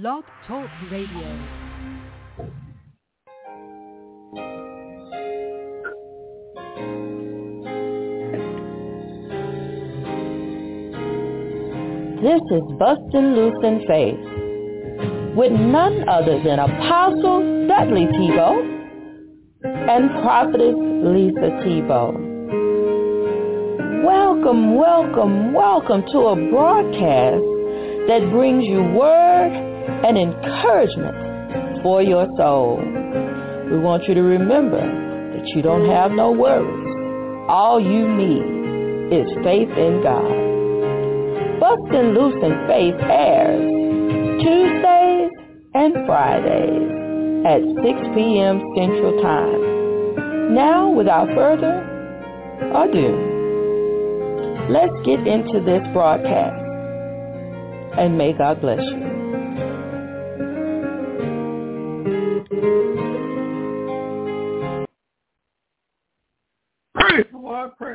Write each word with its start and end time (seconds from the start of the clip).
Blog 0.00 0.24
Talk 0.48 0.68
Radio. 0.90 1.28
This 12.20 12.42
is 12.50 12.62
Bustin' 12.76 13.36
Loose 13.36 13.54
in 13.62 13.84
Faith 13.86 14.18
with 15.36 15.52
none 15.52 16.08
other 16.08 16.42
than 16.42 16.58
Apostle 16.58 17.68
Dudley 17.68 18.06
Thibeaux 18.06 18.64
and 19.62 20.10
Prophetess 20.24 20.74
Lisa 21.04 21.62
Thibeaux. 21.62 22.18
Welcome, 24.04 24.74
welcome, 24.74 25.52
welcome 25.52 26.02
to 26.10 26.18
a 26.18 26.50
broadcast 26.50 27.44
that 28.08 28.28
brings 28.32 28.64
you 28.64 28.82
word 28.82 29.63
and 29.88 30.18
encouragement 30.18 31.82
for 31.82 32.02
your 32.02 32.26
soul. 32.36 32.78
We 33.70 33.78
want 33.78 34.04
you 34.08 34.14
to 34.14 34.22
remember 34.22 34.80
that 34.80 35.46
you 35.48 35.62
don't 35.62 35.88
have 35.88 36.10
no 36.10 36.32
worries. 36.32 37.48
All 37.48 37.80
you 37.80 38.08
need 38.08 39.12
is 39.12 39.26
faith 39.44 39.70
in 39.76 40.02
God. 40.02 40.44
Bustin' 41.60 42.14
Loose 42.14 42.42
in 42.42 42.66
Faith 42.66 43.00
airs 43.00 43.84
Tuesdays 44.42 45.30
and 45.74 45.94
Fridays 46.06 46.90
at 47.46 47.60
6 47.60 48.14
p.m. 48.14 48.60
Central 48.76 49.22
Time. 49.22 50.54
Now, 50.54 50.90
without 50.90 51.28
further 51.34 51.80
ado, 52.74 53.08
let's 54.70 54.94
get 55.04 55.26
into 55.26 55.60
this 55.64 55.82
broadcast. 55.92 56.60
And 57.98 58.18
may 58.18 58.32
God 58.32 58.60
bless 58.60 58.80
you. 58.80 59.13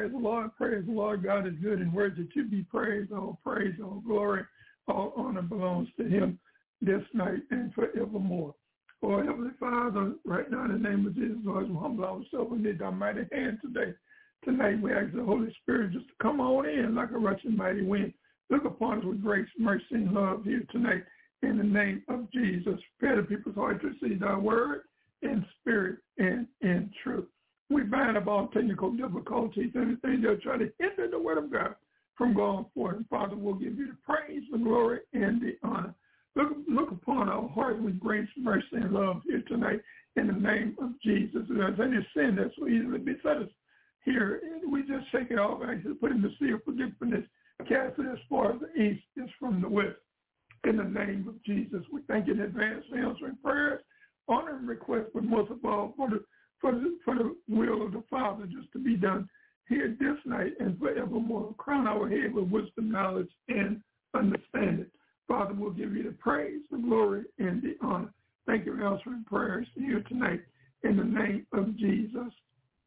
Praise 0.09 0.21
the 0.21 0.27
Lord, 0.27 0.55
praise 0.57 0.85
the 0.85 0.91
Lord. 0.91 1.23
God 1.23 1.47
is 1.47 1.53
good 1.61 1.79
and 1.79 1.93
worthy 1.93 2.27
to 2.33 2.47
be 2.47 2.63
praised. 2.63 3.11
All 3.11 3.39
praise, 3.43 3.75
all 3.83 4.01
glory, 4.05 4.43
all 4.87 5.13
honor 5.15 5.41
belongs 5.41 5.89
to 5.97 6.07
him 6.07 6.39
this 6.81 7.01
night 7.13 7.41
and 7.51 7.73
forevermore. 7.73 8.55
Oh, 9.01 9.17
Heavenly 9.19 9.51
Father, 9.59 10.13
right 10.25 10.49
now 10.49 10.65
in 10.65 10.71
the 10.71 10.89
name 10.89 11.05
of 11.05 11.15
Jesus, 11.15 11.37
Lord, 11.43 11.69
we 11.69 11.77
humble 11.77 12.05
ourselves 12.05 12.51
in 12.53 12.77
thy 12.77 12.89
mighty 12.89 13.25
hand 13.31 13.59
today. 13.61 13.93
Tonight 14.43 14.81
we 14.81 14.91
ask 14.91 15.13
the 15.13 15.23
Holy 15.23 15.53
Spirit 15.61 15.93
just 15.93 16.07
to 16.07 16.13
come 16.21 16.39
on 16.39 16.67
in 16.67 16.95
like 16.95 17.11
a 17.11 17.17
rushing 17.17 17.55
mighty 17.55 17.83
wind. 17.83 18.13
Look 18.49 18.65
upon 18.65 18.99
us 18.99 19.05
with 19.05 19.21
grace, 19.21 19.47
mercy, 19.57 19.85
and 19.91 20.11
love 20.11 20.43
here 20.43 20.63
tonight 20.71 21.03
in 21.43 21.57
the 21.57 21.63
name 21.63 22.03
of 22.09 22.31
Jesus. 22.31 22.79
Prepare 22.97 23.21
the 23.21 23.27
people's 23.27 23.55
heart 23.55 23.81
to 23.81 23.87
receive 23.89 24.21
thy 24.21 24.35
word 24.35 24.81
in 25.21 25.45
spirit 25.59 25.99
and 26.17 26.47
in 26.61 26.89
truth. 27.03 27.27
We 27.69 27.83
bind 27.83 28.17
up 28.17 28.27
all 28.27 28.47
technical 28.47 28.91
difficulties, 28.91 29.71
anything 29.75 30.21
that 30.21 30.41
try 30.41 30.57
to 30.57 30.71
hinder 30.79 31.07
the 31.09 31.19
word 31.19 31.37
of 31.37 31.51
God 31.51 31.75
from 32.17 32.33
going 32.33 32.65
forth. 32.73 32.97
And 32.97 33.07
Father, 33.09 33.35
we'll 33.35 33.53
give 33.53 33.77
you 33.77 33.87
the 33.87 33.97
praise, 34.03 34.43
the 34.51 34.57
glory, 34.57 34.99
and 35.13 35.41
the 35.41 35.55
honor. 35.63 35.93
Look, 36.35 36.49
look 36.67 36.91
upon 36.91 37.29
our 37.29 37.47
heart 37.49 37.81
with 37.81 37.99
grace, 37.99 38.27
mercy, 38.37 38.65
and 38.73 38.91
love 38.91 39.21
here 39.25 39.43
tonight 39.47 39.81
in 40.15 40.27
the 40.27 40.33
name 40.33 40.75
of 40.81 40.91
Jesus. 41.03 41.43
If 41.49 41.57
there's 41.57 41.79
any 41.79 42.05
sin 42.15 42.35
that 42.35 42.51
so 42.57 42.67
easily 42.67 42.99
beset 42.99 43.37
us 43.37 43.49
here, 44.03 44.41
we 44.69 44.81
just 44.81 45.11
shake 45.11 45.31
it 45.31 45.39
off 45.39 45.61
and 45.61 45.99
put 45.99 46.11
in 46.11 46.21
the 46.21 46.31
sea 46.39 46.51
of 46.51 46.63
forgiveness, 46.63 47.25
cast 47.67 47.99
it 47.99 48.05
as 48.11 48.19
far 48.29 48.53
as 48.53 48.59
the 48.61 48.81
east 48.81 49.03
is 49.17 49.29
from 49.39 49.61
the 49.61 49.69
west. 49.69 49.97
In 50.65 50.77
the 50.77 50.83
name 50.83 51.25
of 51.27 51.41
Jesus, 51.43 51.83
we 51.91 52.01
thank 52.07 52.27
you 52.27 52.33
in 52.33 52.41
advance 52.41 52.83
for 52.89 52.97
answering 52.97 53.37
prayers, 53.43 53.81
honor 54.27 54.57
and 54.57 54.67
request, 54.67 55.09
but 55.13 55.23
most 55.23 55.51
of 55.51 55.63
all 55.63 55.93
for 55.95 56.09
the 56.09 56.23
for 56.61 56.71
the, 56.71 56.97
for 57.05 57.15
the 57.15 57.35
will 57.47 57.85
of 57.85 57.93
the 57.93 58.03
Father 58.09 58.45
just 58.45 58.71
to 58.73 58.79
be 58.79 58.95
done 58.95 59.29
here 59.67 59.95
this 59.99 60.17
night 60.25 60.53
and 60.59 60.77
forevermore. 60.79 61.53
Crown 61.57 61.87
our 61.87 62.09
head 62.09 62.33
with 62.33 62.49
wisdom, 62.49 62.91
knowledge, 62.91 63.29
and 63.47 63.81
understanding. 64.13 64.87
Father, 65.27 65.53
we'll 65.53 65.71
give 65.71 65.93
you 65.93 66.03
the 66.03 66.11
praise, 66.11 66.61
the 66.71 66.77
glory, 66.77 67.23
and 67.37 67.61
the 67.61 67.75
honor. 67.81 68.11
Thank 68.47 68.65
you 68.65 68.75
for 68.75 68.83
answering 68.83 69.23
prayers 69.27 69.67
here 69.75 70.03
tonight 70.09 70.41
in 70.83 70.97
the 70.97 71.03
name 71.03 71.45
of 71.53 71.77
Jesus. 71.77 72.33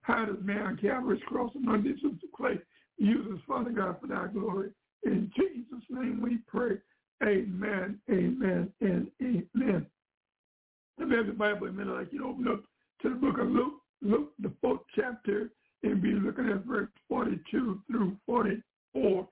Hide 0.03 0.28
us, 0.28 0.37
man, 0.43 0.77
Calvary's 0.82 1.22
cross 1.27 1.53
and 1.55 1.65
the 1.65 2.11
clay. 2.37 2.59
Use 2.99 3.27
us, 3.32 3.41
Father 3.47 3.71
God, 3.71 3.97
for 4.00 4.09
thy 4.09 4.27
glory. 4.27 4.71
In 5.05 5.31
Jesus' 5.37 5.84
name 5.88 6.21
we 6.21 6.38
pray. 6.49 6.78
Amen, 7.22 8.00
amen, 8.11 8.72
and 8.81 9.06
amen. 9.22 9.87
Let 10.99 11.09
me 11.09 11.16
have 11.16 11.27
the 11.27 11.32
Bible 11.32 11.69
a 11.69 11.72
minute 11.72 11.94
like 11.94 12.12
you 12.12 12.28
open 12.28 12.49
up 12.49 12.65
to 13.02 13.10
the 13.10 13.14
book 13.16 13.38
of 13.38 13.48
Luke, 13.48 13.74
Luke, 14.00 14.32
the 14.38 14.52
fourth 14.60 14.80
chapter, 14.94 15.50
and 15.82 16.00
be 16.00 16.12
looking 16.12 16.48
at 16.48 16.64
verse 16.64 16.88
42 17.08 17.80
through 17.90 18.16
44. 18.26 19.28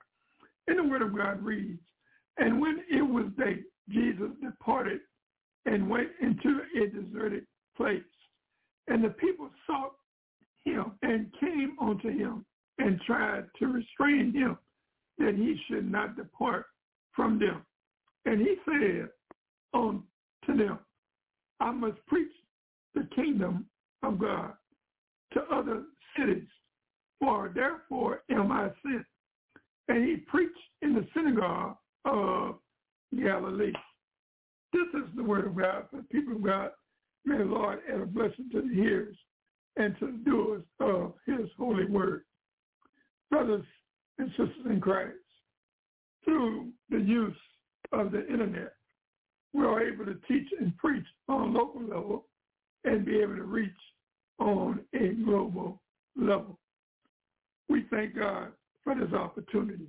And 0.66 0.78
the 0.78 0.84
word 0.84 1.02
of 1.02 1.16
God 1.16 1.42
reads, 1.42 1.80
And 2.38 2.60
when 2.60 2.82
it 2.90 3.02
was 3.02 3.26
day, 3.38 3.60
Jesus 3.88 4.30
departed 4.42 5.00
and 5.66 5.88
went 5.88 6.08
into 6.20 6.60
a 6.76 6.86
deserted 6.88 7.46
place. 7.76 8.02
And 8.88 9.04
the 9.04 9.10
people 9.10 9.50
sought 9.66 9.92
him 10.64 10.92
and 11.02 11.32
came 11.38 11.76
unto 11.80 12.08
him 12.08 12.44
and 12.78 13.00
tried 13.06 13.44
to 13.58 13.66
restrain 13.66 14.32
him 14.32 14.58
that 15.18 15.34
he 15.36 15.60
should 15.68 15.90
not 15.90 16.16
depart 16.16 16.66
from 17.14 17.38
them. 17.38 17.62
And 18.24 18.40
he 18.40 18.56
said 18.64 19.08
unto 19.74 20.02
them, 20.48 20.78
I 21.60 21.70
must 21.70 22.04
preach 22.06 22.32
the 22.94 23.08
kingdom 23.14 23.66
of 24.02 24.18
God 24.18 24.52
to 25.32 25.40
other 25.52 25.84
cities, 26.18 26.48
for 27.18 27.50
therefore 27.54 28.22
am 28.30 28.50
I 28.50 28.70
sent. 28.82 29.04
And 29.88 30.04
he 30.08 30.16
preached 30.16 30.54
in 30.82 30.94
the 30.94 31.06
synagogue 31.14 31.76
of 32.04 32.56
Galilee. 33.16 33.72
This 34.72 34.86
is 34.94 35.08
the 35.16 35.24
word 35.24 35.46
of 35.46 35.56
God 35.56 35.84
for 35.90 35.96
the 35.98 36.02
people 36.04 36.36
of 36.36 36.44
God. 36.44 36.70
May 37.24 37.38
the 37.38 37.44
Lord 37.44 37.80
add 37.92 38.00
a 38.00 38.06
blessing 38.06 38.48
to 38.52 38.62
the 38.62 38.74
hearers 38.74 39.16
and 39.76 39.98
to 39.98 40.06
the 40.06 40.30
doers 40.30 40.62
of 40.80 41.14
his 41.26 41.48
holy 41.58 41.86
word. 41.86 42.22
Brothers 43.30 43.64
and 44.18 44.30
sisters 44.30 44.66
in 44.68 44.80
Christ, 44.80 45.14
through 46.24 46.68
the 46.88 46.98
use 46.98 47.36
of 47.92 48.12
the 48.12 48.26
internet, 48.28 48.72
we 49.52 49.64
are 49.64 49.82
able 49.82 50.04
to 50.04 50.14
teach 50.28 50.48
and 50.58 50.76
preach 50.76 51.06
on 51.28 51.48
a 51.48 51.58
local 51.58 51.82
level 51.82 52.26
and 52.84 53.04
be 53.04 53.18
able 53.20 53.36
to 53.36 53.44
reach 53.44 53.70
on 54.38 54.80
a 54.94 55.08
global 55.24 55.80
level. 56.16 56.58
We 57.68 57.84
thank 57.90 58.16
God 58.16 58.48
for 58.82 58.94
this 58.94 59.12
opportunity. 59.12 59.86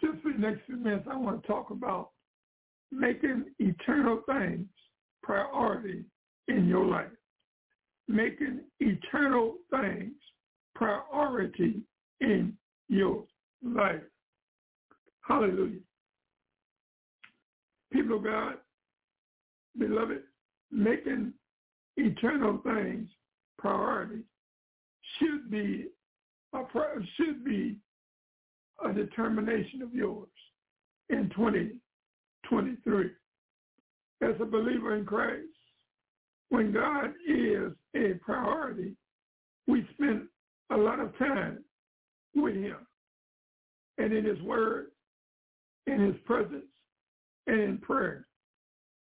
Just 0.00 0.20
for 0.22 0.32
the 0.32 0.38
next 0.38 0.66
few 0.66 0.76
minutes, 0.76 1.06
I 1.10 1.16
want 1.16 1.42
to 1.42 1.48
talk 1.48 1.70
about 1.70 2.10
making 2.90 3.44
eternal 3.58 4.22
things 4.26 4.66
priority 5.22 6.04
in 6.48 6.66
your 6.66 6.84
life. 6.84 7.06
Making 8.08 8.60
eternal 8.80 9.56
things 9.70 10.12
priority 10.74 11.82
in 12.20 12.56
your 12.88 13.24
life. 13.64 14.02
Hallelujah. 15.20 15.78
People 17.92 18.16
of 18.16 18.24
God, 18.24 18.54
beloved, 19.78 20.22
making 20.72 21.32
eternal 21.96 22.60
things 22.64 23.08
priority 23.58 24.22
should 25.18 25.50
be 25.50 25.88
a 26.54 26.62
should 27.16 27.44
be 27.44 27.76
a 28.84 28.92
determination 28.92 29.82
of 29.82 29.94
yours 29.94 30.28
in 31.08 31.30
2023. 31.30 33.10
As 34.22 34.34
a 34.40 34.44
believer 34.44 34.96
in 34.96 35.04
Christ, 35.04 35.46
when 36.50 36.72
God 36.72 37.12
is 37.26 37.72
a 37.96 38.14
priority, 38.24 38.94
we 39.66 39.86
spend 39.94 40.28
a 40.70 40.76
lot 40.76 41.00
of 41.00 41.16
time 41.18 41.64
with 42.34 42.54
him 42.54 42.86
and 43.98 44.12
in 44.12 44.24
his 44.24 44.40
word, 44.42 44.88
in 45.86 46.00
his 46.00 46.16
presence, 46.24 46.64
and 47.46 47.60
in 47.60 47.78
prayer. 47.78 48.26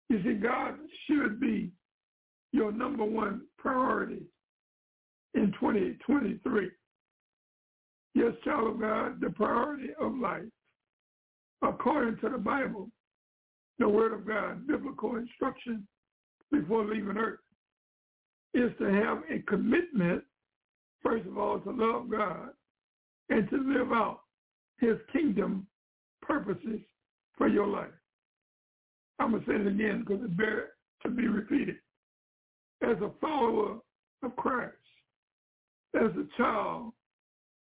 You 0.09 0.21
see, 0.23 0.33
God 0.33 0.75
should 1.07 1.39
be 1.39 1.71
your 2.51 2.71
number 2.71 3.03
one 3.03 3.41
priority 3.57 4.23
in 5.33 5.53
2023. 5.59 6.69
Yes, 8.13 8.33
child 8.43 8.67
of 8.75 8.81
God, 8.81 9.21
the 9.21 9.29
priority 9.29 9.89
of 9.99 10.17
life, 10.17 10.43
according 11.61 12.17
to 12.19 12.29
the 12.29 12.37
Bible, 12.37 12.89
the 13.79 13.87
Word 13.87 14.13
of 14.13 14.27
God, 14.27 14.67
biblical 14.67 15.15
instruction 15.15 15.87
before 16.51 16.85
leaving 16.85 17.17
earth, 17.17 17.39
is 18.53 18.71
to 18.79 18.85
have 18.85 19.19
a 19.29 19.39
commitment, 19.47 20.23
first 21.01 21.25
of 21.25 21.37
all, 21.37 21.59
to 21.59 21.71
love 21.71 22.09
God 22.11 22.49
and 23.29 23.49
to 23.49 23.57
live 23.57 23.93
out 23.93 24.21
his 24.79 24.97
kingdom 25.13 25.65
purposes 26.21 26.81
for 27.37 27.47
your 27.47 27.67
life. 27.67 27.87
I'm 29.19 29.31
going 29.31 29.43
to 29.45 29.49
say 29.49 29.55
it 29.55 29.67
again 29.67 30.03
because 30.05 30.23
it's 30.25 30.33
better 30.33 30.71
to 31.03 31.09
be 31.09 31.27
repeated. 31.27 31.77
As 32.81 32.97
a 33.01 33.11
follower 33.21 33.77
of 34.23 34.35
Christ, 34.35 34.73
as 35.95 36.11
a 36.11 36.25
child 36.37 36.93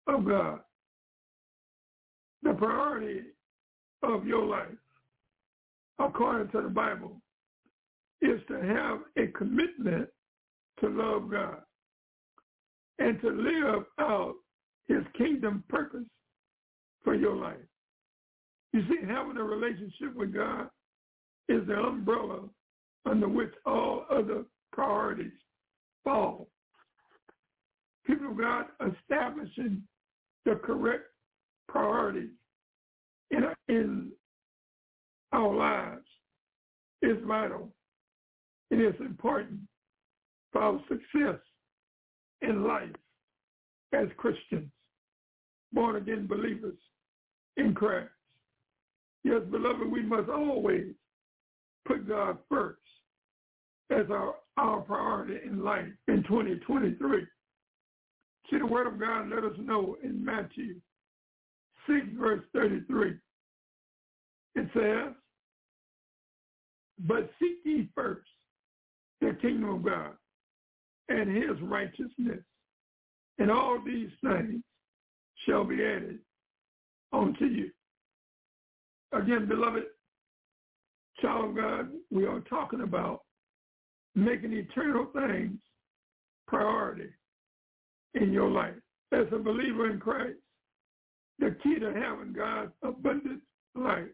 of 0.08 0.25
God, 0.25 0.60
the 2.44 2.54
priority 2.54 3.22
of 4.04 4.25
your 4.25 4.46
life, 4.46 4.68
according 6.00 6.52
to 6.52 6.62
the 6.62 6.69
Bible, 6.69 7.19
is 8.22 8.40
to 8.48 8.62
have 8.62 9.00
a 9.18 9.31
commitment 9.31 10.08
to 10.81 10.90
love 10.90 11.31
God 11.31 11.62
and 13.00 13.19
to 13.22 13.30
live 13.30 13.84
out 14.00 14.36
his 14.88 15.04
kingdom 15.18 15.64
purpose 15.68 16.06
for 17.04 17.16
your 17.16 17.36
life. 17.36 17.58
You 18.74 18.81
see, 18.88 19.06
having 19.08 19.38
a 19.38 19.44
relationship 19.44 20.16
with 20.16 20.34
God 20.34 20.69
is 21.50 21.66
the 21.68 21.75
umbrella 21.75 22.42
under 23.06 23.28
which 23.28 23.54
all 23.66 24.06
other 24.12 24.44
priorities 24.72 25.31
fall. 26.04 26.48
People 28.06 28.31
of 28.31 28.38
God 28.38 28.66
establishing 28.80 29.81
the 30.46 30.56
correct 30.56 31.04
priorities 31.68 32.30
in, 33.31 33.44
in 33.68 34.12
our 35.34 35.54
lives 35.54 36.06
is 37.02 37.18
vital. 37.28 37.69
It 38.72 38.80
is 38.80 38.96
important 39.00 39.60
for 40.52 40.62
our 40.62 40.80
success 40.88 41.40
in 42.42 42.64
life 42.64 42.90
as 43.94 44.08
Christians, 44.18 44.69
born 45.74 45.98
again 45.98 46.28
believers 46.28 46.78
in 47.58 47.74
Christ. 47.74 48.10
Yes, 49.24 49.42
beloved, 49.52 49.92
we 49.92 50.04
must 50.04 50.30
always 50.30 50.94
put 51.86 52.08
God 52.08 52.38
first 52.50 52.80
as 53.92 54.06
our, 54.10 54.36
our 54.57 54.81
priority 54.81 55.38
in 55.45 55.63
life 55.63 55.86
in 56.07 56.24
2023. 56.24 57.22
See, 58.50 58.57
the 58.57 58.66
word 58.66 58.88
of 58.88 59.00
God 59.00 59.30
let 59.30 59.44
us 59.44 59.57
know 59.60 59.98
in 60.04 60.24
Matthew 60.24 60.75
6, 61.88 62.00
verse 62.18 62.44
33. 62.54 63.16
It 64.56 64.68
says, 64.74 65.13
but 67.00 67.30
seek 67.39 67.57
ye 67.63 67.89
first 67.94 68.28
the 69.22 69.38
kingdom 69.42 69.69
of 69.69 69.84
God 69.84 70.12
and 71.10 71.36
his 71.36 71.62
righteousness, 71.62 72.44
and 73.40 73.51
all 73.51 73.80
these 73.86 74.10
things 74.24 74.62
shall 75.45 75.63
be 75.63 75.75
added 75.75 76.19
unto 77.13 77.45
you. 77.45 77.69
Again, 79.13 79.48
beloved 79.48 79.83
child 81.22 81.51
of 81.51 81.56
God, 81.56 81.90
we 82.12 82.25
are 82.25 82.42
talking 82.42 82.81
about 82.81 83.22
making 84.18 84.52
eternal 84.52 85.08
things 85.14 85.60
priority 86.48 87.10
in 88.16 88.34
your 88.34 88.50
life. 88.50 88.74
As 89.14 89.28
a 89.31 89.38
believer 89.38 89.90
in 89.92 90.00
Christ, 90.00 90.40
the 91.40 91.56
key 91.62 91.80
to 91.80 91.94
having 91.94 92.34
God's 92.34 92.72
abundant 92.81 93.42
life, 93.75 94.10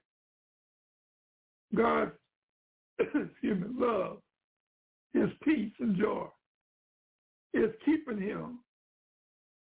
God's 1.73 2.11
me, 3.41 3.53
love, 3.77 4.17
his 5.13 5.29
peace 5.43 5.71
and 5.79 5.97
joy, 5.97 6.27
is 7.53 7.71
keeping 7.85 8.19
him 8.19 8.59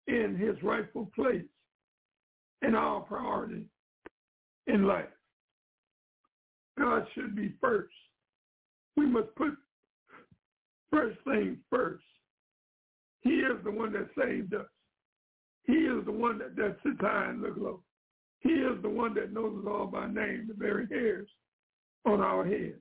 in 0.08 0.36
his 0.36 0.60
rightful 0.62 1.08
place 1.14 1.44
in 2.66 2.74
our 2.74 3.00
priority 3.00 3.64
in 4.66 4.86
life. 4.86 5.04
God 6.78 7.06
should 7.14 7.36
be 7.36 7.54
first. 7.60 7.92
We 8.96 9.06
must 9.06 9.34
put 9.36 9.56
first 10.92 11.18
things 11.24 11.58
first. 11.70 12.04
He 13.22 13.30
is 13.30 13.56
the 13.64 13.70
one 13.70 13.92
that 13.92 14.08
saved 14.18 14.54
us. 14.54 14.66
He 15.64 15.74
is 15.74 16.04
the 16.04 16.12
one 16.12 16.38
that, 16.38 16.56
that 16.56 16.76
sits 16.84 17.00
high 17.00 17.30
and 17.30 17.40
looks 17.40 17.58
low. 17.58 17.80
He 18.40 18.50
is 18.50 18.82
the 18.82 18.88
one 18.88 19.14
that 19.14 19.32
knows 19.32 19.56
us 19.62 19.68
all 19.68 19.86
by 19.86 20.06
name, 20.08 20.46
the 20.48 20.54
very 20.54 20.86
hairs 20.88 21.28
on 22.04 22.20
our 22.20 22.44
head. 22.44 22.74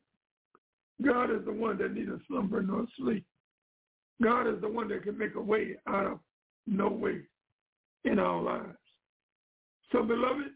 God 1.03 1.31
is 1.31 1.45
the 1.45 1.53
one 1.53 1.77
that 1.77 1.93
neither 1.93 2.19
slumber 2.27 2.61
nor 2.61 2.85
sleep. 2.97 3.25
God 4.21 4.47
is 4.47 4.59
the 4.61 4.67
one 4.67 4.87
that 4.89 5.03
can 5.03 5.17
make 5.17 5.35
a 5.35 5.41
way 5.41 5.77
out 5.87 6.05
of 6.05 6.19
no 6.67 6.89
way 6.89 7.21
in 8.05 8.19
our 8.19 8.41
lives. 8.41 8.77
So, 9.91 10.03
beloved, 10.03 10.51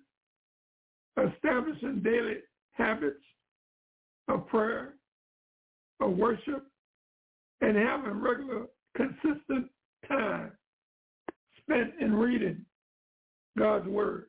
establishing 1.17 2.01
daily 2.03 2.37
habits 2.73 3.21
of 4.27 4.47
prayer, 4.47 4.95
of 5.99 6.11
worship, 6.11 6.65
and 7.61 7.77
having 7.77 8.19
regular, 8.19 8.65
consistent 8.95 9.67
time 10.07 10.51
spent 11.61 11.93
in 11.99 12.13
reading 12.13 12.65
God's 13.57 13.87
Word, 13.87 14.25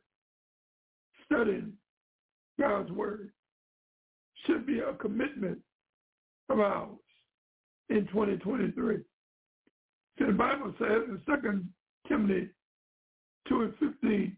studying 1.24 1.72
God's 2.58 2.90
Word, 2.90 3.30
should 4.46 4.66
be 4.66 4.80
a 4.80 4.94
commitment 4.94 5.58
of 6.48 6.60
ours 6.60 6.96
in 7.88 8.06
2023. 8.06 8.98
See, 10.18 10.24
the 10.24 10.32
Bible 10.32 10.72
says 10.78 11.02
in 11.08 11.20
2 11.26 11.64
Timothy 12.08 12.48
2 13.48 13.62
and 13.62 13.74
15, 13.78 14.36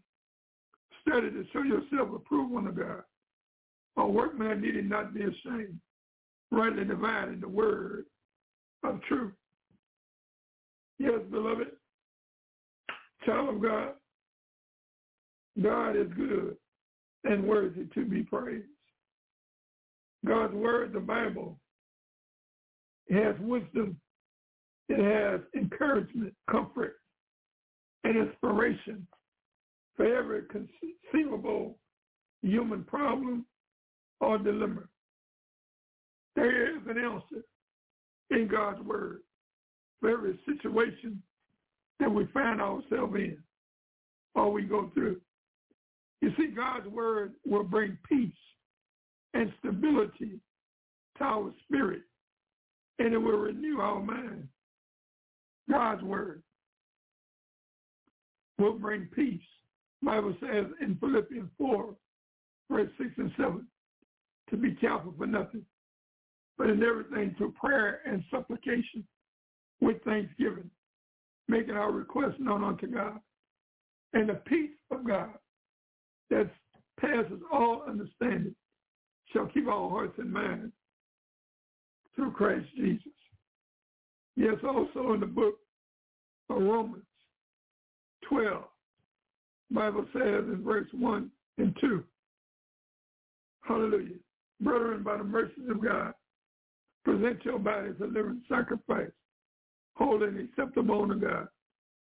study 1.01 1.29
to 1.29 1.45
show 1.53 1.63
yourself 1.63 2.09
approved 2.13 2.55
unto 2.55 2.71
God. 2.71 3.03
A 3.97 4.07
workman 4.07 4.61
needed 4.61 4.89
not 4.89 5.13
be 5.13 5.21
ashamed, 5.21 5.79
rightly 6.51 6.85
dividing 6.85 7.39
the 7.39 7.47
word 7.47 8.05
of 8.83 9.01
truth. 9.03 9.33
Yes, 10.97 11.19
beloved, 11.31 11.67
child 13.25 13.55
of 13.55 13.61
God, 13.61 13.93
God 15.61 15.95
is 15.95 16.07
good 16.15 16.55
and 17.23 17.43
worthy 17.43 17.85
to 17.93 18.05
be 18.05 18.23
praised. 18.23 18.65
God's 20.25 20.53
word, 20.53 20.93
the 20.93 20.99
Bible, 20.99 21.57
has 23.09 23.35
wisdom. 23.39 23.97
It 24.89 24.99
has 24.99 25.41
encouragement, 25.55 26.33
comfort, 26.49 26.95
and 28.03 28.17
inspiration 28.17 29.07
for 29.95 30.05
every 30.05 30.43
conceivable 30.49 31.77
human 32.41 32.83
problem 32.83 33.45
or 34.19 34.37
dilemma. 34.37 34.83
There 36.35 36.75
is 36.75 36.81
an 36.87 36.97
answer 36.97 37.43
in 38.31 38.47
God's 38.47 38.81
word 38.81 39.21
for 39.99 40.09
every 40.09 40.39
situation 40.45 41.21
that 41.99 42.11
we 42.11 42.25
find 42.33 42.61
ourselves 42.61 43.15
in 43.15 43.37
or 44.35 44.51
we 44.51 44.63
go 44.63 44.91
through. 44.93 45.19
You 46.21 46.31
see, 46.37 46.47
God's 46.47 46.87
word 46.87 47.33
will 47.45 47.63
bring 47.63 47.97
peace 48.07 48.31
and 49.33 49.51
stability 49.59 50.39
to 51.17 51.23
our 51.23 51.53
spirit, 51.63 52.01
and 52.99 53.13
it 53.13 53.17
will 53.17 53.37
renew 53.37 53.79
our 53.79 54.01
mind. 54.01 54.47
God's 55.69 56.03
word 56.03 56.41
will 58.57 58.73
bring 58.73 59.07
peace. 59.15 59.41
Bible 60.01 60.35
says 60.41 60.65
in 60.81 60.95
Philippians 60.99 61.49
4, 61.57 61.95
verse 62.71 62.89
6 62.97 63.09
and 63.17 63.31
7, 63.37 63.65
to 64.49 64.57
be 64.57 64.71
careful 64.75 65.13
for 65.17 65.27
nothing, 65.27 65.63
but 66.59 66.69
in 66.69 66.83
everything 66.83 67.33
through 67.37 67.53
prayer 67.53 68.01
and 68.05 68.21
supplication 68.29 69.07
with 69.79 70.03
thanksgiving, 70.03 70.69
making 71.47 71.75
our 71.75 71.91
requests 71.91 72.35
known 72.37 72.65
unto 72.65 72.85
God. 72.85 73.17
And 74.11 74.27
the 74.27 74.41
peace 74.45 74.71
of 74.91 75.07
God 75.07 75.29
that 76.29 76.51
passes 76.99 77.39
all 77.51 77.85
understanding 77.87 78.53
shall 79.31 79.47
keep 79.47 79.67
our 79.67 79.89
hearts 79.89 80.15
and 80.17 80.31
minds 80.31 80.73
through 82.15 82.31
Christ 82.31 82.67
Jesus. 82.75 83.13
Yes, 84.35 84.55
also 84.67 85.13
in 85.13 85.21
the 85.21 85.27
book 85.27 85.55
of 86.49 86.61
Romans 86.61 87.03
12, 88.27 88.63
Bible 89.71 90.05
says 90.11 90.43
in 90.51 90.61
verse 90.65 90.87
1 90.91 91.31
and 91.57 91.77
2, 91.79 92.03
hallelujah, 93.61 94.15
brethren, 94.59 95.03
by 95.03 95.15
the 95.17 95.23
mercies 95.23 95.69
of 95.69 95.81
God, 95.81 96.13
present 97.09 97.43
your 97.43 97.59
bodies 97.59 97.95
a 98.01 98.05
living 98.05 98.41
sacrifice, 98.47 99.11
holy 99.95 100.27
and 100.27 100.39
acceptable 100.39 101.03
unto 101.03 101.19
God, 101.19 101.47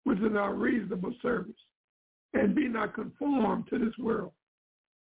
which 0.04 0.18
is 0.18 0.36
our 0.36 0.54
reasonable 0.54 1.12
service. 1.20 1.52
And 2.34 2.54
be 2.54 2.66
not 2.66 2.94
conformed 2.94 3.68
to 3.70 3.78
this 3.78 3.96
world, 3.96 4.32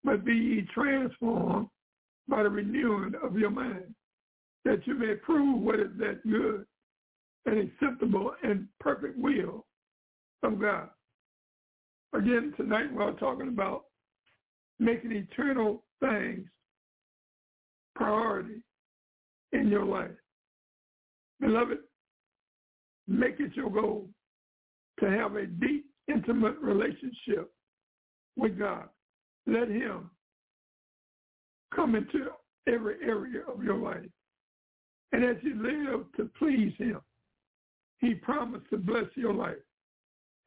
but 0.03 0.25
be 0.25 0.33
ye 0.33 0.67
transformed 0.73 1.67
by 2.27 2.41
the 2.41 2.49
renewing 2.49 3.13
of 3.23 3.37
your 3.37 3.51
mind, 3.51 3.93
that 4.65 4.85
you 4.87 4.95
may 4.95 5.13
prove 5.15 5.61
what 5.61 5.79
is 5.79 5.91
that 5.99 6.23
good 6.23 6.65
and 7.45 7.59
acceptable 7.59 8.33
and 8.43 8.67
perfect 8.79 9.17
will 9.19 9.65
of 10.41 10.59
God. 10.59 10.89
Again, 12.13 12.53
tonight 12.57 12.91
we're 12.91 13.13
talking 13.13 13.49
about 13.49 13.83
making 14.79 15.11
eternal 15.11 15.83
things 15.99 16.47
priority 17.95 18.63
in 19.53 19.69
your 19.69 19.85
life. 19.85 20.11
Beloved, 21.39 21.79
make 23.07 23.39
it 23.39 23.55
your 23.55 23.69
goal 23.69 24.07
to 24.99 25.09
have 25.09 25.35
a 25.35 25.45
deep, 25.45 25.85
intimate 26.07 26.57
relationship 26.61 27.51
with 28.37 28.57
God. 28.57 28.87
Let 29.47 29.67
him 29.67 30.09
come 31.75 31.95
into 31.95 32.27
every 32.67 32.95
area 33.03 33.41
of 33.51 33.63
your 33.63 33.77
life. 33.77 34.09
And 35.11 35.23
as 35.23 35.37
you 35.41 35.55
live 35.61 36.05
to 36.17 36.29
please 36.37 36.73
him, 36.77 37.01
he 37.99 38.13
promised 38.15 38.69
to 38.69 38.77
bless 38.77 39.05
your 39.15 39.33
life 39.33 39.55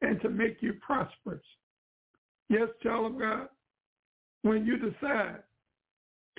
and 0.01 0.19
to 0.21 0.29
make 0.29 0.57
you 0.61 0.73
prosperous. 0.81 1.43
Yes, 2.49 2.67
child 2.83 3.13
of 3.13 3.19
God, 3.19 3.47
when 4.43 4.65
you 4.65 4.77
decide 4.77 5.39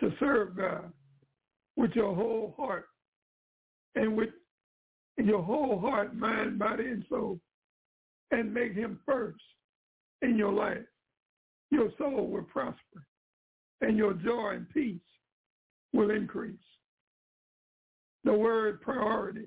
to 0.00 0.12
serve 0.20 0.56
God 0.56 0.92
with 1.76 1.92
your 1.92 2.14
whole 2.14 2.54
heart 2.56 2.86
and 3.94 4.16
with 4.16 4.30
your 5.16 5.42
whole 5.42 5.78
heart, 5.78 6.14
mind, 6.14 6.58
body, 6.58 6.86
and 6.86 7.04
soul, 7.08 7.40
and 8.30 8.52
make 8.52 8.74
him 8.74 9.00
first 9.06 9.40
in 10.22 10.36
your 10.36 10.52
life, 10.52 10.84
your 11.70 11.90
soul 11.98 12.28
will 12.28 12.42
prosper 12.42 13.06
and 13.80 13.96
your 13.96 14.14
joy 14.14 14.54
and 14.56 14.68
peace 14.70 15.00
will 15.92 16.10
increase. 16.10 16.54
The 18.24 18.32
word 18.32 18.80
priority 18.80 19.46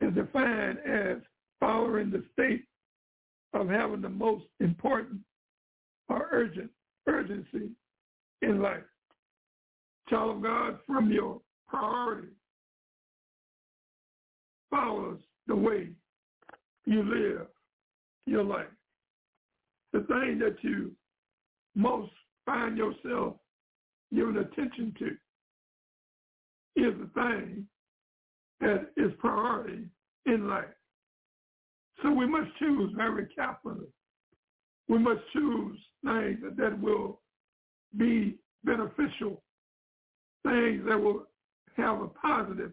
is 0.00 0.14
defined 0.14 0.78
as 0.78 1.18
following 1.60 2.10
the 2.10 2.24
state 2.32 2.64
of 3.54 3.68
having 3.68 4.00
the 4.00 4.08
most 4.08 4.44
important 4.60 5.20
or 6.08 6.28
urgent 6.32 6.70
urgency 7.06 7.70
in 8.42 8.60
life. 8.60 8.82
Child 10.12 10.36
of 10.36 10.42
God, 10.42 10.78
from 10.86 11.10
your 11.10 11.40
priority 11.66 12.28
follows 14.70 15.18
the 15.46 15.56
way 15.56 15.88
you 16.84 17.02
live 17.02 17.46
your 18.26 18.44
life. 18.44 18.66
The 19.94 20.00
thing 20.00 20.38
that 20.40 20.56
you 20.60 20.92
most 21.74 22.12
find 22.44 22.76
yourself 22.76 23.36
giving 24.14 24.36
attention 24.36 24.94
to 24.98 25.06
is 26.76 26.92
the 27.00 27.10
thing 27.14 27.66
that 28.60 28.90
is 28.98 29.12
priority 29.18 29.86
in 30.26 30.46
life. 30.46 30.64
So 32.02 32.12
we 32.12 32.26
must 32.26 32.50
choose 32.58 32.92
very 32.94 33.28
carefully. 33.34 33.86
We 34.88 34.98
must 34.98 35.20
choose 35.32 35.78
things 36.04 36.38
that, 36.58 36.78
will 36.78 37.20
be 37.96 38.36
beneficial, 38.62 39.42
things 40.44 40.82
that 40.88 40.98
will 40.98 41.26
have 41.76 42.00
a 42.00 42.08
positive 42.08 42.72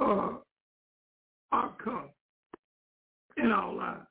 uh, 0.00 0.32
outcome 1.52 2.10
in 3.36 3.46
our 3.46 3.72
lives. 3.72 4.06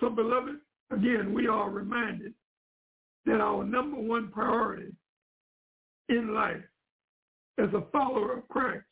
So, 0.00 0.10
beloved, 0.10 0.56
again, 0.90 1.32
we 1.32 1.46
are 1.46 1.70
reminded 1.70 2.34
that 3.24 3.40
our 3.40 3.64
number 3.64 4.00
one 4.00 4.30
priority 4.32 4.92
in 6.08 6.34
life 6.34 6.62
as 7.58 7.68
a 7.74 7.84
follower 7.92 8.38
of 8.38 8.48
Christ 8.48 8.84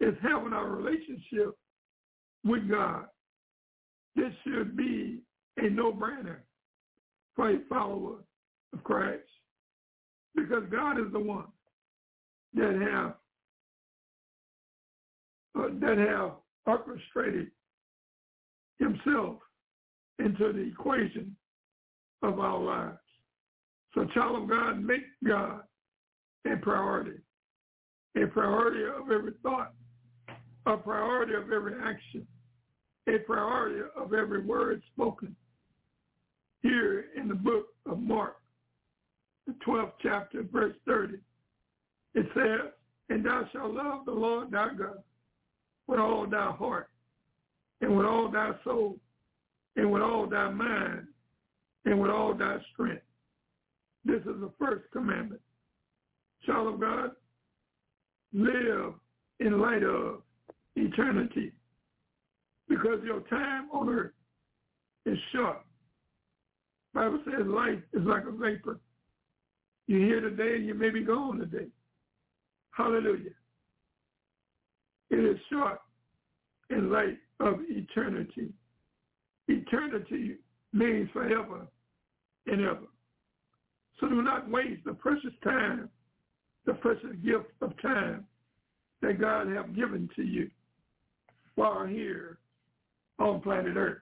is 0.00 0.14
having 0.22 0.52
our 0.52 0.68
relationship 0.68 1.54
with 2.44 2.68
God. 2.70 3.06
This 4.16 4.32
should 4.44 4.76
be 4.76 5.20
a 5.56 5.68
no-brainer 5.68 6.38
for 7.34 7.50
a 7.50 7.58
follower 7.68 8.18
of 8.72 8.84
Christ 8.84 9.24
because 10.34 10.64
God 10.70 10.98
is 10.98 11.12
the 11.12 11.20
one 11.20 11.46
that 12.54 12.88
have 12.92 13.14
uh, 15.58 15.68
that 15.80 15.98
have 15.98 16.32
orchestrated 16.66 17.48
himself 18.78 19.36
into 20.18 20.52
the 20.52 20.60
equation 20.60 21.36
of 22.22 22.38
our 22.38 22.58
lives. 22.58 22.98
So 23.94 24.04
child 24.14 24.42
of 24.42 24.48
God, 24.48 24.82
make 24.82 25.02
God 25.26 25.62
a 26.50 26.56
priority, 26.56 27.18
a 28.16 28.26
priority 28.26 28.84
of 28.84 29.10
every 29.10 29.32
thought, 29.42 29.72
a 30.66 30.76
priority 30.76 31.34
of 31.34 31.50
every 31.50 31.74
action, 31.82 32.26
a 33.08 33.18
priority 33.18 33.80
of 33.96 34.14
every 34.14 34.42
word 34.44 34.82
spoken. 34.92 35.34
Here 36.62 37.06
in 37.16 37.26
the 37.26 37.34
book 37.34 37.66
of 37.86 37.98
Mark, 37.98 38.36
the 39.50 39.64
12th 39.64 39.92
chapter, 40.02 40.42
verse 40.42 40.74
30, 40.86 41.14
it 42.14 42.26
says, 42.34 42.72
And 43.08 43.24
thou 43.24 43.48
shalt 43.52 43.74
love 43.74 44.04
the 44.04 44.12
Lord 44.12 44.50
thy 44.50 44.68
God 44.76 45.02
with 45.86 45.98
all 45.98 46.26
thy 46.26 46.50
heart, 46.52 46.88
and 47.80 47.96
with 47.96 48.06
all 48.06 48.30
thy 48.30 48.52
soul, 48.64 48.96
and 49.76 49.90
with 49.90 50.02
all 50.02 50.26
thy 50.28 50.48
mind, 50.50 51.06
and 51.84 52.00
with 52.00 52.10
all 52.10 52.34
thy 52.34 52.58
strength. 52.72 53.02
This 54.04 54.20
is 54.20 54.40
the 54.40 54.52
first 54.58 54.84
commandment. 54.92 55.40
Child 56.46 56.74
of 56.74 56.80
God, 56.80 57.10
live 58.32 58.94
in 59.40 59.60
light 59.60 59.82
of 59.82 60.22
eternity 60.76 61.52
because 62.68 63.00
your 63.04 63.20
time 63.22 63.68
on 63.72 63.88
earth 63.88 64.12
is 65.06 65.18
short. 65.32 65.58
Bible 66.94 67.20
says 67.24 67.46
life 67.46 67.78
is 67.92 68.02
like 68.04 68.24
a 68.26 68.32
vapor. 68.32 68.78
You're 69.90 70.06
here 70.06 70.20
today 70.20 70.54
and 70.54 70.66
you 70.66 70.74
may 70.74 70.90
be 70.90 71.02
gone 71.02 71.40
today. 71.40 71.66
Hallelujah. 72.70 73.32
It 75.10 75.18
is 75.18 75.36
short 75.50 75.80
in 76.70 76.92
light 76.92 77.18
of 77.40 77.56
eternity. 77.68 78.52
Eternity 79.48 80.36
means 80.72 81.10
forever 81.12 81.66
and 82.46 82.60
ever. 82.60 82.86
So 83.98 84.08
do 84.08 84.22
not 84.22 84.48
waste 84.48 84.84
the 84.84 84.94
precious 84.94 85.34
time, 85.42 85.90
the 86.66 86.74
precious 86.74 87.16
gift 87.24 87.50
of 87.60 87.72
time 87.82 88.26
that 89.02 89.20
God 89.20 89.48
has 89.48 89.66
given 89.74 90.08
to 90.14 90.22
you 90.22 90.48
while 91.56 91.84
here 91.84 92.38
on 93.18 93.40
planet 93.40 93.76
Earth. 93.76 93.98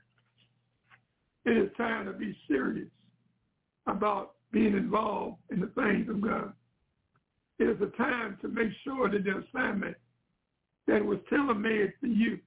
It 1.46 1.56
is 1.56 1.70
time 1.78 2.04
to 2.04 2.12
be 2.12 2.36
serious 2.46 2.90
about 3.86 4.34
being 4.52 4.74
involved 4.74 5.36
in 5.50 5.60
the 5.60 5.66
things 5.68 6.08
of 6.08 6.20
God. 6.20 6.52
It 7.58 7.64
is 7.64 7.80
a 7.80 7.96
time 7.96 8.38
to 8.42 8.48
make 8.48 8.70
sure 8.84 9.10
that 9.10 9.24
the 9.24 9.42
assignment 9.48 9.96
that 10.86 11.04
was 11.04 11.18
tailor-made 11.28 11.92
for 12.00 12.06
you, 12.06 12.38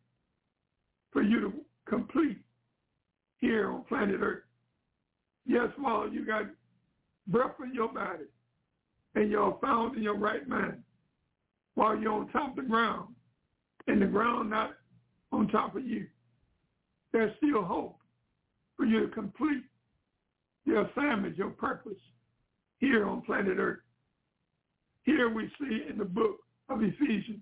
for 1.11 1.21
you 1.21 1.41
to 1.41 1.53
complete 1.87 2.39
here 3.39 3.69
on 3.71 3.83
planet 3.83 4.19
Earth. 4.21 4.43
Yes, 5.45 5.67
while 5.77 6.07
you 6.07 6.25
got 6.25 6.45
breath 7.27 7.55
in 7.63 7.73
your 7.73 7.89
body 7.89 8.25
and 9.15 9.29
you're 9.29 9.57
found 9.61 9.97
in 9.97 10.03
your 10.03 10.17
right 10.17 10.47
mind, 10.47 10.81
while 11.75 11.97
you're 11.97 12.13
on 12.13 12.29
top 12.29 12.51
of 12.51 12.55
the 12.63 12.69
ground 12.69 13.13
and 13.87 14.01
the 14.01 14.05
ground 14.05 14.49
not 14.49 14.71
on 15.31 15.47
top 15.49 15.75
of 15.75 15.85
you, 15.85 16.07
there's 17.11 17.35
still 17.37 17.63
hope 17.63 17.97
for 18.77 18.85
you 18.85 19.01
to 19.01 19.07
complete 19.13 19.63
your 20.65 20.81
assignment, 20.83 21.37
your 21.37 21.49
purpose 21.49 21.99
here 22.79 23.05
on 23.05 23.21
planet 23.21 23.57
Earth. 23.57 23.79
Here 25.03 25.29
we 25.29 25.49
see 25.59 25.81
in 25.89 25.97
the 25.97 26.05
book 26.05 26.37
of 26.69 26.83
Ephesians, 26.83 27.41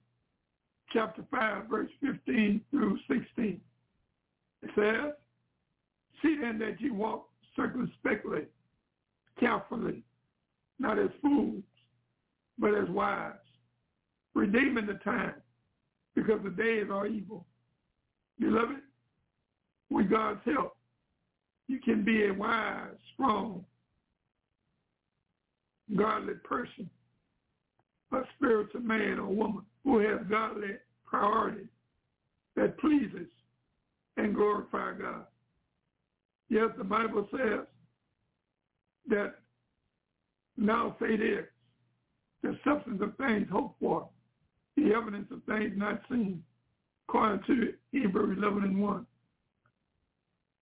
chapter 0.92 1.24
5, 1.30 1.68
verse 1.70 1.90
15 2.02 2.62
through 2.72 2.98
16. 3.08 3.60
It 4.62 4.70
says, 4.76 5.14
See 6.22 6.38
then 6.42 6.60
that 6.60 6.82
you 6.82 6.94
walk 6.94 7.28
circumspectly, 7.56 8.44
carefully, 9.40 10.04
not 10.80 11.00
as 11.00 11.10
fools, 11.22 11.64
but 12.58 12.76
as 12.76 12.90
wise, 12.90 13.34
redeeming 14.34 14.86
the 14.86 14.96
time, 14.96 15.36
because 16.16 16.40
the 16.44 16.50
days 16.50 16.88
are 16.92 17.08
evil. 17.08 17.46
Beloved, 18.40 18.78
with 19.90 20.10
God's 20.10 20.42
help, 20.46 20.76
you 21.70 21.80
can 21.80 22.04
be 22.04 22.26
a 22.26 22.34
wise, 22.34 22.96
strong, 23.14 23.64
godly 25.96 26.34
person, 26.44 26.90
a 28.12 28.22
spiritual 28.36 28.82
man 28.82 29.20
or 29.20 29.28
woman 29.28 29.62
who 29.84 30.00
has 30.00 30.20
godly 30.28 30.70
priorities 31.06 31.68
that 32.56 32.78
pleases 32.80 33.28
and 34.18 34.34
glorify 34.36 34.94
God. 35.00 35.26
Yes, 36.50 36.70
the 36.76 36.84
Bible 36.84 37.28
says 37.32 37.68
that 39.08 39.36
now 40.58 40.96
faith 41.00 41.22
is 41.22 41.46
the 42.42 42.58
substance 42.66 43.00
of 43.04 43.16
things 43.18 43.48
hoped 43.52 43.80
for, 43.80 44.10
the 44.76 44.92
evidence 44.92 45.28
of 45.32 45.44
things 45.44 45.74
not 45.78 46.02
seen, 46.10 46.44
according 47.08 47.44
to 47.46 47.74
Hebrews 47.92 48.40
11 48.42 48.64
and 48.64 48.82
1. 48.82 49.06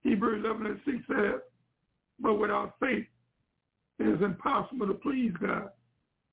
Hebrews 0.07 0.45
11 0.45 0.65
and 0.65 0.79
6 0.85 0.97
says, 1.07 1.41
but 2.19 2.35
without 2.35 2.75
faith, 2.79 3.05
it 3.99 4.07
is 4.07 4.21
impossible 4.21 4.87
to 4.87 4.93
please 4.93 5.33
God. 5.41 5.69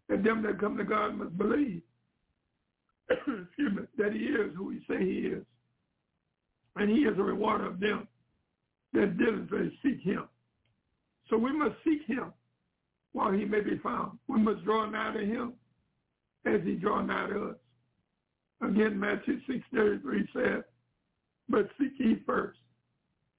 And 0.08 0.24
them 0.24 0.42
that 0.42 0.60
come 0.60 0.76
to 0.76 0.84
God 0.84 1.16
must 1.16 1.36
believe, 1.36 1.82
excuse 3.10 3.72
me, 3.72 3.82
that 3.98 4.12
he 4.12 4.20
is 4.20 4.54
who 4.56 4.70
he 4.70 4.78
say 4.88 4.98
he 5.00 5.28
is. 5.28 5.44
And 6.76 6.88
he 6.88 6.98
is 6.98 7.18
a 7.18 7.22
rewarder 7.22 7.66
of 7.66 7.80
them 7.80 8.06
that 8.92 9.18
diligently 9.18 9.76
seek 9.82 10.00
him. 10.02 10.28
So 11.28 11.36
we 11.36 11.56
must 11.56 11.74
seek 11.84 12.06
him 12.06 12.32
while 13.12 13.32
he 13.32 13.44
may 13.44 13.60
be 13.60 13.78
found. 13.78 14.18
We 14.28 14.38
must 14.38 14.64
draw 14.64 14.88
nigh 14.88 15.14
to 15.14 15.24
him 15.24 15.54
as 16.46 16.60
he 16.64 16.74
draw 16.74 17.02
nigh 17.02 17.28
to 17.28 17.44
us. 17.50 17.56
Again, 18.62 19.00
Matthew 19.00 19.40
6.33 19.48 20.28
says, 20.32 20.64
But 21.48 21.68
seek 21.78 21.92
ye 21.98 22.22
first 22.26 22.58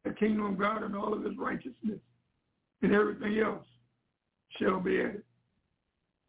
the 0.05 0.11
kingdom 0.11 0.45
of 0.45 0.57
God 0.57 0.83
and 0.83 0.95
all 0.95 1.13
of 1.13 1.23
his 1.23 1.37
righteousness, 1.37 1.99
and 2.81 2.93
everything 2.93 3.39
else 3.39 3.65
shall 4.59 4.79
be 4.79 5.01
added. 5.01 5.23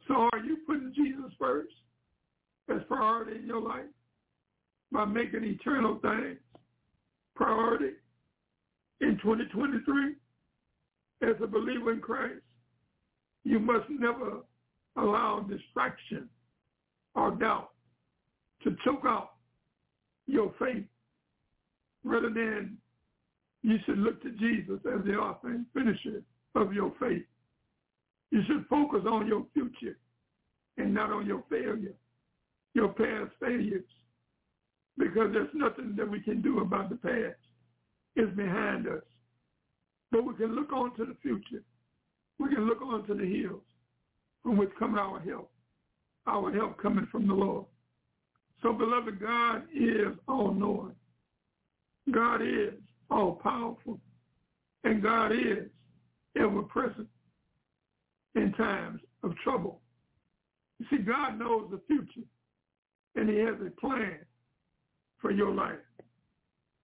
So 0.09 0.29
are 0.33 0.39
you 0.39 0.59
putting 0.67 0.93
Jesus 0.97 1.31
first 1.39 1.73
as 2.69 2.81
priority 2.89 3.39
in 3.39 3.47
your 3.47 3.61
life 3.61 3.85
by 4.91 5.05
making 5.05 5.45
eternal 5.45 5.99
things 6.01 6.39
priority 7.35 7.93
in 9.01 9.19
2023 9.23 10.15
as 11.23 11.37
a 11.43 11.47
believer 11.47 11.93
in 11.93 12.01
Christ? 12.01 12.43
You 13.45 13.59
must 13.59 13.89
never 13.91 14.39
allow 14.97 15.47
distraction 15.49 16.29
or 17.15 17.33
doubt 17.33 17.71
to 18.65 18.75
choke 18.85 19.05
out 19.05 19.33
your 20.27 20.53
faith 20.59 20.85
rather 22.05 22.31
than 22.31 22.79
you 23.67 23.79
should 23.85 23.99
look 23.99 24.23
to 24.23 24.31
Jesus 24.31 24.79
as 24.87 25.05
the 25.05 25.17
author 25.17 25.49
and 25.49 25.67
finisher 25.75 26.23
of 26.55 26.73
your 26.73 26.93
faith. 27.01 27.25
You 28.31 28.43
should 28.47 28.65
focus 28.71 29.01
on 29.11 29.27
your 29.27 29.45
future 29.55 29.99
and 30.79 30.95
not 30.95 31.11
on 31.11 31.27
your 31.27 31.43
failure, 31.51 31.95
your 32.75 32.91
past 32.91 33.33
failures, 33.41 33.83
because 34.97 35.33
there's 35.33 35.49
nothing 35.53 35.97
that 35.97 36.09
we 36.09 36.21
can 36.21 36.43
do 36.43 36.61
about 36.61 36.91
the 36.91 36.97
past. 36.97 37.41
It's 38.15 38.35
behind 38.37 38.87
us. 38.87 39.03
But 40.13 40.25
we 40.25 40.35
can 40.35 40.55
look 40.55 40.73
on 40.73 40.95
to 40.95 41.05
the 41.05 41.17
future. 41.21 41.65
We 42.39 42.55
can 42.55 42.69
look 42.69 42.81
on 42.81 43.05
to 43.09 43.15
the 43.15 43.27
hills 43.27 43.63
from 44.45 44.59
which 44.59 44.71
come 44.79 44.95
our 44.95 45.19
help, 45.19 45.51
our 46.29 46.53
help 46.53 46.81
coming 46.81 47.09
from 47.11 47.27
the 47.27 47.35
Lord. 47.35 47.67
So, 48.63 48.73
beloved, 48.73 49.21
God 49.21 49.65
is 49.75 50.17
all-knowing. 50.29 50.95
God 52.13 52.43
is 52.43 52.75
all-powerful. 53.11 54.01
And 54.85 55.03
God 55.03 55.33
is 55.33 55.69
ever-present 56.39 57.09
in 58.35 58.53
times 58.53 59.01
of 59.23 59.35
trouble. 59.43 59.81
You 60.79 60.87
see, 60.91 61.03
God 61.03 61.39
knows 61.39 61.69
the 61.71 61.81
future, 61.87 62.27
and 63.15 63.29
he 63.29 63.37
has 63.39 63.57
a 63.67 63.71
plan 63.81 64.19
for 65.19 65.31
your 65.31 65.53
life 65.53 65.79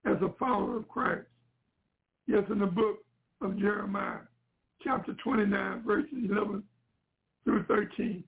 as 0.06 0.16
a 0.22 0.32
follower 0.38 0.78
of 0.78 0.88
Christ. 0.88 1.26
Yes, 2.26 2.44
in 2.50 2.58
the 2.58 2.66
book 2.66 2.98
of 3.40 3.58
Jeremiah, 3.58 4.20
chapter 4.82 5.14
29, 5.22 5.82
verses 5.86 6.08
11 6.30 6.62
through 7.44 7.64
13, 7.64 8.24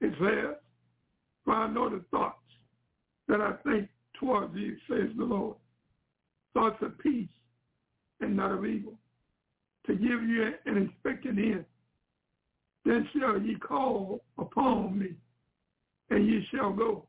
it 0.00 0.12
says, 0.20 0.56
For 1.44 1.54
I 1.54 1.68
know 1.68 1.90
the 1.90 2.04
thoughts 2.10 2.38
that 3.28 3.40
I 3.40 3.54
think 3.68 3.88
towards 4.20 4.54
you, 4.54 4.76
says 4.88 5.08
the 5.16 5.24
Lord, 5.24 5.56
thoughts 6.56 6.78
of 6.80 6.98
peace 6.98 7.28
and 8.20 8.34
not 8.34 8.50
of 8.50 8.64
evil, 8.64 8.94
to 9.86 9.92
give 9.92 10.22
you 10.22 10.50
an 10.64 10.88
expected 10.88 11.38
end. 11.38 11.66
Then 12.86 13.06
shall 13.12 13.38
ye 13.38 13.56
call 13.56 14.24
upon 14.38 14.98
me, 14.98 15.08
and 16.08 16.26
ye 16.26 16.46
shall 16.50 16.72
go 16.72 17.04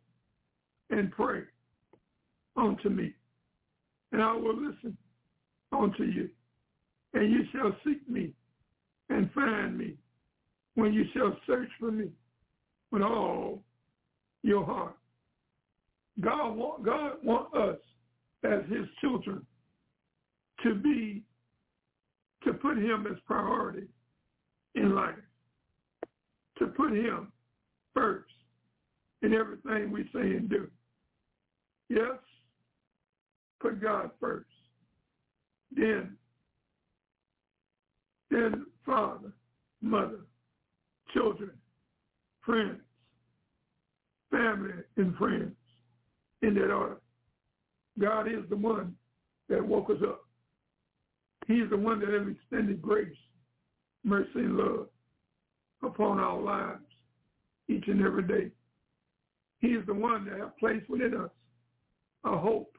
and 0.89 1.09
pray 1.11 1.43
unto 2.57 2.89
me, 2.89 3.13
and 4.11 4.21
I 4.21 4.33
will 4.33 4.55
listen 4.55 4.97
unto 5.71 6.03
you. 6.03 6.29
And 7.13 7.31
you 7.31 7.43
shall 7.53 7.71
seek 7.85 8.07
me 8.09 8.33
and 9.09 9.31
find 9.31 9.77
me 9.77 9.93
when 10.75 10.93
you 10.93 11.05
shall 11.15 11.37
search 11.47 11.69
for 11.79 11.89
me 11.89 12.09
with 12.91 13.01
all 13.01 13.63
your 14.43 14.65
heart. 14.65 14.97
God 16.19 16.49
want 16.55 16.83
God 16.83 17.13
want 17.23 17.55
us 17.55 17.77
as 18.43 18.61
his 18.69 18.87
children 19.01 19.45
to 20.63 20.75
be 20.75 21.23
to 22.43 22.53
put 22.53 22.77
him 22.77 23.07
as 23.09 23.17
priority 23.25 23.87
in 24.75 24.95
life. 24.95 25.15
To 26.59 26.67
put 26.67 26.91
him 26.93 27.31
first 27.93 28.31
in 29.21 29.33
everything 29.33 29.91
we 29.91 30.03
say 30.13 30.21
and 30.21 30.49
do. 30.49 30.67
Yes, 31.89 32.17
put 33.59 33.81
God 33.81 34.11
first. 34.19 34.47
Then, 35.75 36.15
then 38.31 38.65
father, 38.85 39.33
mother, 39.81 40.21
children, 41.13 41.51
friends, 42.45 42.79
family, 44.31 44.71
and 44.97 45.15
friends 45.17 45.55
in 46.41 46.53
that 46.55 46.71
order. 46.71 46.97
God 47.99 48.27
is 48.27 48.47
the 48.49 48.55
one 48.55 48.95
that 49.49 49.65
woke 49.65 49.89
us 49.89 49.97
up. 50.03 50.21
He's 51.47 51.69
the 51.69 51.77
one 51.77 51.99
that 51.99 52.09
has 52.09 52.27
extended 52.27 52.81
grace, 52.81 53.07
mercy, 54.03 54.29
and 54.35 54.57
love 54.57 54.87
upon 55.83 56.19
our 56.19 56.41
lives 56.41 56.83
each 57.69 57.87
and 57.87 58.05
every 58.05 58.23
day. 58.23 58.51
He 59.59 59.69
is 59.69 59.85
the 59.87 59.93
one 59.93 60.25
that 60.25 60.39
has 60.39 60.49
placed 60.59 60.89
within 60.89 61.15
us 61.15 61.31
a 62.23 62.37
hope 62.37 62.77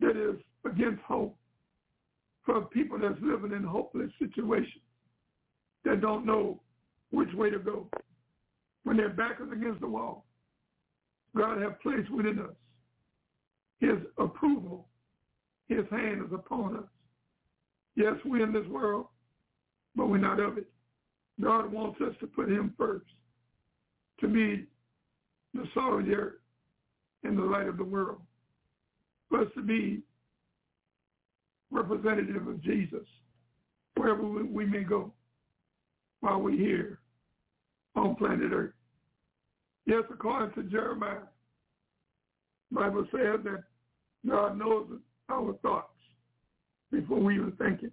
that 0.00 0.16
is 0.16 0.36
against 0.64 1.02
hope 1.02 1.36
for 2.44 2.62
people 2.66 2.98
that's 2.98 3.20
living 3.20 3.52
in 3.52 3.64
hopeless 3.64 4.10
situations 4.18 4.82
that 5.84 6.00
don't 6.00 6.24
know 6.24 6.60
which 7.10 7.32
way 7.34 7.50
to 7.50 7.58
go. 7.58 7.88
When 8.84 8.96
their 8.96 9.10
back 9.10 9.38
is 9.44 9.50
against 9.52 9.80
the 9.80 9.88
wall, 9.88 10.24
God 11.36 11.60
has 11.60 11.72
placed 11.82 12.10
within 12.10 12.38
us 12.38 12.54
his 13.80 13.98
approval. 14.18 14.88
His 15.68 15.84
hand 15.90 16.22
is 16.24 16.32
upon 16.32 16.76
us. 16.76 16.88
Yes, 17.96 18.14
we're 18.24 18.44
in 18.44 18.52
this 18.52 18.66
world, 18.68 19.06
but 19.94 20.08
we're 20.08 20.18
not 20.18 20.38
of 20.38 20.58
it. 20.58 20.66
God 21.40 21.72
wants 21.72 22.00
us 22.00 22.14
to 22.20 22.26
put 22.26 22.48
him 22.48 22.74
first, 22.78 23.06
to 24.20 24.28
be 24.28 24.66
the 25.54 25.64
salt 25.74 26.00
of 26.00 26.06
the 26.06 26.14
earth 26.14 26.40
and 27.24 27.36
the 27.36 27.42
light 27.42 27.66
of 27.66 27.76
the 27.76 27.84
world, 27.84 28.20
for 29.28 29.42
us 29.42 29.48
to 29.54 29.62
be 29.62 30.02
representative 31.70 32.46
of 32.46 32.62
Jesus 32.62 33.06
wherever 33.96 34.22
we 34.22 34.64
may 34.66 34.84
go 34.84 35.12
while 36.20 36.40
we're 36.40 36.56
here 36.56 37.00
on 37.94 38.14
planet 38.16 38.52
Earth. 38.52 38.72
Yes, 39.86 40.02
according 40.12 40.54
to 40.54 40.70
Jeremiah, 40.70 41.18
Bible 42.72 43.06
says 43.12 43.40
that 43.44 43.64
God 44.28 44.58
knows 44.58 44.86
our 45.28 45.54
thoughts 45.62 45.92
before 46.90 47.20
we 47.20 47.36
even 47.36 47.52
think 47.52 47.82
it. 47.82 47.92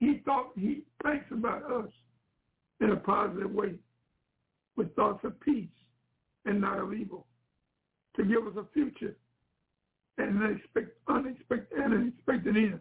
He 0.00 0.22
thought 0.24 0.52
he 0.54 0.82
thinks 1.02 1.26
about 1.32 1.64
us 1.70 1.90
in 2.80 2.90
a 2.90 2.96
positive 2.96 3.50
way 3.50 3.74
with 4.76 4.94
thoughts 4.94 5.24
of 5.24 5.38
peace 5.40 5.66
and 6.44 6.60
not 6.60 6.78
of 6.78 6.94
evil 6.94 7.26
to 8.16 8.24
give 8.24 8.46
us 8.46 8.54
a 8.56 8.64
future 8.72 9.14
and 10.18 10.42
an 10.42 10.56
expect, 10.56 10.96
unexpected 11.08 11.78
and 11.78 11.92
an 11.92 12.12
expected 12.16 12.56
end. 12.56 12.80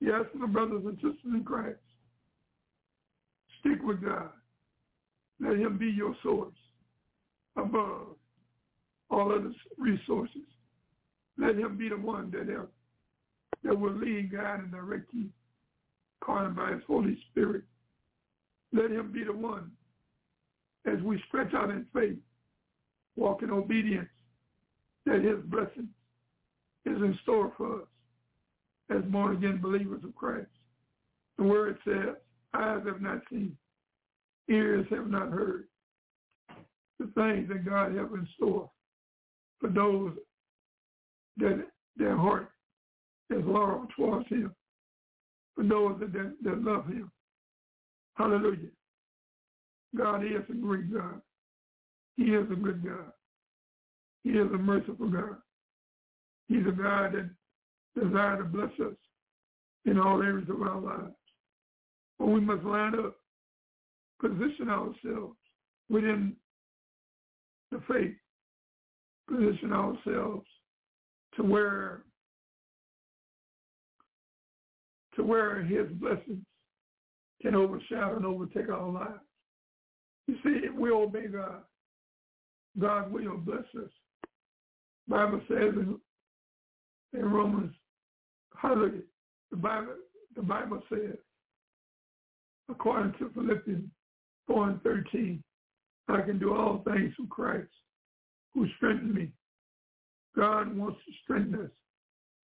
Yes, 0.00 0.22
my 0.34 0.46
brothers 0.46 0.82
and 0.84 0.96
sisters 0.96 1.18
in 1.24 1.44
Christ, 1.44 1.78
stick 3.60 3.78
with 3.82 4.02
God. 4.02 4.30
Let 5.40 5.58
him 5.58 5.78
be 5.78 5.86
your 5.86 6.16
source 6.22 6.54
above 7.56 8.16
all 9.12 9.30
other 9.30 9.52
resources. 9.78 10.42
Let 11.38 11.56
him 11.56 11.76
be 11.76 11.88
the 11.90 11.96
one 11.96 12.30
that 12.30 12.48
help, 12.48 12.72
that 13.62 13.78
will 13.78 13.92
lead, 13.92 14.32
guide, 14.32 14.60
and 14.60 14.72
direct 14.72 15.12
you, 15.12 15.26
called 16.24 16.56
by 16.56 16.72
his 16.72 16.82
Holy 16.86 17.18
Spirit. 17.30 17.62
Let 18.72 18.90
him 18.90 19.12
be 19.12 19.22
the 19.22 19.32
one 19.32 19.70
as 20.86 21.00
we 21.02 21.22
stretch 21.28 21.52
out 21.54 21.70
in 21.70 21.86
faith, 21.92 22.16
walk 23.16 23.42
in 23.42 23.50
obedience, 23.50 24.08
that 25.04 25.22
his 25.22 25.38
blessing 25.44 25.88
is 26.86 26.96
in 26.96 27.18
store 27.22 27.52
for 27.56 27.82
us 27.82 27.88
as 28.90 29.02
born-again 29.10 29.60
believers 29.60 30.02
of 30.04 30.14
Christ. 30.14 30.48
The 31.36 31.44
word 31.44 31.78
says, 31.84 32.16
eyes 32.54 32.82
have 32.86 33.00
not 33.00 33.20
seen, 33.30 33.56
ears 34.48 34.86
have 34.90 35.08
not 35.08 35.30
heard 35.30 35.68
the 36.98 37.06
things 37.14 37.48
that 37.48 37.64
God 37.64 37.94
has 37.94 38.08
in 38.12 38.26
store 38.36 38.70
for 39.62 39.68
those 39.68 40.12
that 41.38 41.64
their 41.96 42.16
heart 42.16 42.50
is 43.30 43.42
loyal 43.46 43.86
towards 43.96 44.28
him, 44.28 44.54
for 45.54 45.64
those 45.64 45.98
that, 46.00 46.12
that, 46.12 46.34
that 46.42 46.62
love 46.62 46.86
him. 46.86 47.10
Hallelujah. 48.16 48.68
God 49.96 50.24
is 50.24 50.42
a 50.50 50.54
great 50.54 50.92
God. 50.92 51.22
He 52.16 52.24
is 52.24 52.50
a 52.50 52.56
good 52.56 52.84
God. 52.84 53.12
He 54.24 54.30
is 54.30 54.50
a 54.52 54.58
merciful 54.58 55.08
God. 55.08 55.36
He's 56.48 56.66
a 56.66 56.72
God 56.72 57.14
that 57.14 57.30
desires 57.98 58.38
to 58.38 58.44
bless 58.44 58.70
us 58.80 58.96
in 59.86 59.98
all 59.98 60.22
areas 60.22 60.48
of 60.50 60.60
our 60.60 60.80
lives. 60.80 61.14
But 62.18 62.26
we 62.26 62.40
must 62.40 62.64
line 62.64 62.94
up, 62.98 63.16
position 64.20 64.68
ourselves 64.68 65.36
within 65.88 66.34
the 67.70 67.80
faith, 67.88 68.14
position 69.32 69.72
ourselves 69.72 70.46
to 71.36 71.42
where 71.42 72.02
to 75.16 75.22
where 75.22 75.62
his 75.62 75.88
blessings 75.92 76.44
can 77.40 77.54
overshadow 77.54 78.16
and 78.16 78.24
overtake 78.24 78.70
our 78.70 78.88
lives. 78.88 79.20
You 80.26 80.36
see, 80.36 80.66
if 80.66 80.74
we 80.74 80.90
obey 80.90 81.26
God, 81.26 81.62
God 82.78 83.12
will 83.12 83.36
bless 83.36 83.64
us. 83.76 83.90
Bible 85.08 85.40
says 85.48 85.74
in, 85.74 85.98
in 87.12 87.30
Romans, 87.30 87.74
hallelujah, 88.56 89.02
the 89.50 89.56
Bible, 89.56 89.94
the 90.34 90.42
Bible 90.42 90.82
says, 90.88 91.16
according 92.70 93.12
to 93.18 93.30
Philippians 93.34 93.90
4 94.46 94.70
and 94.70 94.82
13, 94.82 95.42
I 96.08 96.22
can 96.22 96.38
do 96.38 96.54
all 96.54 96.82
things 96.86 97.12
through 97.16 97.26
Christ 97.26 97.68
who 98.54 98.66
strengthened 98.76 99.14
me. 99.14 99.30
God 100.36 100.76
wants 100.76 100.98
to 101.06 101.12
strengthen 101.22 101.60
us 101.60 101.70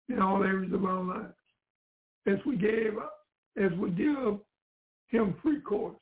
in 0.08 0.20
all 0.20 0.42
areas 0.42 0.72
of 0.72 0.84
our 0.84 1.02
lives. 1.02 1.34
As 2.26 2.38
we 2.46 2.56
gave, 2.56 2.98
up, 2.98 3.14
as 3.56 3.72
we 3.78 3.90
give 3.90 4.38
him 5.08 5.34
free 5.42 5.60
course 5.60 5.96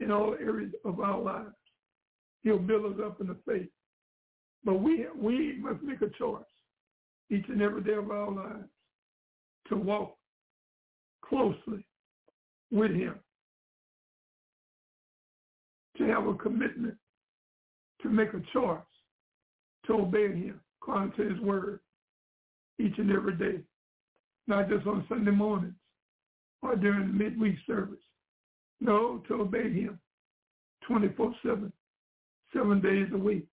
in 0.00 0.10
all 0.10 0.34
areas 0.34 0.72
of 0.84 1.00
our 1.00 1.20
lives, 1.20 1.54
he'll 2.42 2.58
build 2.58 2.94
us 2.94 3.00
up 3.04 3.20
in 3.20 3.28
the 3.28 3.36
faith. 3.46 3.68
But 4.64 4.74
we 4.74 5.06
we 5.16 5.58
must 5.58 5.82
make 5.82 6.00
a 6.00 6.10
choice 6.18 6.42
each 7.30 7.44
and 7.48 7.60
every 7.60 7.82
day 7.82 7.94
of 7.94 8.10
our 8.10 8.30
lives 8.30 8.68
to 9.68 9.76
walk 9.76 10.16
closely 11.22 11.84
with 12.70 12.92
him, 12.92 13.14
to 15.98 16.04
have 16.04 16.26
a 16.26 16.34
commitment, 16.34 16.96
to 18.02 18.08
make 18.08 18.32
a 18.34 18.42
choice, 18.52 18.78
to 19.86 19.92
obey 19.94 20.28
him 20.28 20.60
according 20.80 21.12
to 21.12 21.34
his 21.34 21.40
word 21.40 21.80
each 22.78 22.98
and 22.98 23.10
every 23.10 23.36
day, 23.36 23.60
not 24.46 24.68
just 24.68 24.86
on 24.86 25.04
Sunday 25.08 25.30
mornings 25.30 25.74
or 26.62 26.76
during 26.76 27.16
midweek 27.16 27.56
service. 27.66 27.98
No, 28.80 29.22
to 29.28 29.34
obey 29.34 29.72
him 29.72 29.98
24-7, 30.90 31.72
seven 32.52 32.80
days 32.80 33.08
a 33.12 33.18
week. 33.18 33.46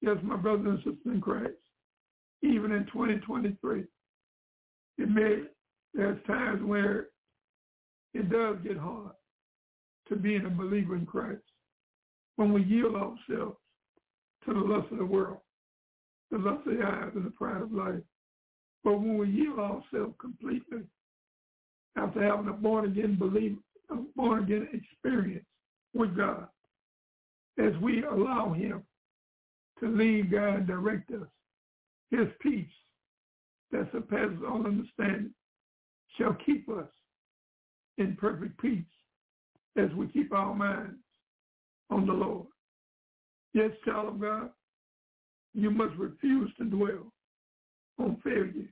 Yes, 0.00 0.16
my 0.22 0.36
brothers 0.36 0.66
and 0.66 0.78
sisters 0.78 1.14
in 1.14 1.20
Christ, 1.20 1.52
even 2.42 2.72
in 2.72 2.84
2023, 2.86 3.84
it 4.98 5.10
may, 5.10 5.42
there's 5.94 6.18
times 6.26 6.62
where 6.64 7.08
it 8.14 8.30
does 8.30 8.56
get 8.62 8.76
hard 8.76 9.12
to 10.08 10.16
being 10.16 10.44
a 10.46 10.50
believer 10.50 10.96
in 10.96 11.06
Christ 11.06 11.42
when 12.36 12.52
we 12.52 12.62
yield 12.64 12.94
ourselves 12.94 13.56
to 14.46 14.54
the 14.54 14.60
lust 14.60 14.90
of 14.92 14.98
the 14.98 15.04
world, 15.04 15.38
the 16.30 16.38
lust 16.38 16.66
of 16.66 16.76
the 16.76 16.84
eyes, 16.84 17.10
and 17.14 17.26
the 17.26 17.30
pride 17.30 17.62
of 17.62 17.72
life. 17.72 18.02
But 18.84 19.00
when 19.00 19.18
we 19.18 19.28
yield 19.28 19.58
ourselves 19.58 20.14
completely, 20.20 20.82
after 21.96 22.22
having 22.22 22.48
a 22.48 22.52
born-again 22.52 23.16
belief, 23.16 23.58
a 23.90 23.96
born-again 24.14 24.68
experience 24.72 25.46
with 25.94 26.16
God, 26.16 26.46
as 27.58 27.72
we 27.82 28.04
allow 28.04 28.52
him 28.52 28.82
to 29.80 29.88
lead, 29.88 30.30
God, 30.30 30.56
and 30.56 30.66
direct 30.66 31.10
us, 31.10 31.26
his 32.10 32.28
peace 32.40 32.66
that 33.72 33.88
surpasses 33.92 34.38
all 34.46 34.64
understanding 34.64 35.34
shall 36.16 36.36
keep 36.46 36.68
us 36.68 36.86
in 37.98 38.16
perfect 38.16 38.60
peace 38.60 38.84
as 39.76 39.90
we 39.96 40.06
keep 40.08 40.32
our 40.32 40.54
minds 40.54 40.96
on 41.90 42.06
the 42.06 42.12
Lord. 42.12 42.46
Yes, 43.56 43.70
child 43.86 44.08
of 44.08 44.20
God, 44.20 44.50
you 45.54 45.70
must 45.70 45.96
refuse 45.96 46.52
to 46.58 46.64
dwell 46.64 47.10
on 47.98 48.20
failure 48.22 48.68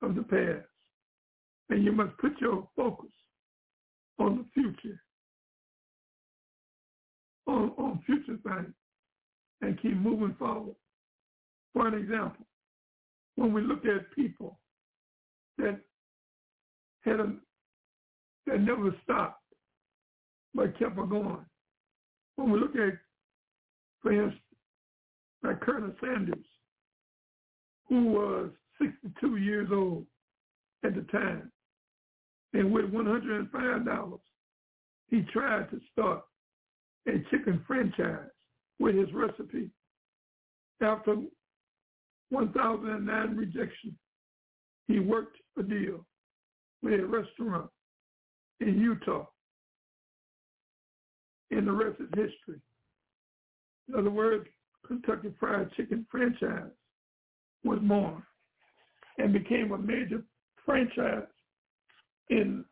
of 0.00 0.14
the 0.14 0.22
past. 0.22 0.66
And 1.68 1.84
you 1.84 1.92
must 1.92 2.16
put 2.16 2.40
your 2.40 2.66
focus 2.74 3.10
on 4.18 4.38
the 4.38 4.44
future, 4.54 4.98
on, 7.46 7.72
on 7.76 8.02
future 8.06 8.38
things, 8.42 8.72
and 9.60 9.78
keep 9.82 9.98
moving 9.98 10.36
forward. 10.38 10.74
For 11.74 11.86
an 11.86 11.92
example, 11.92 12.46
when 13.36 13.52
we 13.52 13.60
look 13.60 13.84
at 13.84 14.10
people 14.16 14.58
that 15.58 15.78
had 17.02 17.20
a, 17.20 17.34
that 18.46 18.58
never 18.58 18.96
stopped 19.04 19.42
but 20.54 20.78
kept 20.78 20.96
on 20.96 21.10
going. 21.10 21.44
When 22.36 22.50
we 22.50 22.58
look 22.58 22.74
at, 22.74 22.94
for 24.02 24.12
instance, 24.12 24.42
like 25.42 25.60
Colonel 25.60 25.92
Sanders, 26.00 26.44
who 27.88 28.06
was 28.06 28.50
62 28.80 29.36
years 29.36 29.68
old 29.72 30.06
at 30.84 30.94
the 30.94 31.02
time, 31.12 31.50
and 32.52 32.72
with 32.72 32.92
$105, 32.92 34.18
he 35.08 35.22
tried 35.32 35.70
to 35.70 35.80
start 35.92 36.22
a 37.08 37.18
chicken 37.30 37.62
franchise 37.66 38.28
with 38.78 38.96
his 38.96 39.12
recipe. 39.12 39.70
After 40.80 41.16
1009 42.30 43.36
rejection, 43.36 43.96
he 44.88 44.98
worked 44.98 45.36
a 45.58 45.62
deal 45.62 46.04
with 46.82 47.00
a 47.00 47.06
restaurant 47.06 47.70
in 48.60 48.80
Utah. 48.80 49.26
And 51.50 51.66
the 51.66 51.72
rest 51.72 52.00
is 52.00 52.08
history. 52.08 52.60
In 53.88 53.94
other 53.98 54.10
words, 54.10 54.46
Kentucky 54.86 55.32
Fried 55.38 55.70
Chicken 55.76 56.06
franchise 56.10 56.70
was 57.64 57.78
born 57.82 58.22
and 59.18 59.32
became 59.32 59.72
a 59.72 59.78
major 59.78 60.22
franchise 60.64 61.26
in 62.30 62.64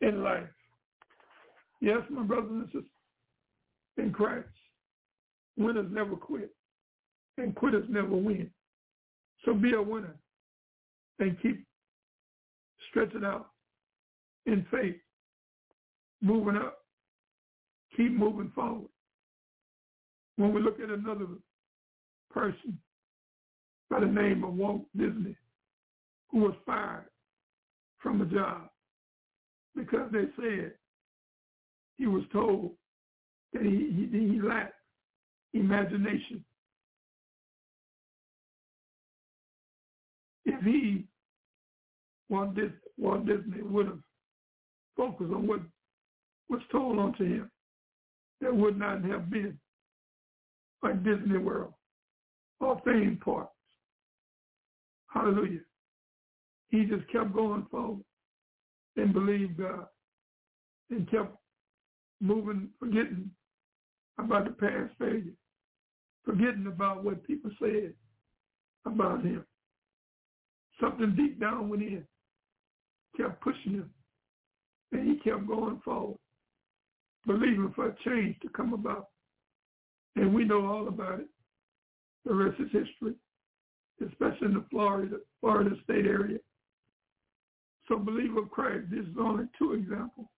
in 0.00 0.22
life. 0.22 0.48
Yes, 1.80 2.00
my 2.10 2.22
brothers 2.22 2.50
and 2.50 2.66
sisters 2.66 2.84
in 3.96 4.12
Christ, 4.12 4.48
winners 5.56 5.86
never 5.90 6.16
quit 6.16 6.50
and 7.38 7.54
quitters 7.54 7.84
never 7.88 8.16
win. 8.16 8.50
So 9.44 9.54
be 9.54 9.72
a 9.74 9.82
winner 9.82 10.14
and 11.18 11.40
keep 11.40 11.64
stretching 12.90 13.24
out 13.24 13.50
in 14.46 14.66
faith, 14.70 14.96
moving 16.20 16.56
up, 16.56 16.78
keep 17.96 18.12
moving 18.12 18.50
forward. 18.54 18.88
When 20.42 20.52
we 20.52 20.60
look 20.60 20.80
at 20.80 20.90
another 20.90 21.28
person 22.28 22.76
by 23.88 24.00
the 24.00 24.06
name 24.06 24.42
of 24.42 24.54
Walt 24.54 24.82
Disney, 24.96 25.36
who 26.32 26.38
was 26.40 26.54
fired 26.66 27.04
from 28.00 28.20
a 28.20 28.24
job 28.24 28.62
because 29.76 30.10
they 30.10 30.24
said 30.36 30.72
he 31.96 32.08
was 32.08 32.24
told 32.32 32.72
that 33.52 33.62
he, 33.62 34.08
he, 34.10 34.32
he 34.32 34.40
lacked 34.42 34.74
imagination. 35.54 36.44
If 40.44 40.60
he, 40.64 41.04
Walt 42.28 42.56
Disney, 42.56 42.72
Walt 42.98 43.26
Disney 43.26 43.62
would 43.62 43.86
have 43.86 44.00
focused 44.96 45.32
on 45.32 45.46
what 45.46 45.60
was 46.48 46.62
told 46.72 46.98
unto 46.98 47.22
him, 47.22 47.48
there 48.40 48.52
would 48.52 48.76
not 48.76 49.04
have 49.04 49.30
been 49.30 49.56
a 50.82 50.94
Disney 50.94 51.38
World 51.38 51.72
or 52.60 52.80
theme 52.84 53.18
parks. 53.24 53.52
Hallelujah. 55.08 55.60
He 56.68 56.84
just 56.84 57.10
kept 57.12 57.34
going 57.34 57.66
forward 57.70 58.04
and 58.96 59.12
believed 59.12 59.58
God 59.58 59.86
and 60.90 61.10
kept 61.10 61.36
moving, 62.20 62.68
forgetting 62.78 63.30
about 64.18 64.44
the 64.44 64.52
past 64.52 64.92
failure, 64.98 65.34
forgetting 66.24 66.66
about 66.66 67.04
what 67.04 67.26
people 67.26 67.50
said 67.60 67.92
about 68.86 69.22
him. 69.22 69.44
Something 70.80 71.14
deep 71.16 71.38
down 71.40 71.68
within 71.68 72.06
kept 73.16 73.40
pushing 73.42 73.72
him, 73.74 73.90
and 74.92 75.08
he 75.08 75.16
kept 75.18 75.46
going 75.46 75.80
forward, 75.84 76.18
believing 77.26 77.72
for 77.74 77.88
a 77.88 77.96
change 78.04 78.36
to 78.40 78.48
come 78.48 78.72
about. 78.72 79.08
And 80.16 80.34
we 80.34 80.44
know 80.44 80.66
all 80.66 80.88
about 80.88 81.20
it. 81.20 81.28
The 82.24 82.34
rest 82.34 82.60
is 82.60 82.66
history, 82.66 83.14
especially 84.06 84.48
in 84.48 84.54
the 84.54 84.64
Florida, 84.70 85.16
Florida 85.40 85.74
state 85.84 86.06
area. 86.06 86.38
So 87.88 87.98
believer 87.98 88.40
of 88.40 88.50
Christ, 88.50 88.86
this 88.90 89.00
is 89.00 89.16
only 89.18 89.46
two 89.58 89.72
examples. 89.72 90.28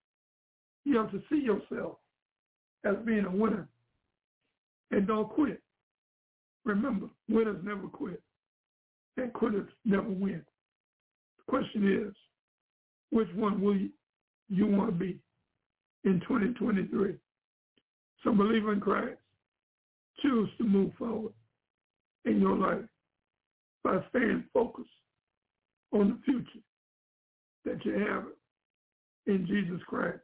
You 0.85 0.97
have 0.99 1.11
to 1.13 1.23
see 1.31 1.41
yourself 1.41 1.99
as 2.85 2.97
being 3.05 3.25
a 3.25 3.31
winner 3.31 3.69
and 4.91 5.07
don't 5.07 5.29
quit. 5.29 5.63
Remember, 6.65 7.09
winners 7.29 7.63
never 7.63 7.89
quit 7.89 8.23
and 9.17 9.33
quitters 9.33 9.69
never 9.85 10.09
win. 10.09 10.43
The 11.39 11.51
question 11.51 12.09
is, 12.09 12.15
which 13.11 13.29
one 13.35 13.61
will 13.61 13.77
you, 13.77 13.91
you 14.49 14.67
want 14.67 14.91
to 14.91 14.97
be 14.97 15.19
in 16.05 16.21
2023? 16.21 17.15
So 18.23 18.33
believe 18.33 18.67
in 18.67 18.81
Christ. 18.81 19.19
Choose 20.23 20.49
to 20.59 20.65
move 20.65 20.93
forward 20.99 21.33
in 22.25 22.41
your 22.41 22.57
life 22.57 22.85
by 23.83 23.99
staying 24.11 24.45
focused 24.53 24.89
on 25.93 26.09
the 26.09 26.19
future 26.25 26.65
that 27.65 27.85
you 27.85 27.93
have 27.99 28.25
in 29.27 29.47
Jesus 29.47 29.81
Christ. 29.87 30.21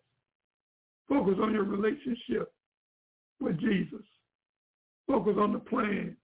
Focus 1.08 1.34
on 1.42 1.52
your 1.52 1.64
relationship 1.64 2.52
with 3.40 3.58
Jesus. 3.60 4.04
Focus 5.06 5.34
on 5.38 5.52
the 5.52 5.58
plans 5.58 6.16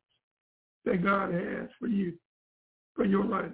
that 0.85 1.03
God 1.03 1.33
has 1.33 1.69
for 1.79 1.89
you, 1.89 2.15
for 2.95 3.05
your 3.05 3.25
life. 3.25 3.53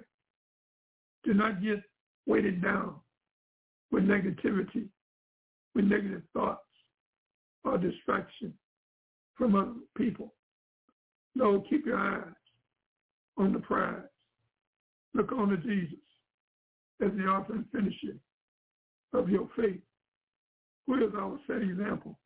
Do 1.23 1.33
not 1.33 1.63
get 1.63 1.81
weighted 2.27 2.61
down 2.61 2.95
with 3.91 4.03
negativity, 4.03 4.87
with 5.73 5.85
negative 5.85 6.21
thoughts 6.33 6.61
or 7.63 7.77
distraction 7.77 8.53
from 9.37 9.55
other 9.55 9.73
people. 9.97 10.33
No, 11.35 11.63
keep 11.69 11.85
your 11.85 11.97
eyes 11.97 12.33
on 13.37 13.53
the 13.53 13.59
prize. 13.59 14.01
Look 15.13 15.31
on 15.31 15.49
to 15.49 15.57
Jesus 15.57 15.99
as 17.01 17.11
the 17.17 17.23
author 17.25 17.53
and 17.53 17.65
finisher 17.71 18.17
of 19.13 19.29
your 19.29 19.49
faith. 19.55 19.81
Who 20.87 20.95
is 20.95 21.13
our 21.17 21.39
set 21.47 21.61
example 21.61 22.19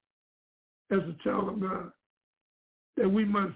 as 0.91 0.99
a 0.99 1.15
child 1.23 1.49
of 1.49 1.59
God 1.59 1.91
that 2.97 3.09
we 3.09 3.23
must 3.25 3.53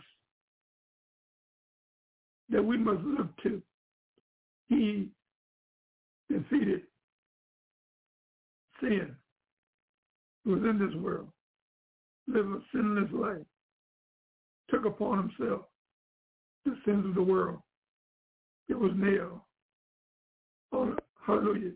that 2.50 2.64
we 2.64 2.78
must 2.78 3.02
look 3.04 3.30
to. 3.44 3.62
He 4.68 5.10
defeated 6.30 6.82
sin, 8.82 9.16
was 10.46 10.60
in 10.60 10.78
this 10.78 10.94
world, 11.02 11.30
lived 12.28 12.50
a 12.50 12.60
sinless 12.72 13.12
life, 13.12 13.46
took 14.70 14.86
upon 14.86 15.30
himself 15.30 15.62
the 16.66 16.76
sins 16.86 17.06
of 17.06 17.16
the 17.16 17.22
world. 17.22 17.60
It 18.70 18.78
was 18.78 18.92
nailed 18.96 19.42
on, 20.72 20.98
hallelujah, 21.26 21.72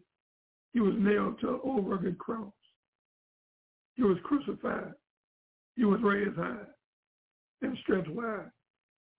he 0.74 0.80
was 0.80 0.94
nailed 0.98 1.40
to 1.42 1.50
an 1.50 1.60
old 1.64 1.90
rugged 1.90 2.18
cross. 2.18 2.52
He 3.96 4.04
was 4.04 4.18
crucified. 4.24 4.94
He 5.76 5.86
was 5.86 6.00
raised 6.02 6.36
high 6.36 6.58
and 7.62 7.78
stretched 7.82 8.10
wide. 8.10 8.52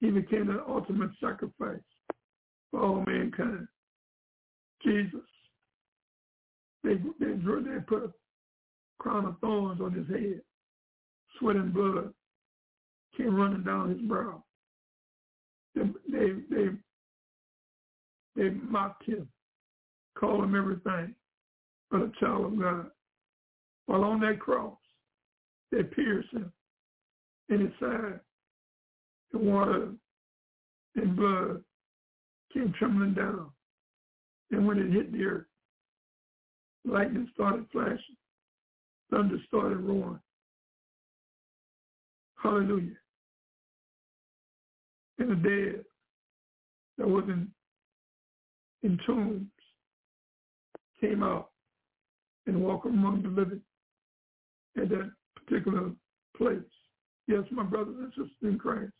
He 0.00 0.10
became 0.10 0.46
the 0.46 0.62
ultimate 0.68 1.10
sacrifice 1.20 1.80
for 2.70 2.80
all 2.80 3.04
mankind. 3.06 3.66
Jesus. 4.84 5.20
They, 6.84 6.94
they, 7.18 7.32
they 7.32 7.80
put 7.86 8.04
a 8.04 8.12
crown 8.98 9.24
of 9.24 9.38
thorns 9.40 9.80
on 9.80 9.92
his 9.92 10.06
head. 10.08 10.40
Sweat 11.38 11.56
and 11.56 11.72
blood 11.72 12.12
came 13.16 13.34
running 13.34 13.62
down 13.62 13.90
his 13.90 14.00
brow. 14.02 14.42
They, 15.74 15.82
they, 16.10 16.28
they, 16.50 16.68
they 18.36 18.50
mocked 18.50 19.04
him, 19.04 19.28
called 20.18 20.44
him 20.44 20.54
everything 20.54 21.14
but 21.90 22.02
a 22.02 22.12
child 22.20 22.46
of 22.46 22.60
God. 22.60 22.90
While 23.86 24.04
on 24.04 24.20
that 24.20 24.40
cross, 24.40 24.76
they 25.70 25.82
pierced 25.82 26.32
him 26.32 26.52
in 27.48 27.60
his 27.60 27.72
side. 27.80 28.20
The 29.32 29.38
water 29.38 29.88
and 30.96 31.16
blood 31.16 31.62
came 32.52 32.72
trembling 32.78 33.14
down. 33.14 33.50
And 34.50 34.66
when 34.66 34.78
it 34.78 34.92
hit 34.92 35.12
the 35.12 35.24
earth, 35.24 35.46
lightning 36.84 37.28
started 37.34 37.66
flashing. 37.72 38.16
Thunder 39.10 39.38
started 39.46 39.78
roaring. 39.78 40.20
Hallelujah. 42.36 42.96
And 45.18 45.30
the 45.30 45.48
dead 45.48 45.84
that 46.98 47.08
was 47.08 47.24
in, 47.28 47.48
in 48.82 48.98
tombs 49.06 49.46
came 51.00 51.22
out 51.22 51.50
and 52.46 52.62
walked 52.62 52.86
among 52.86 53.22
the 53.22 53.28
living 53.28 53.60
at 54.76 54.88
that 54.90 55.10
particular 55.34 55.90
place. 56.36 56.58
Yes, 57.26 57.42
my 57.50 57.64
brothers 57.64 57.96
and 57.98 58.10
sisters 58.10 58.30
in 58.42 58.58
Christ, 58.58 58.92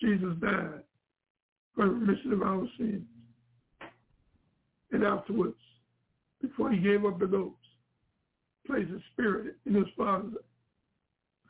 Jesus 0.00 0.34
died 0.40 0.82
for 1.74 1.84
the 1.84 1.92
remission 1.92 2.32
of 2.32 2.42
our 2.42 2.66
sins. 2.78 3.02
And 4.90 5.04
afterwards, 5.04 5.56
before 6.40 6.70
he 6.72 6.78
gave 6.78 7.04
up 7.04 7.18
the 7.18 7.26
ghost, 7.26 7.56
placed 8.66 8.90
his 8.90 9.00
spirit 9.12 9.56
in 9.66 9.74
his 9.74 9.86
father's, 9.96 10.34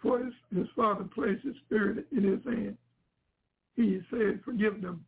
for 0.02 0.18
his, 0.18 0.34
his 0.54 0.66
father 0.74 1.04
placed 1.14 1.44
his 1.44 1.54
spirit 1.64 2.06
in 2.10 2.24
his 2.24 2.44
hand. 2.44 2.76
He 3.76 4.00
said, 4.10 4.40
forgive 4.44 4.82
them. 4.82 5.04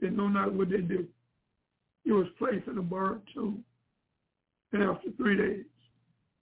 They 0.00 0.08
know 0.08 0.28
not 0.28 0.54
what 0.54 0.70
they 0.70 0.80
do. 0.80 1.06
He 2.04 2.12
was 2.12 2.26
placed 2.38 2.66
in 2.68 2.78
a 2.78 2.82
borrowed 2.82 3.22
tomb. 3.34 3.64
And 4.72 4.82
after 4.82 5.10
three 5.16 5.36
days, 5.36 5.64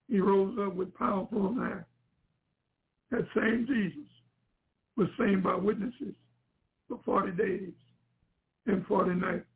he 0.08 0.20
rose 0.20 0.56
up 0.60 0.74
with 0.74 0.94
power 0.94 1.26
from. 1.30 1.84
That 3.10 3.26
same 3.34 3.66
Jesus 3.66 4.08
was 4.96 5.08
seen 5.18 5.40
by 5.42 5.54
witnesses 5.54 6.14
for 6.88 7.00
40 7.04 7.32
days 7.32 7.72
and 8.66 8.86
40 8.86 9.14
nights 9.14 9.46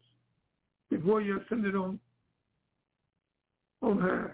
before 0.90 1.20
he 1.20 1.30
ascended 1.30 1.76
on, 1.76 2.00
on 3.82 3.98
high. 3.98 4.30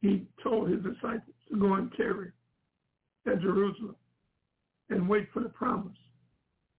He 0.00 0.26
told 0.42 0.68
his 0.68 0.82
disciples 0.82 1.36
to 1.50 1.58
go 1.58 1.74
and 1.74 1.92
tarry 1.96 2.32
at 3.26 3.40
Jerusalem 3.40 3.96
and 4.90 5.08
wait 5.08 5.28
for 5.32 5.40
the 5.40 5.48
promise 5.48 5.96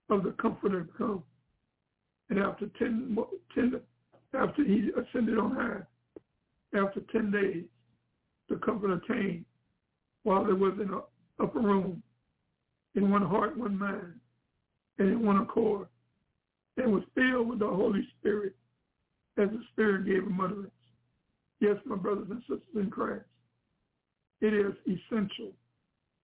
of 0.09 0.23
the 0.23 0.31
Comforter 0.31 0.83
to 0.83 0.93
come. 0.97 1.23
And 2.29 2.39
after 2.39 2.67
10, 2.79 3.17
10 3.55 3.81
after 4.33 4.63
he 4.63 4.89
ascended 4.97 5.37
on 5.37 5.55
high, 5.55 6.79
after 6.79 7.01
10 7.11 7.31
days, 7.31 7.63
the 8.49 8.55
Comforter 8.57 8.99
came 9.07 9.45
while 10.23 10.43
there 10.43 10.55
was 10.55 10.73
in 10.75 10.93
an 10.93 11.01
upper 11.39 11.59
room 11.59 12.01
in 12.95 13.09
one 13.09 13.25
heart, 13.25 13.57
one 13.57 13.77
mind, 13.77 14.13
and 14.99 15.09
in 15.09 15.25
one 15.25 15.37
accord, 15.37 15.87
and 16.77 16.91
was 16.91 17.03
filled 17.15 17.49
with 17.49 17.59
the 17.59 17.67
Holy 17.67 18.07
Spirit 18.19 18.55
as 19.37 19.49
the 19.49 19.61
Spirit 19.71 20.05
gave 20.05 20.23
him 20.23 20.39
utterance. 20.39 20.71
Yes, 21.59 21.77
my 21.85 21.95
brothers 21.95 22.27
and 22.29 22.41
sisters 22.41 22.61
in 22.75 22.89
Christ, 22.89 23.25
it 24.41 24.53
is 24.53 24.73
essential. 24.85 25.53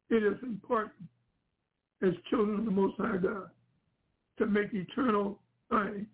It 0.09 0.23
is 0.23 0.37
important 0.43 0.93
as 2.01 2.13
children 2.29 2.59
of 2.59 2.65
the 2.65 2.71
Most 2.71 2.95
High 2.97 3.17
God 3.17 3.49
to 4.39 4.45
make 4.45 4.73
eternal 4.73 5.39
things 5.69 6.07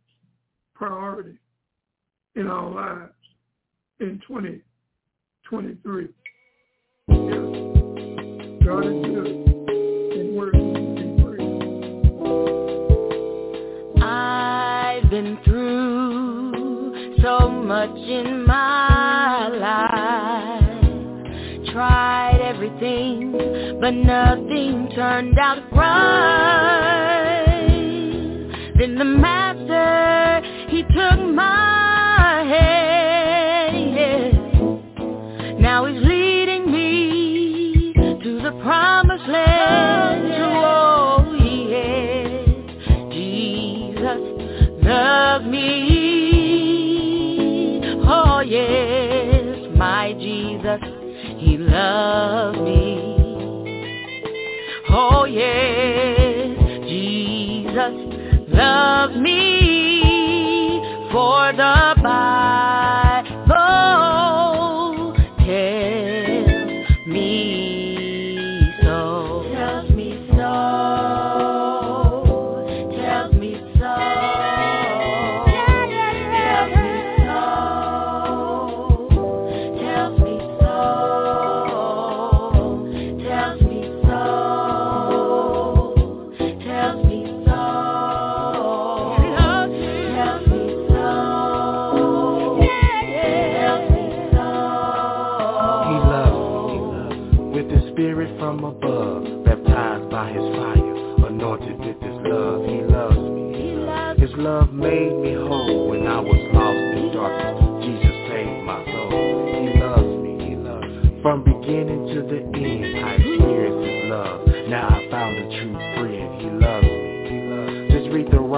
priority 0.74 1.38
in 2.36 2.48
our 2.48 2.70
lives 2.70 3.14
in 4.00 4.20
2023. 4.28 6.08
Yes, 7.08 7.65
but 23.86 23.94
nothing 23.94 24.90
turned 24.96 25.38
out 25.38 25.62
right. 25.72 25.96
Then 28.76 28.96
the 28.96 29.06
the 61.56 61.96
Bible. 62.04 62.35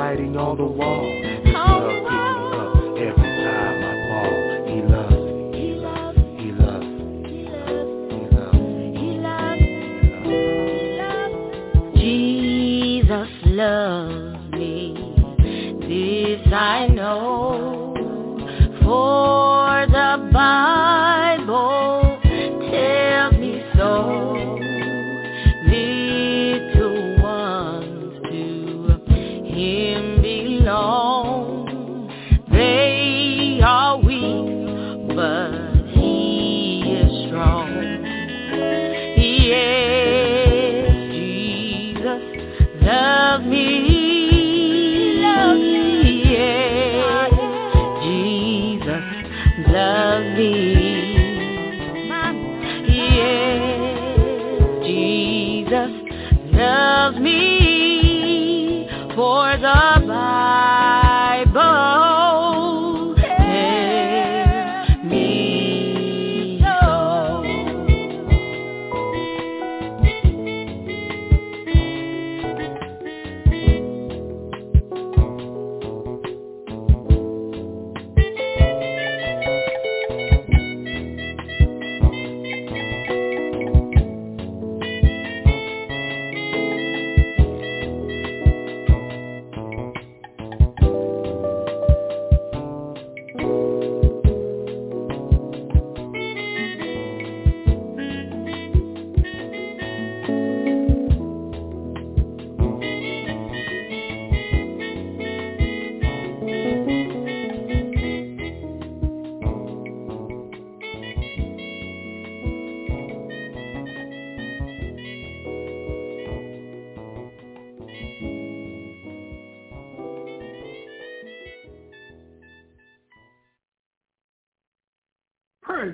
Writing 0.07 0.37
on 0.37 0.55
the 0.55 0.63
wall. 0.63 1.26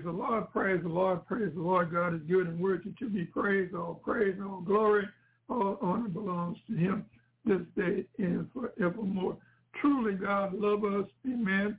The 0.03 0.11
Lord, 0.11 0.51
praise 0.51 0.81
the 0.83 0.89
Lord, 0.89 1.25
praise 1.25 1.51
the 1.53 1.61
Lord. 1.61 1.91
God 1.91 2.13
is 2.15 2.21
good 2.27 2.47
and 2.47 2.59
worthy 2.59 2.91
to 2.99 3.09
be 3.09 3.25
praised. 3.25 3.75
All 3.75 3.95
praise, 3.95 4.35
all 4.43 4.61
glory, 4.61 5.07
all 5.49 5.77
honor 5.81 6.09
belongs 6.09 6.57
to 6.67 6.75
him 6.75 7.05
this 7.45 7.61
day 7.75 8.05
and 8.17 8.47
forevermore. 8.53 9.37
Truly, 9.81 10.13
God 10.13 10.53
love 10.53 10.83
us, 10.85 11.09
amen, 11.27 11.77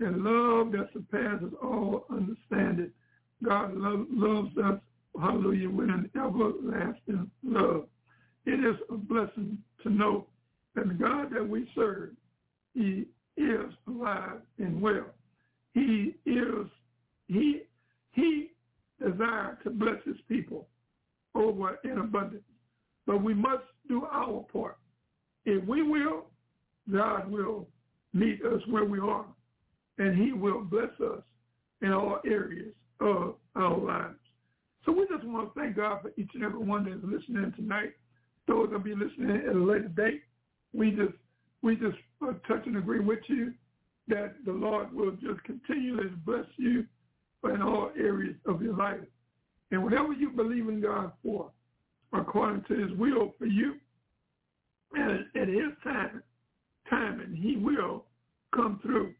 and 0.00 0.24
love 0.24 0.72
that 0.72 0.88
surpasses 0.92 1.52
all 1.62 2.06
understanding. 2.10 2.90
God 3.44 3.74
love, 3.76 4.06
loves 4.10 4.56
us, 4.58 4.80
hallelujah, 5.20 5.70
with 5.70 5.90
an 5.90 6.10
everlasting 6.16 7.30
love. 7.42 7.86
It 8.46 8.60
is 8.60 8.76
a 8.90 8.96
blessing 8.96 9.58
to 9.82 9.90
know 9.90 10.26
that 10.74 10.88
the 10.88 10.94
God 10.94 11.32
that 11.32 11.48
we 11.48 11.70
serve, 11.74 12.10
he 12.74 13.06
is 13.36 13.72
alive 13.86 14.40
and 14.58 14.80
well. 14.80 15.06
He 15.74 16.14
is 16.26 16.66
he 17.26 17.62
he 18.12 18.50
desired 19.02 19.58
to 19.64 19.70
bless 19.70 19.96
his 20.04 20.16
people 20.28 20.68
over 21.34 21.78
in 21.84 21.98
abundance. 21.98 22.42
But 23.06 23.22
we 23.22 23.34
must 23.34 23.64
do 23.88 24.06
our 24.10 24.44
part. 24.52 24.78
If 25.44 25.64
we 25.66 25.82
will, 25.82 26.26
God 26.90 27.30
will 27.30 27.68
meet 28.12 28.40
us 28.44 28.60
where 28.68 28.84
we 28.84 28.98
are, 29.00 29.26
and 29.98 30.16
he 30.16 30.32
will 30.32 30.62
bless 30.62 30.90
us 31.00 31.22
in 31.82 31.92
all 31.92 32.20
areas 32.26 32.72
of 33.00 33.34
our 33.56 33.78
lives. 33.78 34.18
So 34.84 34.92
we 34.92 35.06
just 35.08 35.24
want 35.24 35.52
to 35.52 35.60
thank 35.60 35.76
God 35.76 36.02
for 36.02 36.12
each 36.16 36.30
and 36.34 36.44
every 36.44 36.58
one 36.58 36.84
that's 36.84 37.02
listening 37.02 37.52
tonight. 37.56 37.92
Those 38.46 38.68
that 38.70 38.78
will 38.78 38.84
be 38.84 38.94
listening 38.94 39.36
at 39.48 39.54
a 39.54 39.58
later 39.58 39.88
date, 39.88 40.22
we 40.72 40.90
just 40.90 41.14
we 41.62 41.76
just 41.76 41.96
uh, 42.22 42.32
touch 42.46 42.66
and 42.66 42.76
agree 42.76 43.00
with 43.00 43.20
you 43.28 43.54
that 44.08 44.34
the 44.44 44.52
Lord 44.52 44.92
will 44.92 45.12
just 45.12 45.42
continually 45.44 46.10
bless 46.26 46.44
you 46.58 46.84
in 47.50 47.62
all 47.62 47.90
areas 47.98 48.36
of 48.46 48.62
your 48.62 48.76
life. 48.76 49.00
And 49.70 49.82
whatever 49.82 50.12
you 50.12 50.30
believe 50.30 50.68
in 50.68 50.80
God 50.80 51.12
for, 51.22 51.50
according 52.12 52.64
to 52.68 52.74
his 52.74 52.96
will 52.98 53.34
for 53.38 53.46
you, 53.46 53.74
and 54.94 55.26
at 55.34 55.48
his 55.48 55.72
time, 55.82 56.22
and 56.90 57.36
he 57.36 57.56
will 57.56 58.04
come 58.54 58.78
through 58.82 59.14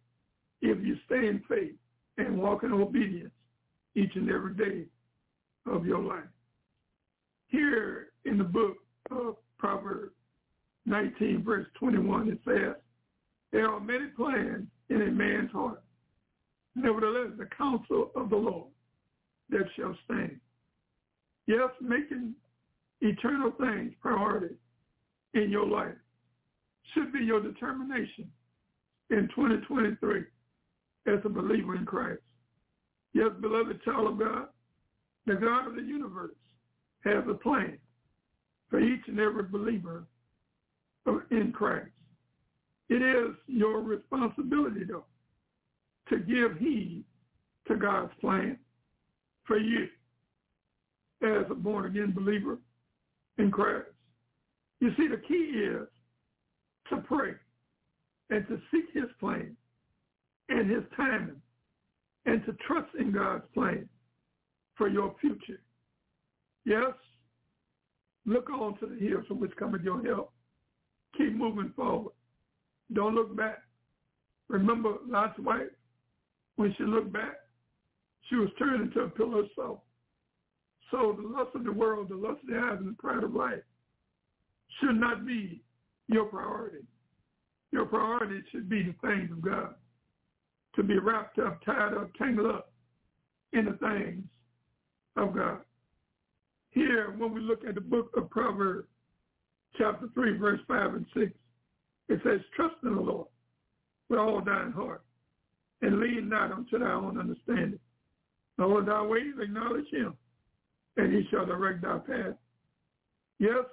if 0.62 0.78
you 0.84 0.96
stay 1.06 1.26
in 1.26 1.42
faith 1.48 1.74
and 2.18 2.38
walk 2.38 2.62
in 2.62 2.72
obedience 2.72 3.32
each 3.96 4.14
and 4.14 4.30
every 4.30 4.54
day 4.54 4.84
of 5.66 5.84
your 5.84 6.00
life. 6.00 6.24
Here 7.48 8.08
in 8.24 8.38
the 8.38 8.44
book 8.44 8.76
of 9.10 9.36
Proverbs 9.58 10.14
19, 10.86 11.42
verse 11.44 11.66
21, 11.78 12.28
it 12.28 12.38
says, 12.44 12.76
there 13.52 13.68
are 13.70 13.80
many 13.80 14.06
plans 14.16 14.66
in 14.90 15.02
a 15.02 15.10
man's 15.10 15.50
heart, 15.52 15.82
Nevertheless, 16.74 17.32
the 17.38 17.46
counsel 17.56 18.10
of 18.16 18.30
the 18.30 18.36
Lord 18.36 18.70
that 19.50 19.64
shall 19.76 19.96
stand. 20.04 20.40
Yes, 21.46 21.68
making 21.80 22.34
eternal 23.00 23.52
things 23.60 23.92
priority 24.00 24.54
in 25.34 25.50
your 25.50 25.66
life 25.66 25.94
should 26.92 27.12
be 27.12 27.20
your 27.20 27.40
determination 27.40 28.30
in 29.10 29.28
2023 29.34 30.24
as 31.06 31.20
a 31.24 31.28
believer 31.28 31.76
in 31.76 31.84
Christ. 31.84 32.22
Yes, 33.12 33.30
beloved 33.40 33.82
child 33.84 34.08
of 34.08 34.18
God, 34.18 34.48
the 35.26 35.34
God 35.34 35.68
of 35.68 35.74
the 35.76 35.82
universe 35.82 36.34
has 37.04 37.22
a 37.28 37.34
plan 37.34 37.78
for 38.68 38.80
each 38.80 39.02
and 39.06 39.20
every 39.20 39.44
believer 39.44 40.06
in 41.30 41.52
Christ. 41.52 41.90
It 42.88 43.02
is 43.02 43.34
your 43.46 43.80
responsibility, 43.80 44.84
though, 44.84 45.04
to 46.08 46.18
give 46.18 46.58
heed 46.58 47.04
to 47.68 47.76
God's 47.76 48.12
plan 48.20 48.58
for 49.46 49.58
you 49.58 49.88
as 51.22 51.44
a 51.50 51.54
born-again 51.54 52.12
believer 52.14 52.58
in 53.38 53.50
Christ. 53.50 53.86
You 54.80 54.90
see, 54.96 55.08
the 55.08 55.22
key 55.28 55.34
is 55.34 55.88
to 56.90 56.96
pray 56.98 57.32
and 58.30 58.46
to 58.48 58.60
seek 58.70 58.84
his 58.92 59.10
plan 59.20 59.56
and 60.48 60.70
his 60.70 60.82
timing 60.96 61.40
and 62.26 62.44
to 62.44 62.54
trust 62.66 62.88
in 62.98 63.12
God's 63.12 63.44
plan 63.54 63.88
for 64.76 64.88
your 64.88 65.14
future. 65.20 65.60
Yes, 66.64 66.92
look 68.26 68.50
on 68.50 68.78
to 68.78 68.86
the 68.86 68.96
hills 68.96 69.24
from 69.28 69.40
which 69.40 69.52
cometh 69.58 69.82
your 69.82 70.04
help. 70.04 70.32
Keep 71.16 71.34
moving 71.34 71.72
forward. 71.76 72.12
Don't 72.92 73.14
look 73.14 73.36
back. 73.36 73.62
Remember 74.48 74.94
Lot's 75.06 75.38
wife? 75.38 75.68
When 76.56 76.74
she 76.76 76.84
looked 76.84 77.12
back, 77.12 77.34
she 78.28 78.36
was 78.36 78.48
turned 78.58 78.82
into 78.82 79.00
a 79.00 79.08
pillar 79.10 79.40
of 79.40 79.46
salt. 79.56 79.82
So 80.90 81.16
the 81.20 81.26
lust 81.26 81.50
of 81.54 81.64
the 81.64 81.72
world, 81.72 82.08
the 82.08 82.16
lust 82.16 82.40
of 82.42 82.48
the 82.48 82.56
eyes, 82.56 82.78
and 82.78 82.88
the 82.88 83.02
pride 83.02 83.24
of 83.24 83.34
life 83.34 83.62
should 84.80 84.96
not 84.96 85.26
be 85.26 85.62
your 86.08 86.26
priority. 86.26 86.84
Your 87.72 87.86
priority 87.86 88.42
should 88.52 88.68
be 88.68 88.82
the 88.82 88.94
things 89.06 89.30
of 89.30 89.42
God. 89.42 89.74
To 90.76 90.82
be 90.82 90.98
wrapped 90.98 91.38
up, 91.38 91.64
tied 91.64 91.94
up, 91.94 92.10
tangled 92.14 92.54
up 92.54 92.72
in 93.52 93.64
the 93.64 93.72
things 93.72 94.24
of 95.16 95.34
God. 95.34 95.58
Here, 96.70 97.14
when 97.16 97.32
we 97.32 97.40
look 97.40 97.64
at 97.66 97.74
the 97.74 97.80
book 97.80 98.10
of 98.16 98.30
Proverbs, 98.30 98.88
chapter 99.76 100.08
3, 100.14 100.38
verse 100.38 100.60
5 100.66 100.94
and 100.94 101.06
6, 101.14 101.32
it 102.08 102.20
says, 102.24 102.40
trust 102.54 102.74
in 102.82 102.94
the 102.94 103.00
Lord 103.00 103.28
with 104.08 104.18
all 104.18 104.42
thine 104.44 104.72
heart 104.72 105.02
and 105.82 106.00
lead 106.00 106.28
not 106.28 106.52
unto 106.52 106.78
thy 106.78 106.92
own 106.92 107.18
understanding. 107.18 107.78
In 108.58 108.64
all 108.64 108.82
thy 108.82 109.02
ways 109.02 109.34
acknowledge 109.40 109.88
him, 109.90 110.14
and 110.96 111.12
he 111.12 111.26
shall 111.30 111.46
direct 111.46 111.82
thy 111.82 111.98
path. 111.98 112.34
Yes, 113.38 113.64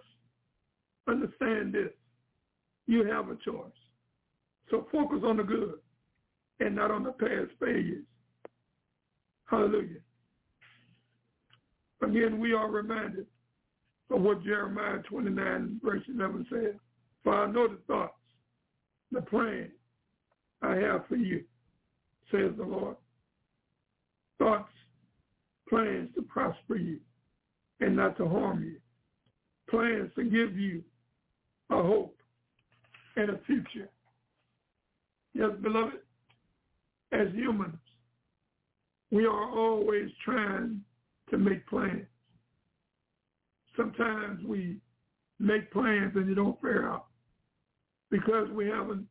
understand 1.07 1.73
this. 1.73 1.91
You 2.87 3.05
have 3.05 3.29
a 3.29 3.35
choice. 3.35 3.71
So 4.69 4.87
focus 4.91 5.19
on 5.23 5.37
the 5.37 5.43
good 5.43 5.75
and 6.59 6.75
not 6.75 6.91
on 6.91 7.03
the 7.03 7.11
past 7.11 7.51
failures. 7.59 8.05
Hallelujah. 9.45 9.99
Again, 12.01 12.39
we 12.39 12.53
are 12.53 12.69
reminded 12.69 13.27
of 14.09 14.21
what 14.21 14.43
Jeremiah 14.43 14.99
29 15.09 15.79
verse 15.83 16.01
11 16.13 16.47
says. 16.49 16.75
For 17.23 17.35
I 17.35 17.51
know 17.51 17.67
the 17.67 17.77
thoughts, 17.87 18.13
the 19.11 19.21
plan 19.21 19.69
I 20.61 20.75
have 20.75 21.05
for 21.07 21.15
you, 21.15 21.43
says 22.31 22.51
the 22.57 22.63
Lord. 22.63 22.95
Thoughts, 24.39 24.71
plans 25.69 26.09
to 26.15 26.21
prosper 26.23 26.75
you 26.75 26.99
and 27.79 27.95
not 27.95 28.17
to 28.17 28.27
harm 28.27 28.63
you. 28.63 28.77
Plans 29.69 30.11
to 30.15 30.23
give 30.23 30.57
you 30.57 30.83
a 31.69 31.75
hope 31.75 32.17
and 33.15 33.29
a 33.29 33.39
future. 33.45 33.89
Yes, 35.33 35.51
beloved, 35.61 35.99
as 37.11 37.27
humans, 37.33 37.77
we 39.11 39.25
are 39.25 39.49
always 39.49 40.09
trying 40.23 40.81
to 41.29 41.37
make 41.37 41.65
plans. 41.67 42.05
Sometimes 43.77 44.43
we 44.45 44.77
make 45.39 45.71
plans 45.71 46.13
and 46.15 46.29
they 46.29 46.33
don't 46.33 46.59
fare 46.61 46.89
out 46.89 47.07
because 48.09 48.49
we 48.49 48.67
haven't 48.67 49.05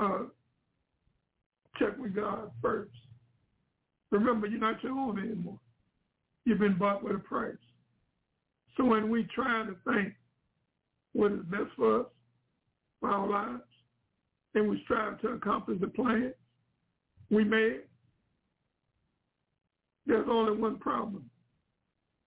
uh, 0.00 0.24
checked 1.78 1.98
with 1.98 2.14
God 2.14 2.50
first. 2.62 2.90
Remember, 4.10 4.46
you're 4.46 4.60
not 4.60 4.82
your 4.82 4.92
own 4.92 5.18
anymore. 5.18 5.58
You've 6.44 6.60
been 6.60 6.78
bought 6.78 7.02
with 7.02 7.16
a 7.16 7.18
price. 7.18 7.54
So 8.76 8.84
when 8.84 9.10
we 9.10 9.26
try 9.34 9.64
to 9.64 9.74
think 9.90 10.14
what 11.12 11.32
is 11.32 11.40
best 11.50 11.70
for 11.76 12.00
us, 12.00 12.06
for 13.00 13.10
our 13.10 13.28
lives, 13.28 13.62
and 14.54 14.68
we 14.68 14.80
strive 14.84 15.20
to 15.22 15.28
accomplish 15.28 15.80
the 15.80 15.88
plan 15.88 16.32
we 17.30 17.44
made, 17.44 17.80
there's 20.06 20.26
only 20.30 20.56
one 20.56 20.78
problem. 20.78 21.28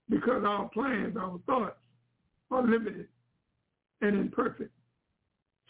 Because 0.10 0.43
our 0.45 0.70
plans, 0.70 1.16
our 1.18 1.39
thoughts 1.45 1.78
are 2.52 2.64
limited 2.64 3.08
and 4.02 4.16
imperfect. 4.16 4.72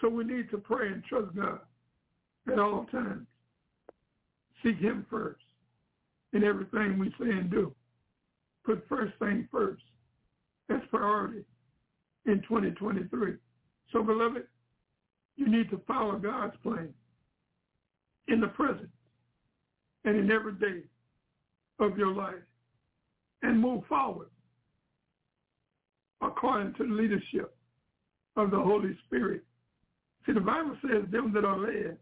So 0.01 0.07
we 0.07 0.23
need 0.23 0.49
to 0.51 0.57
pray 0.57 0.87
and 0.87 1.03
trust 1.03 1.35
God 1.35 1.59
at 2.51 2.57
all 2.57 2.85
times. 2.91 3.27
Seek 4.63 4.77
him 4.77 5.05
first 5.09 5.41
in 6.33 6.43
everything 6.43 6.99
we 6.99 7.09
say 7.19 7.29
and 7.31 7.49
do. 7.49 7.73
Put 8.65 8.85
first 8.87 9.13
thing 9.19 9.47
first. 9.51 9.83
That's 10.67 10.85
priority 10.91 11.43
in 12.25 12.41
2023. 12.47 13.33
So 13.91 14.03
beloved, 14.03 14.43
you 15.35 15.47
need 15.49 15.69
to 15.71 15.81
follow 15.87 16.17
God's 16.17 16.55
plan 16.61 16.89
in 18.27 18.41
the 18.41 18.47
present 18.47 18.89
and 20.05 20.15
in 20.15 20.31
every 20.31 20.53
day 20.53 20.81
of 21.79 21.97
your 21.97 22.13
life 22.13 22.35
and 23.41 23.59
move 23.59 23.83
forward 23.87 24.29
according 26.21 26.73
to 26.75 26.83
the 26.83 26.93
leadership 26.93 27.55
of 28.35 28.51
the 28.51 28.59
Holy 28.59 28.97
Spirit. 29.07 29.43
See, 30.25 30.33
the 30.33 30.41
Bible 30.41 30.75
says 30.81 31.09
them 31.09 31.31
that 31.33 31.45
are 31.45 31.57
led 31.57 31.97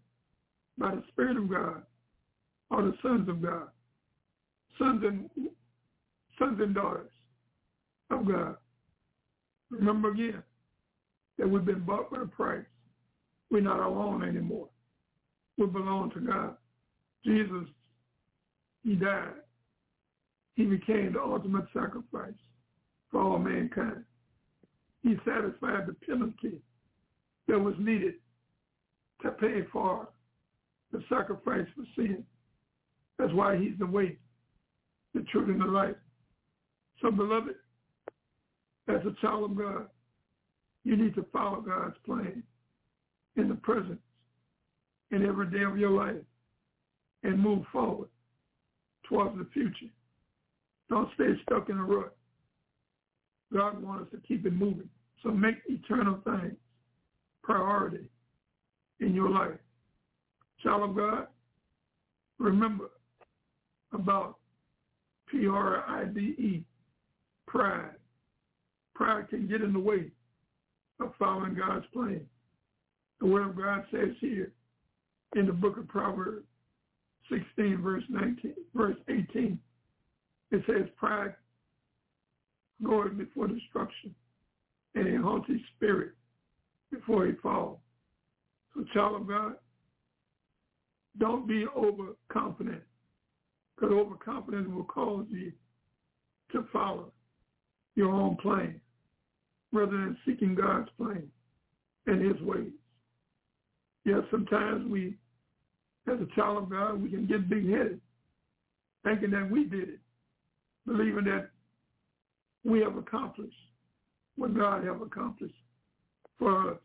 by 0.78 0.96
the 0.96 1.04
Spirit 1.12 1.38
of 1.38 1.50
God 1.50 1.84
are 2.72 2.84
the 2.84 2.94
sons 3.02 3.30
of 3.30 3.42
God, 3.42 3.68
sons 4.78 5.04
and 5.06 5.30
sons 6.38 6.60
and 6.62 6.76
daughters 6.76 7.12
of 8.10 8.28
God. 8.28 8.56
Remember 9.70 10.12
again 10.12 10.44
that 11.38 11.50
we've 11.50 11.66
been 11.66 11.84
bought 11.84 12.12
with 12.12 12.22
a 12.22 12.26
price. 12.26 12.66
We're 13.50 13.62
not 13.62 13.80
alone 13.80 14.24
anymore. 14.24 14.68
We 15.58 15.68
belong 15.68 16.12
to 16.12 16.20
God. 16.20 16.56
Jesus, 17.26 17.68
he 18.84 18.96
died 18.96 19.34
he 20.58 20.66
became 20.66 21.14
the 21.14 21.22
ultimate 21.22 21.66
sacrifice 21.72 22.34
for 23.12 23.22
all 23.22 23.38
mankind. 23.38 24.04
He 25.04 25.16
satisfied 25.24 25.86
the 25.86 25.96
penalty 26.06 26.60
that 27.48 27.60
was 27.60 27.76
needed 27.78 28.16
to 29.22 29.30
pay 29.32 29.62
for 29.72 30.10
the 30.92 31.04
sacrifice 31.08 31.68
for 31.76 31.86
sin. 31.96 32.24
That's 33.18 33.34
why 33.34 33.58
he's 33.58 33.78
the 33.80 33.86
way, 33.86 34.18
the 35.14 35.22
truth, 35.32 35.50
and 35.50 35.62
the 35.62 35.66
life. 35.66 35.96
So, 37.02 37.12
beloved, 37.12 37.56
as 38.88 39.02
a 39.06 39.16
child 39.22 39.52
of 39.52 39.58
God, 39.58 39.88
you 40.84 40.96
need 40.96 41.16
to 41.16 41.26
follow 41.34 41.62
God's 41.62 41.96
plan 42.06 42.44
in 43.36 43.50
the 43.50 43.56
present, 43.56 44.00
in 45.12 45.26
every 45.26 45.48
day 45.48 45.64
of 45.64 45.78
your 45.78 45.92
life, 45.92 46.22
and 47.24 47.40
move 47.40 47.64
forward 47.72 48.10
towards 49.08 49.38
the 49.38 49.48
future. 49.54 49.92
Don't 50.90 51.10
stay 51.16 51.34
stuck 51.44 51.70
in 51.70 51.78
a 51.78 51.84
rut. 51.84 52.16
God 53.54 53.82
wants 53.82 54.14
us 54.14 54.20
to 54.20 54.28
keep 54.28 54.46
it 54.46 54.54
moving. 54.54 54.90
So 55.24 55.30
make 55.30 55.56
eternal 55.68 56.20
things 56.24 56.56
priority 57.44 58.06
in 59.00 59.14
your 59.14 59.30
life. 59.30 59.58
Child 60.64 60.90
of 60.90 60.96
God, 60.96 61.28
remember 62.40 62.90
about 63.98 64.38
P-R-I-D-E, 65.32 66.64
pride. 67.48 67.92
Pride 68.96 69.30
can 69.30 69.48
get 69.48 69.62
in 69.62 69.74
the 69.74 69.80
way 69.80 70.12
of 71.00 71.14
following 71.20 71.56
God's 71.56 71.86
plan. 71.94 72.22
The 73.20 73.28
word 73.28 73.50
of 73.50 73.58
God 73.58 73.84
says 73.92 74.10
here 74.20 74.52
in 75.36 75.46
the 75.46 75.54
book 75.54 75.78
of 75.78 75.88
Proverbs 75.88 76.46
16, 77.30 77.82
verse 77.82 78.04
19, 78.10 78.54
verse 78.74 78.96
18, 79.10 79.60
it 80.52 80.64
says 80.66 80.88
pride 80.98 81.34
goeth 82.84 83.18
before 83.18 83.48
destruction 83.48 84.14
and 84.96 85.08
a 85.08 85.22
haughty 85.22 85.64
spirit 85.76 86.12
before 86.92 87.26
he 87.26 87.34
fall. 87.44 87.82
So 88.74 88.86
child 88.94 89.22
of 89.22 89.28
God, 89.28 89.56
don't 91.20 91.48
be 91.48 91.66
overconfident 91.76 92.84
because 93.78 93.94
overconfidence 93.94 94.68
will 94.74 94.84
cause 94.84 95.26
you 95.30 95.52
to 96.52 96.66
follow 96.74 97.12
your 97.96 98.12
own 98.12 98.36
plan 98.38 98.80
rather 99.72 99.92
than 99.92 100.18
seeking 100.26 100.56
God's 100.56 100.90
plan 100.98 101.24
and 102.08 102.22
his 102.22 102.42
ways. 102.42 102.72
Yes, 104.06 104.22
sometimes 104.32 104.90
we, 104.90 105.16
as 106.12 106.20
a 106.20 106.36
child 106.36 106.64
of 106.64 106.70
God, 106.70 107.02
we 107.02 107.10
can 107.10 107.28
get 107.28 107.50
big-headed 107.50 108.00
thinking 109.04 109.32
that 109.32 109.50
we 109.50 109.66
did 109.66 109.90
it 109.90 110.00
believing 110.86 111.26
that 111.26 111.50
we 112.64 112.80
have 112.80 112.98
accomplished 112.98 113.54
what 114.38 114.56
God 114.56 114.86
have 114.86 115.02
accomplished 115.02 115.54
for 116.40 116.72
us. 116.72 116.78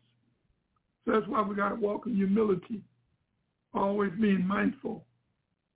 So 1.05 1.11
that's 1.13 1.27
why 1.27 1.41
we 1.41 1.55
got 1.55 1.69
to 1.69 1.75
walk 1.75 2.05
in 2.05 2.15
humility, 2.15 2.81
always 3.73 4.11
being 4.19 4.45
mindful 4.45 5.05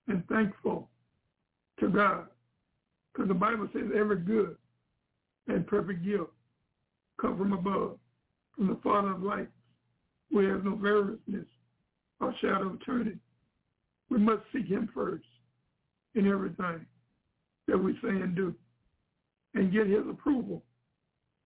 and 0.08 0.26
thankful 0.28 0.88
to 1.80 1.88
God. 1.88 2.26
Because 3.12 3.28
the 3.28 3.34
Bible 3.34 3.68
says 3.72 3.90
every 3.96 4.18
good 4.18 4.56
and 5.48 5.66
perfect 5.66 6.04
gift 6.04 6.30
come 7.20 7.36
from 7.36 7.52
above, 7.52 7.98
from 8.54 8.68
the 8.68 8.78
Father 8.82 9.12
of 9.12 9.22
lights, 9.22 9.50
who 10.30 10.38
has 10.38 10.62
no 10.64 10.76
variousness 10.76 11.46
or 12.20 12.34
shadow 12.40 12.68
of 12.68 12.84
turning. 12.84 13.18
We 14.10 14.18
must 14.18 14.42
seek 14.52 14.66
him 14.66 14.88
first 14.94 15.24
in 16.14 16.28
everything 16.28 16.84
that 17.66 17.78
we 17.78 17.92
say 18.02 18.08
and 18.08 18.34
do 18.34 18.54
and 19.54 19.72
get 19.72 19.86
his 19.86 20.06
approval 20.08 20.62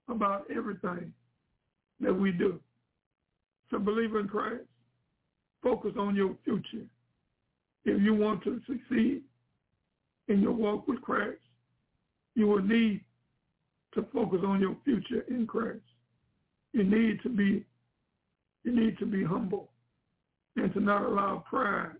about 0.08 0.46
everything 0.54 1.12
that 2.00 2.12
we 2.12 2.32
do. 2.32 2.60
So 3.70 3.78
believer 3.78 4.20
in 4.20 4.28
Christ, 4.28 4.64
focus 5.62 5.92
on 5.98 6.14
your 6.14 6.36
future. 6.44 6.86
If 7.84 8.02
you 8.02 8.14
want 8.14 8.44
to 8.44 8.60
succeed 8.66 9.22
in 10.32 10.40
your 10.40 10.52
walk 10.52 10.88
with 10.88 11.00
Christ, 11.02 11.38
you 12.34 12.46
will 12.46 12.62
need 12.62 13.04
to 13.94 14.06
focus 14.12 14.40
on 14.44 14.60
your 14.60 14.76
future 14.84 15.24
in 15.28 15.46
Christ. 15.46 15.82
You 16.72 16.84
need 16.84 17.20
to 17.22 17.28
be 17.28 17.64
you 18.64 18.74
need 18.74 18.96
to 18.98 19.06
be 19.06 19.24
humble 19.24 19.70
and 20.56 20.72
to 20.72 20.80
not 20.80 21.02
allow 21.02 21.44
pride 21.48 21.96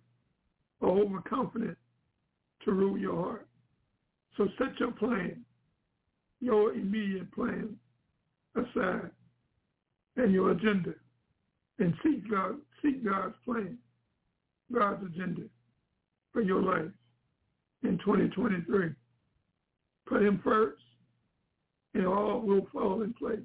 or 0.81 1.01
overconfidence 1.01 1.77
to 2.65 2.73
rule 2.73 2.97
your 2.97 3.17
heart. 3.17 3.49
So 4.37 4.47
set 4.59 4.79
your 4.79 4.93
plan, 4.93 5.45
your 6.41 6.73
immediate 6.73 7.33
plan 7.33 7.77
aside 8.55 9.11
and 10.17 10.33
your 10.33 10.53
agenda 10.53 10.95
and 11.81 11.95
seek 12.03 12.31
God, 12.31 12.57
seek 12.81 13.05
God's 13.05 13.35
plan, 13.45 13.77
God's 14.73 15.05
agenda 15.05 15.43
for 16.33 16.43
your 16.43 16.63
life 16.63 16.93
in 17.83 17.99
2023. 17.99 18.91
Put 20.07 20.23
him 20.23 20.41
first 20.45 20.83
and 21.95 22.07
all 22.07 22.41
will 22.41 22.67
fall 22.73 23.03
in 23.03 23.13
place. 23.15 23.39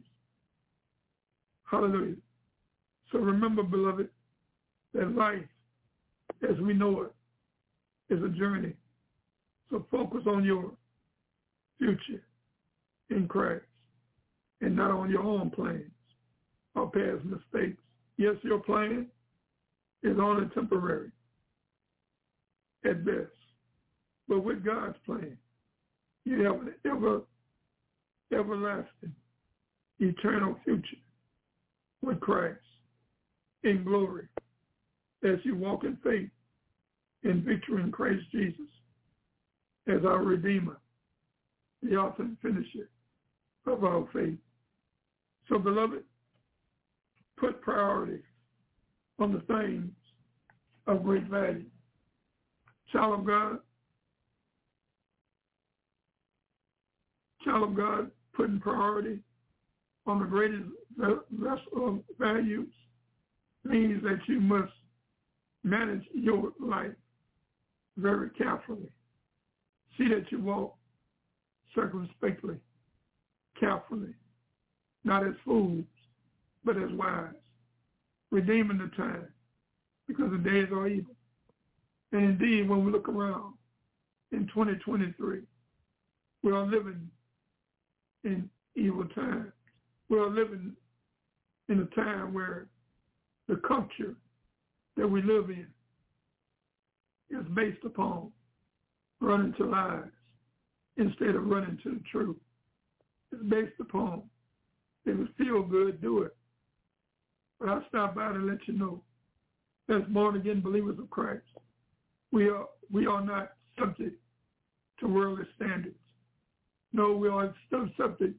Hallelujah. 1.64 2.16
So 3.12 3.20
remember, 3.20 3.64
beloved, 3.64 4.10
that 4.94 5.16
life 5.16 5.44
as 6.48 6.58
we 6.60 6.74
know 6.74 7.02
it 7.02 8.14
is 8.14 8.24
a 8.24 8.30
journey. 8.30 8.74
So 9.70 9.86
focus 9.92 10.22
on 10.28 10.44
your 10.44 10.72
future 11.78 12.24
in 13.10 13.28
Christ 13.28 13.66
and 14.62 14.76
not 14.76 14.92
on 14.92 15.10
your 15.10 15.24
own 15.24 15.50
plans 15.52 15.92
or 16.76 16.90
past 16.90 17.24
mistakes. 17.26 17.82
Yes, 18.18 18.36
your 18.44 18.60
plan 18.60 19.08
is 20.04 20.18
only 20.20 20.48
temporary 20.54 21.12
at 22.86 23.06
best. 23.06 23.37
But 24.28 24.44
with 24.44 24.64
God's 24.64 24.98
plan, 25.06 25.38
you 26.26 26.44
have 26.44 26.56
an 26.56 26.74
ever, 26.86 27.22
everlasting, 28.34 29.16
eternal 30.00 30.58
future 30.66 30.98
with 32.02 32.20
Christ 32.20 32.60
in 33.64 33.84
glory 33.84 34.28
as 35.24 35.40
you 35.44 35.56
walk 35.56 35.84
in 35.84 35.98
faith 36.04 36.30
and 37.24 37.44
victory 37.44 37.82
in 37.82 37.92
Christ 37.92 38.24
Jesus 38.32 38.68
as 39.88 40.04
our 40.06 40.24
Redeemer, 40.24 40.78
the 41.82 41.96
author 41.96 42.24
and 42.24 42.38
finisher 42.42 42.90
of 43.66 43.84
our 43.84 44.08
faith. 44.14 44.38
So, 45.50 45.58
beloved, 45.58 46.04
put 47.38 47.62
priority 47.62 48.22
on 49.20 49.32
the 49.32 49.40
things 49.42 49.92
of 50.88 51.04
great 51.04 51.24
value. 51.26 51.66
Child 52.92 53.20
of 53.20 53.26
God, 53.26 53.60
child 57.48 57.70
of 57.70 57.76
God, 57.76 58.12
putting 58.34 58.60
priority 58.60 59.20
on 60.06 60.20
the 60.20 60.26
greatest 60.26 60.64
vessel 61.32 62.04
values 62.20 62.70
means 63.64 64.04
that 64.04 64.20
you 64.28 64.40
must 64.40 64.72
manage 65.64 66.04
your 66.14 66.52
life 66.60 66.92
very 67.98 68.30
carefully. 68.32 68.90
See 69.98 70.08
that 70.10 70.32
you 70.32 70.42
walk 70.42 70.76
circumspectly, 71.74 72.58
carefully, 73.60 74.14
not 75.04 75.26
as 75.26 75.34
fools, 75.44 75.84
but 76.64 76.78
as 76.78 76.92
wise, 76.92 77.34
redeeming 78.32 78.78
the 78.78 78.92
time 78.96 79.28
because 80.08 80.32
the 80.32 80.38
days 80.38 80.68
are 80.72 80.88
evil. 80.88 81.16
And 82.12 82.24
indeed, 82.24 82.70
when 82.70 82.86
we 82.86 82.92
look 82.92 83.10
around 83.10 83.54
in 84.32 84.48
2023, 84.48 85.42
we 86.44 86.52
are 86.52 86.66
living 86.66 87.10
in 88.24 88.50
evil 88.76 89.06
times. 89.16 89.52
We 90.10 90.18
are 90.20 90.30
living 90.30 90.74
in 91.70 91.80
a 91.80 91.96
time 91.96 92.34
where 92.34 92.68
the 93.48 93.62
culture 93.68 94.16
that 94.96 95.08
we 95.08 95.22
live 95.22 95.50
in 95.50 95.68
is 97.30 97.46
based 97.54 97.84
upon 97.86 98.32
running 99.20 99.54
to 99.58 99.66
lies 99.66 100.04
instead 100.98 101.36
of 101.36 101.46
running 101.46 101.78
to 101.84 101.92
the 101.92 102.02
truth. 102.12 102.38
It's 103.32 103.44
based 103.44 103.80
upon 103.80 104.24
if 105.06 105.18
it 105.18 105.28
feel 105.38 105.64
good, 105.64 106.02
do 106.02 106.24
it. 106.24 106.36
But 107.60 107.70
I 107.70 107.80
stop 107.88 108.16
by 108.16 108.34
to 108.34 108.40
let 108.40 108.60
you 108.68 108.78
know, 108.78 109.02
as 109.90 110.02
born 110.10 110.36
again 110.36 110.62
believers 110.62 111.00
of 111.00 111.10
Christ, 111.10 111.46
we 112.32 112.50
are 112.50 112.66
we 112.92 113.08
are 113.08 113.24
not 113.24 113.54
subject 113.80 114.18
to 115.00 115.08
worldly 115.08 115.46
standards. 115.56 115.96
No, 116.98 117.16
we 117.16 117.30
are 117.30 117.54
still 117.68 117.88
subject. 117.96 118.34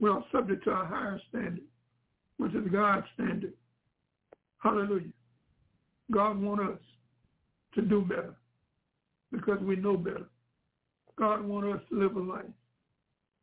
We 0.00 0.08
are 0.08 0.24
subject 0.32 0.64
to 0.64 0.70
a 0.70 0.86
higher 0.86 1.20
standard, 1.28 1.60
which 2.38 2.54
is 2.54 2.66
God's 2.72 3.06
standard. 3.12 3.52
Hallelujah. 4.56 5.12
God 6.10 6.40
wants 6.40 6.64
us 6.64 6.80
to 7.74 7.82
do 7.82 8.00
better 8.00 8.34
because 9.30 9.60
we 9.60 9.76
know 9.76 9.98
better. 9.98 10.30
God 11.18 11.44
wants 11.44 11.78
us 11.78 11.88
to 11.90 11.98
live 11.98 12.16
a 12.16 12.20
life 12.20 12.44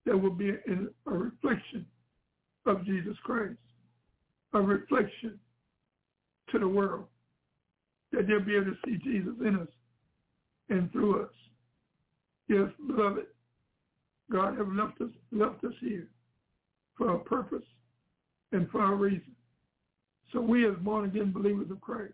that 0.08 0.18
will 0.18 0.32
be 0.32 0.50
a 0.50 1.12
reflection 1.12 1.86
of 2.66 2.84
Jesus 2.84 3.16
Christ, 3.24 3.60
a 4.54 4.60
reflection 4.60 5.40
to 6.52 6.58
the 6.58 6.68
world, 6.68 7.06
that 8.12 8.26
they'll 8.26 8.40
be 8.40 8.56
able 8.56 8.72
to 8.72 8.78
see 8.86 8.98
Jesus 9.04 9.34
in 9.42 9.56
us 9.58 9.68
and 10.70 10.92
through 10.92 11.26
us. 11.26 11.32
Yes, 12.48 12.70
beloved, 12.88 13.26
God 14.32 14.58
have 14.58 14.70
left 14.70 15.02
us 15.02 15.10
left 15.32 15.64
us 15.64 15.74
here 15.80 16.08
for 16.98 17.16
a 17.16 17.20
purpose 17.20 17.66
and 18.52 18.70
for 18.70 18.84
a 18.84 18.96
reason. 18.96 19.36
So 20.32 20.42
we 20.42 20.68
as 20.68 20.76
born 20.78 21.06
again 21.06 21.32
believers 21.32 21.70
of 21.70 21.82
Christ 21.82 22.14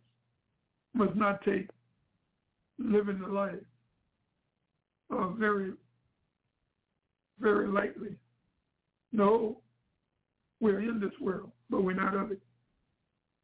must 0.94 1.16
not 1.16 1.44
take 1.44 1.70
living 2.78 3.20
the 3.20 3.28
life 3.28 3.56
uh, 5.12 5.30
very, 5.30 5.72
very 7.40 7.68
lightly. 7.68 8.16
No, 9.12 9.58
we're 10.60 10.80
in 10.80 11.00
this 11.00 11.12
world, 11.20 11.52
but 11.70 11.84
we're 11.84 11.94
not 11.94 12.16
of 12.16 12.32
it. 12.32 12.40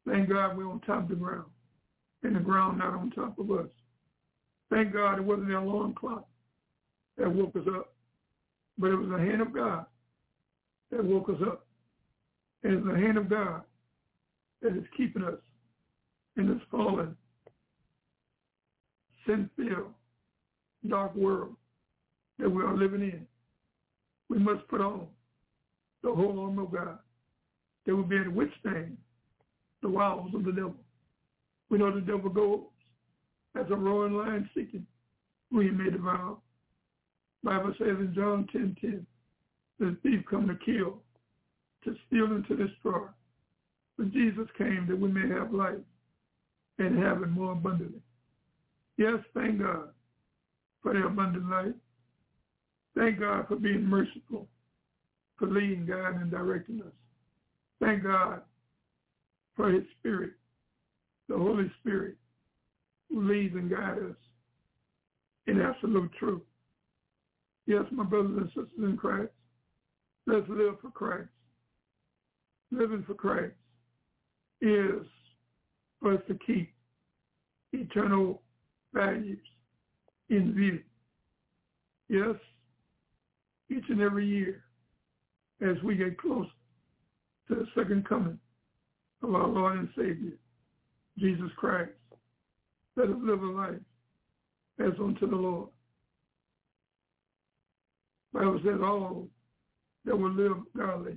Thank 0.06 0.28
God 0.28 0.56
we're 0.56 0.70
on 0.70 0.80
top 0.80 1.04
of 1.04 1.08
the 1.10 1.14
ground, 1.14 1.50
and 2.22 2.34
the 2.34 2.40
ground 2.40 2.78
not 2.78 2.94
on 2.94 3.10
top 3.10 3.38
of 3.38 3.50
us. 3.50 3.68
Thank 4.70 4.92
God 4.92 5.18
it 5.18 5.24
wasn't 5.24 5.48
the 5.48 5.58
alarm 5.58 5.94
clock 5.94 6.26
that 7.16 7.30
woke 7.30 7.56
us 7.56 7.66
up, 7.74 7.92
but 8.78 8.90
it 8.90 8.96
was 8.96 9.08
the 9.10 9.18
hand 9.18 9.40
of 9.40 9.52
God 9.52 9.86
that 10.90 11.04
woke 11.04 11.28
us 11.28 11.42
up. 11.46 11.66
And 12.62 12.74
it's 12.74 12.86
the 12.86 12.94
hand 12.94 13.18
of 13.18 13.28
God 13.28 13.62
that 14.62 14.76
is 14.76 14.84
keeping 14.96 15.22
us 15.22 15.38
in 16.36 16.48
this 16.48 16.62
fallen, 16.70 17.16
sin-filled, 19.26 19.92
dark 20.88 21.14
world 21.14 21.54
that 22.38 22.48
we 22.48 22.62
are 22.62 22.76
living 22.76 23.02
in. 23.02 23.26
We 24.28 24.38
must 24.38 24.66
put 24.68 24.80
on 24.80 25.06
the 26.02 26.12
whole 26.12 26.40
armor 26.40 26.62
of 26.62 26.72
God 26.72 26.98
that 27.86 27.96
will 27.96 28.04
be 28.04 28.16
able 28.16 28.26
to 28.26 28.30
withstand 28.30 28.96
the 29.82 29.88
wiles 29.88 30.34
of 30.34 30.44
the 30.44 30.52
devil. 30.52 30.74
We 31.70 31.78
know 31.78 31.92
the 31.92 32.00
devil 32.00 32.30
goes 32.30 32.60
as 33.58 33.66
a 33.70 33.76
roaring 33.76 34.14
lion 34.14 34.48
seeking 34.54 34.86
who 35.50 35.60
he 35.60 35.70
may 35.70 35.90
devour. 35.90 36.36
Bible 37.48 37.72
says 37.78 37.96
in 37.98 38.12
John 38.14 38.46
10, 38.52 38.76
10, 38.78 39.06
the 39.80 39.96
thief 40.02 40.20
come 40.28 40.48
to 40.48 40.54
kill, 40.66 40.98
to 41.84 41.96
steal 42.06 42.26
and 42.26 42.46
to 42.46 42.56
destroy. 42.56 43.06
But 43.96 44.12
Jesus 44.12 44.46
came 44.58 44.86
that 44.86 45.00
we 45.00 45.08
may 45.08 45.26
have 45.34 45.54
life 45.54 45.80
and 46.78 47.02
have 47.02 47.22
it 47.22 47.30
more 47.30 47.52
abundantly. 47.52 48.02
Yes, 48.98 49.20
thank 49.32 49.60
God 49.60 49.88
for 50.82 50.92
the 50.92 51.06
abundant 51.06 51.48
life. 51.48 51.72
Thank 52.94 53.20
God 53.20 53.48
for 53.48 53.56
being 53.56 53.84
merciful, 53.84 54.46
for 55.38 55.48
leading, 55.48 55.86
guiding, 55.86 56.20
and 56.20 56.30
directing 56.30 56.82
us. 56.82 56.92
Thank 57.80 58.02
God 58.02 58.42
for 59.56 59.70
his 59.70 59.84
spirit, 59.98 60.32
the 61.30 61.38
Holy 61.38 61.72
Spirit, 61.80 62.16
who 63.08 63.22
leads 63.22 63.54
and 63.54 63.70
guides 63.70 64.00
us 64.10 64.16
in 65.46 65.62
absolute 65.62 66.10
truth. 66.18 66.42
Yes, 67.68 67.84
my 67.92 68.02
brothers 68.02 68.32
and 68.34 68.46
sisters 68.48 68.70
in 68.78 68.96
Christ, 68.96 69.30
let's 70.26 70.48
live 70.48 70.76
for 70.80 70.90
Christ. 70.90 71.28
Living 72.72 73.04
for 73.06 73.12
Christ 73.12 73.52
is 74.62 75.04
for 76.00 76.14
us 76.14 76.20
to 76.28 76.38
keep 76.46 76.72
eternal 77.74 78.40
values 78.94 79.38
in 80.30 80.54
view. 80.54 80.80
Yes, 82.08 82.36
each 83.70 83.84
and 83.90 84.00
every 84.00 84.26
year 84.26 84.64
as 85.60 85.76
we 85.84 85.94
get 85.94 86.16
closer 86.16 86.48
to 87.48 87.54
the 87.54 87.66
second 87.76 88.08
coming 88.08 88.38
of 89.22 89.34
our 89.34 89.46
Lord 89.46 89.78
and 89.78 89.88
Savior, 89.94 90.32
Jesus 91.18 91.50
Christ. 91.58 91.90
Let 92.96 93.10
us 93.10 93.16
live 93.20 93.42
a 93.42 93.46
life 93.46 93.74
as 94.80 94.92
unto 94.98 95.28
the 95.28 95.36
Lord. 95.36 95.68
Bible 98.32 98.60
says 98.64 98.80
all 98.82 99.26
that 100.04 100.16
will 100.16 100.32
live 100.32 100.56
godly 100.76 101.16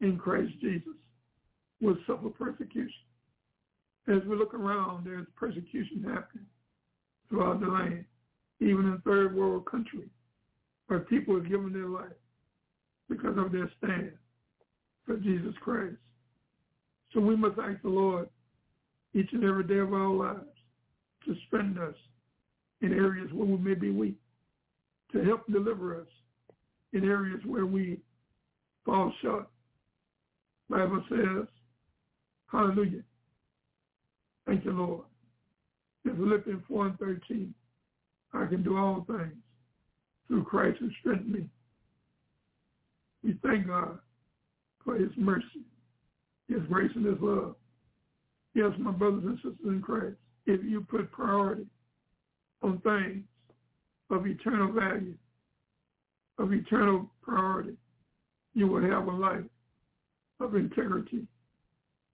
in 0.00 0.18
Christ 0.18 0.52
Jesus 0.60 0.94
will 1.80 1.96
suffer 2.06 2.28
persecution. 2.28 2.90
As 4.08 4.22
we 4.26 4.36
look 4.36 4.54
around, 4.54 5.04
there's 5.04 5.26
persecution 5.36 6.02
happening 6.02 6.46
throughout 7.28 7.60
the 7.60 7.66
land, 7.66 8.04
even 8.60 8.86
in 8.86 9.02
third 9.04 9.34
world 9.34 9.66
countries, 9.66 10.08
where 10.86 11.00
people 11.00 11.36
are 11.36 11.40
giving 11.40 11.72
their 11.72 11.88
life 11.88 12.06
because 13.08 13.36
of 13.36 13.52
their 13.52 13.70
stand 13.78 14.12
for 15.04 15.16
Jesus 15.16 15.54
Christ. 15.60 15.96
So 17.12 17.20
we 17.20 17.36
must 17.36 17.58
ask 17.58 17.80
the 17.82 17.88
Lord 17.88 18.28
each 19.14 19.28
and 19.32 19.44
every 19.44 19.64
day 19.64 19.78
of 19.78 19.92
our 19.92 20.10
lives 20.10 20.40
to 21.26 21.34
strengthen 21.46 21.82
us 21.82 21.94
in 22.80 22.92
areas 22.92 23.30
where 23.32 23.46
we 23.46 23.56
may 23.56 23.74
be 23.74 23.90
weak, 23.90 24.16
to 25.12 25.24
help 25.24 25.46
deliver 25.50 26.00
us 26.00 26.06
in 26.92 27.04
areas 27.04 27.40
where 27.44 27.66
we 27.66 28.00
fall 28.84 29.12
short. 29.22 29.48
Bible 30.70 31.02
says, 31.08 31.46
hallelujah. 32.46 33.02
Thank 34.46 34.64
you, 34.64 34.72
Lord. 34.72 35.04
In 36.04 36.16
Philippians 36.16 36.62
4 36.68 36.86
and 36.86 36.98
13, 36.98 37.54
I 38.32 38.46
can 38.46 38.62
do 38.62 38.76
all 38.76 39.04
things 39.06 39.34
through 40.26 40.44
Christ 40.44 40.78
who 40.80 40.90
strengthens 41.00 41.34
me. 41.34 41.44
We 43.24 43.38
thank 43.42 43.66
God 43.66 43.98
for 44.84 44.94
his 44.94 45.10
mercy, 45.16 45.64
his 46.48 46.62
grace, 46.68 46.90
and 46.94 47.04
his 47.04 47.16
love. 47.20 47.56
Yes, 48.54 48.72
my 48.78 48.90
brothers 48.90 49.24
and 49.24 49.36
sisters 49.36 49.54
in 49.64 49.82
Christ, 49.82 50.16
if 50.46 50.60
you 50.64 50.80
put 50.80 51.10
priority 51.12 51.66
on 52.62 52.80
things 52.80 53.24
of 54.10 54.26
eternal 54.26 54.72
value, 54.72 55.14
of 56.38 56.52
eternal 56.52 57.10
priority, 57.22 57.76
you 58.54 58.66
will 58.66 58.82
have 58.82 59.06
a 59.06 59.12
life 59.12 59.44
of 60.40 60.54
integrity 60.54 61.26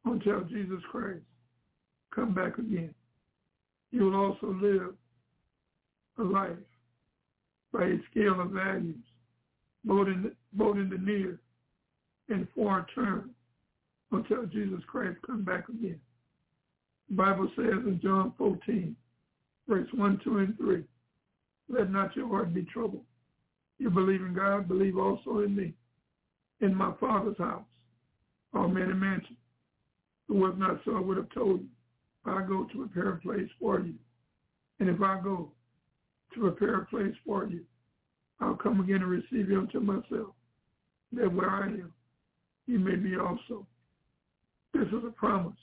until 0.05 0.43
Jesus 0.45 0.81
Christ 0.91 1.23
come 2.15 2.35
back 2.35 2.59
again. 2.59 2.95
You 3.91 4.05
will 4.05 4.17
also 4.17 4.57
live 4.61 4.95
a 6.19 6.23
life 6.23 6.51
by 7.73 7.85
a 7.85 7.97
scale 8.11 8.41
of 8.41 8.51
values, 8.51 8.97
both 9.85 10.09
in 10.09 10.23
the, 10.25 10.33
both 10.53 10.77
in 10.77 10.89
the 10.89 10.99
near 10.99 11.41
and 12.29 12.47
far 12.57 12.87
term 12.95 13.31
until 14.13 14.47
Jesus 14.47 14.81
Christ 14.87 15.19
come 15.27 15.43
back 15.43 15.69
again. 15.69 16.01
The 17.09 17.17
Bible 17.17 17.51
says 17.57 17.67
in 17.87 18.01
John 18.03 18.33
14, 18.39 18.97
verse 19.69 19.89
1, 19.93 20.21
2, 20.25 20.39
and 20.39 20.57
3, 20.57 20.85
let 21.69 21.91
not 21.91 22.15
your 22.17 22.29
heart 22.29 22.55
be 22.55 22.63
troubled. 22.63 23.05
You 23.79 23.91
believe 23.91 24.23
in 24.23 24.35
God, 24.35 24.69
believe 24.69 24.97
also 24.97 25.41
in 25.41 25.55
me. 25.55 25.75
In 26.61 26.75
my 26.75 26.93
Father's 27.01 27.39
house 27.39 27.65
are 28.53 28.69
many 28.69 28.93
mansions. 28.93 29.39
If 30.29 30.37
it 30.37 30.39
was 30.39 30.55
not 30.57 30.81
so, 30.85 30.97
I 30.97 31.01
would 31.01 31.17
have 31.17 31.31
told 31.31 31.61
you. 31.61 31.69
I 32.25 32.43
go 32.43 32.65
to 32.65 32.87
prepare 32.87 33.11
a 33.11 33.21
place 33.21 33.51
for 33.61 33.81
you. 33.81 33.95
And 34.81 34.89
if 34.89 35.01
I 35.03 35.21
go 35.23 35.53
to 36.33 36.41
prepare 36.41 36.83
a 36.83 36.87
place 36.87 37.15
for 37.27 37.47
you, 37.47 37.61
I'll 38.41 38.57
come 38.57 38.81
again 38.81 39.03
and 39.03 39.07
receive 39.07 39.51
you 39.51 39.59
unto 39.59 39.81
myself, 39.81 40.35
that 41.13 41.33
where 41.33 41.51
I 41.51 41.67
am, 41.67 41.93
you 42.67 42.79
may 42.79 42.97
be 42.97 43.17
also. 43.17 43.67
This 44.73 44.89
is 44.89 45.05
a 45.07 45.11
promise 45.11 45.55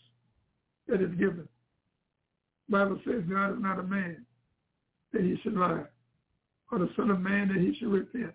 that 0.88 1.02
is 1.02 1.12
given. 1.12 1.48
The 2.70 2.72
Bible 2.78 3.00
says 3.06 3.24
God 3.30 3.54
is 3.54 3.62
not 3.62 3.80
a 3.80 3.84
man 3.84 4.26
that 5.12 5.24
he 5.24 5.38
should 5.44 5.56
lie, 5.56 5.84
or 6.72 6.80
the 6.80 6.90
son 6.96 7.12
of 7.12 7.20
man 7.20 7.50
that 7.50 7.58
he 7.58 7.76
should 7.78 7.90
repent. 7.90 8.34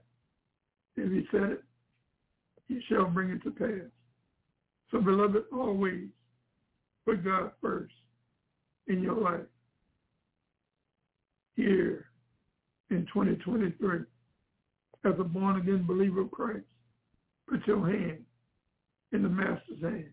If 0.96 1.10
he 1.10 1.26
said 1.30 1.50
it, 1.50 1.64
he 2.68 2.80
shall 2.88 3.06
bring 3.06 3.30
it 3.30 3.42
to 3.44 3.50
pass. 3.50 3.90
So 4.90 5.00
beloved, 5.00 5.44
always 5.52 6.08
put 7.04 7.24
God 7.24 7.52
first 7.60 7.92
in 8.88 9.02
your 9.02 9.16
life. 9.16 9.46
Here 11.54 12.06
in 12.90 13.06
2023, 13.12 14.00
as 15.04 15.14
a 15.18 15.24
born-again 15.24 15.86
believer 15.86 16.22
of 16.22 16.30
Christ, 16.30 16.64
put 17.48 17.66
your 17.66 17.86
hand 17.86 18.18
in 19.12 19.22
the 19.22 19.28
Master's 19.28 19.80
hand. 19.82 20.10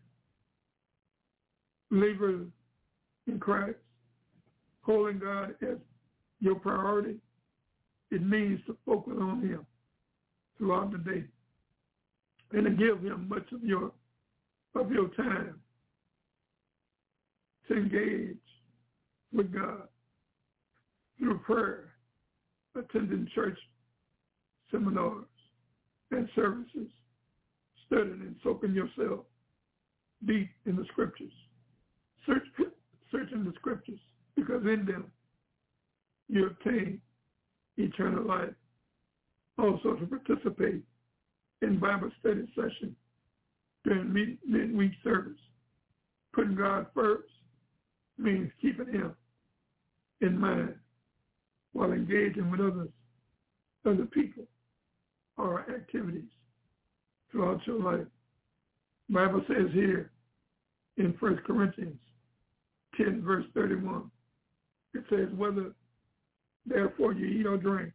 Believers 1.91 2.47
in 3.27 3.39
Christ, 3.39 3.77
holding 4.81 5.19
God 5.19 5.55
as 5.61 5.77
your 6.39 6.55
priority, 6.55 7.17
it 8.13 8.21
means 8.21 8.59
to 8.67 8.77
focus 8.85 9.13
on 9.19 9.41
him 9.41 9.65
throughout 10.57 10.91
the 10.91 10.99
day 10.99 11.23
and 12.51 12.65
to 12.65 12.71
give 12.71 13.01
him 13.01 13.27
much 13.27 13.51
of 13.51 13.63
your 13.63 13.91
of 14.75 14.91
your 14.91 15.07
time 15.09 15.59
to 17.67 17.75
engage 17.75 18.37
with 19.31 19.51
God 19.53 19.87
through 21.17 21.39
prayer, 21.39 21.93
attending 22.75 23.27
church 23.33 23.57
seminars 24.71 25.25
and 26.11 26.27
services, 26.35 26.89
studying 27.87 28.21
and 28.21 28.35
soaking 28.43 28.73
yourself 28.73 29.21
deep 30.25 30.49
in 30.65 30.75
the 30.75 30.85
scriptures. 30.91 31.31
Search, 32.25 32.43
searching 33.11 33.43
the 33.43 33.53
scriptures 33.55 33.99
because 34.35 34.63
in 34.63 34.85
them 34.85 35.05
you 36.27 36.47
obtain 36.47 36.99
eternal 37.77 38.25
life. 38.25 38.53
Also 39.57 39.93
to 39.95 40.05
participate 40.05 40.83
in 41.61 41.79
Bible 41.79 42.11
study 42.19 42.51
sessions 42.55 42.95
during 43.83 44.11
mid- 44.11 44.37
midweek 44.45 44.91
service. 45.03 45.39
Putting 46.33 46.55
God 46.55 46.87
first 46.93 47.29
means 48.17 48.51
keeping 48.61 48.87
him 48.87 49.13
in 50.21 50.37
mind 50.37 50.75
while 51.73 51.91
engaging 51.91 52.49
with 52.49 52.59
others, 52.59 52.89
other 53.85 54.05
people, 54.05 54.45
or 55.37 55.65
activities 55.73 56.29
throughout 57.31 57.59
your 57.65 57.79
life. 57.79 58.07
Bible 59.09 59.43
says 59.47 59.71
here 59.73 60.11
in 60.97 61.15
1 61.19 61.41
Corinthians 61.45 61.99
10, 62.97 63.21
verse 63.21 63.45
31, 63.53 64.09
it 64.93 65.03
says, 65.09 65.27
whether 65.35 65.73
therefore 66.65 67.13
you 67.13 67.25
eat 67.25 67.45
or 67.45 67.57
drink, 67.57 67.91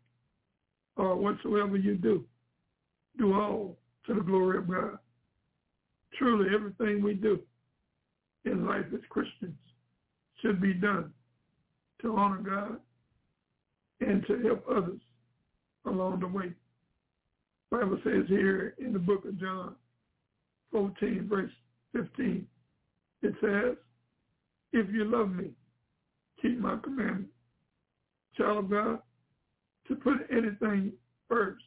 or 0.97 1.17
whatsoever 1.17 1.77
you 1.77 1.97
do, 1.97 2.25
do 3.19 3.35
all 3.35 3.77
to 4.07 4.15
the 4.15 4.21
glory 4.21 4.59
of 4.59 4.69
God. 4.69 4.99
Truly, 6.19 6.55
everything 6.55 7.03
we 7.03 7.15
do 7.15 7.41
in 8.45 8.67
life 8.67 8.87
as 8.93 9.01
Christians 9.09 9.57
should 10.41 10.61
be 10.61 10.75
done 10.75 11.13
to 12.03 12.17
honor 12.17 12.39
God 12.39 12.81
and 14.01 14.25
to 14.27 14.41
help 14.43 14.65
others 14.71 15.01
along 15.87 16.21
the 16.21 16.29
way. 16.29 16.53
Bible 17.71 17.99
says 18.03 18.25
here 18.29 18.75
in 18.79 18.93
the 18.93 18.99
book 18.99 19.25
of 19.25 19.39
John 19.39 19.75
14, 20.73 21.27
verse 21.29 21.51
15, 21.93 22.47
it 23.23 23.35
says, 23.41 23.77
if 24.73 24.87
you 24.93 25.05
love 25.05 25.31
me, 25.31 25.51
keep 26.41 26.59
my 26.59 26.77
commandments. 26.83 27.31
Child 28.39 28.59
of 28.59 28.71
God, 28.71 28.99
to 29.89 29.97
put 29.97 30.19
anything 30.31 30.93
first 31.29 31.65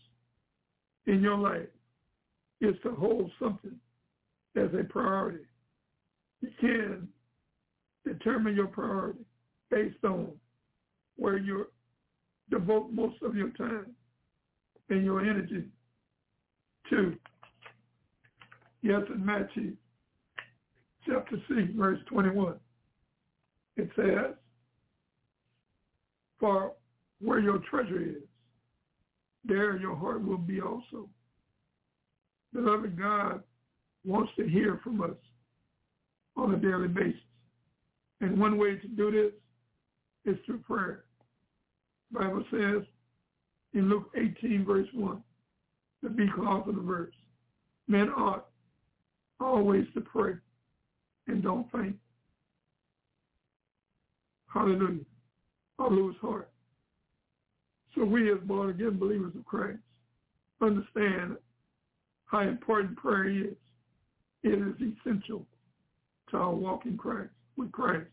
in 1.06 1.22
your 1.22 1.38
life 1.38 1.68
is 2.62 2.76
to 2.84 2.92
hold 2.92 3.32
something 3.40 3.76
as 4.56 4.70
a 4.80 4.84
priority. 4.84 5.46
You 6.42 6.50
can 6.60 7.08
determine 8.06 8.56
your 8.56 8.68
priority 8.68 9.26
based 9.70 10.04
on 10.04 10.32
where 11.18 11.38
you 11.38 11.68
devote 12.50 12.92
most 12.92 13.22
of 13.22 13.36
your 13.36 13.50
time 13.52 13.88
and 14.90 15.04
your 15.04 15.22
energy 15.22 15.66
to. 16.90 17.16
Yes, 18.82 19.02
in 19.14 19.26
Matthew 19.26 19.76
chapter 21.06 21.38
6, 21.48 21.60
verse 21.76 22.00
21. 22.08 22.56
It 23.78 23.90
says, 23.96 24.36
For 26.42 26.74
where 27.22 27.40
your 27.40 27.60
treasure 27.70 28.02
is, 28.02 28.24
there 29.46 29.78
your 29.78 29.96
heart 29.96 30.26
will 30.26 30.38
be 30.38 30.60
also. 30.60 31.08
Beloved, 32.54 33.00
God 33.00 33.44
wants 34.04 34.32
to 34.38 34.48
hear 34.50 34.82
from 34.84 35.02
us 35.02 35.16
on 36.36 36.54
a 36.54 36.58
daily 36.58 36.88
basis. 36.88 37.22
And 38.22 38.40
one 38.40 38.58
way 38.58 38.76
to 38.76 38.88
do 38.88 39.12
this 39.12 40.34
is 40.34 40.40
through 40.46 40.60
prayer. 40.60 41.06
The 42.12 42.20
Bible 42.20 42.44
says 42.52 42.82
in 43.74 43.88
Luke 43.88 44.10
18, 44.16 44.66
verse 44.66 44.88
1, 44.94 45.24
the 46.02 46.10
B 46.10 46.26
clause 46.36 46.68
of 46.68 46.76
the 46.76 46.82
verse, 46.82 47.14
men 47.88 48.10
ought 48.10 48.48
always 49.40 49.86
to 49.94 50.02
pray 50.02 50.34
and 51.28 51.44
don't 51.44 51.72
faint. 51.72 51.96
Hallelujah. 54.52 55.06
Or 55.82 55.90
lose 55.90 56.16
heart. 56.22 56.48
So 57.96 58.06
we 58.06 58.32
as 58.32 58.38
born 58.44 58.70
again 58.70 59.00
believers 59.00 59.34
of 59.36 59.44
Christ 59.46 59.80
understand 60.62 61.38
how 62.26 62.42
important 62.42 62.96
prayer 62.98 63.28
is. 63.30 63.56
It 64.44 64.60
is 64.60 64.76
essential 64.76 65.44
to 66.30 66.38
our 66.38 66.54
walk 66.54 66.86
in 66.86 66.98
Christ, 66.98 67.32
with 67.58 67.72
Christ. 67.72 68.06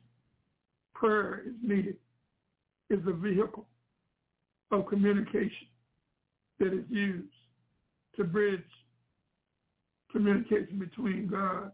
Prayer 0.94 1.42
is 1.46 1.52
needed, 1.62 1.96
is 2.88 3.00
a 3.06 3.12
vehicle 3.12 3.66
of 4.70 4.86
communication 4.86 5.68
that 6.60 6.72
is 6.72 6.86
used 6.88 7.28
to 8.16 8.24
bridge 8.24 8.62
communication 10.10 10.78
between 10.78 11.28
God 11.30 11.70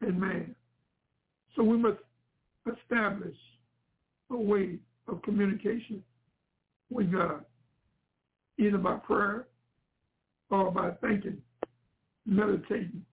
and 0.00 0.20
man. 0.20 0.56
So 1.54 1.62
we 1.62 1.78
must 1.78 2.00
establish 2.66 3.36
a 4.32 4.36
way 4.36 4.80
of 5.08 5.22
communication 5.22 6.02
with 6.90 7.12
God, 7.12 7.44
either 8.58 8.78
by 8.78 8.94
prayer 8.96 9.46
or 10.50 10.70
by 10.70 10.90
thinking, 11.00 11.38
meditating 12.26 13.04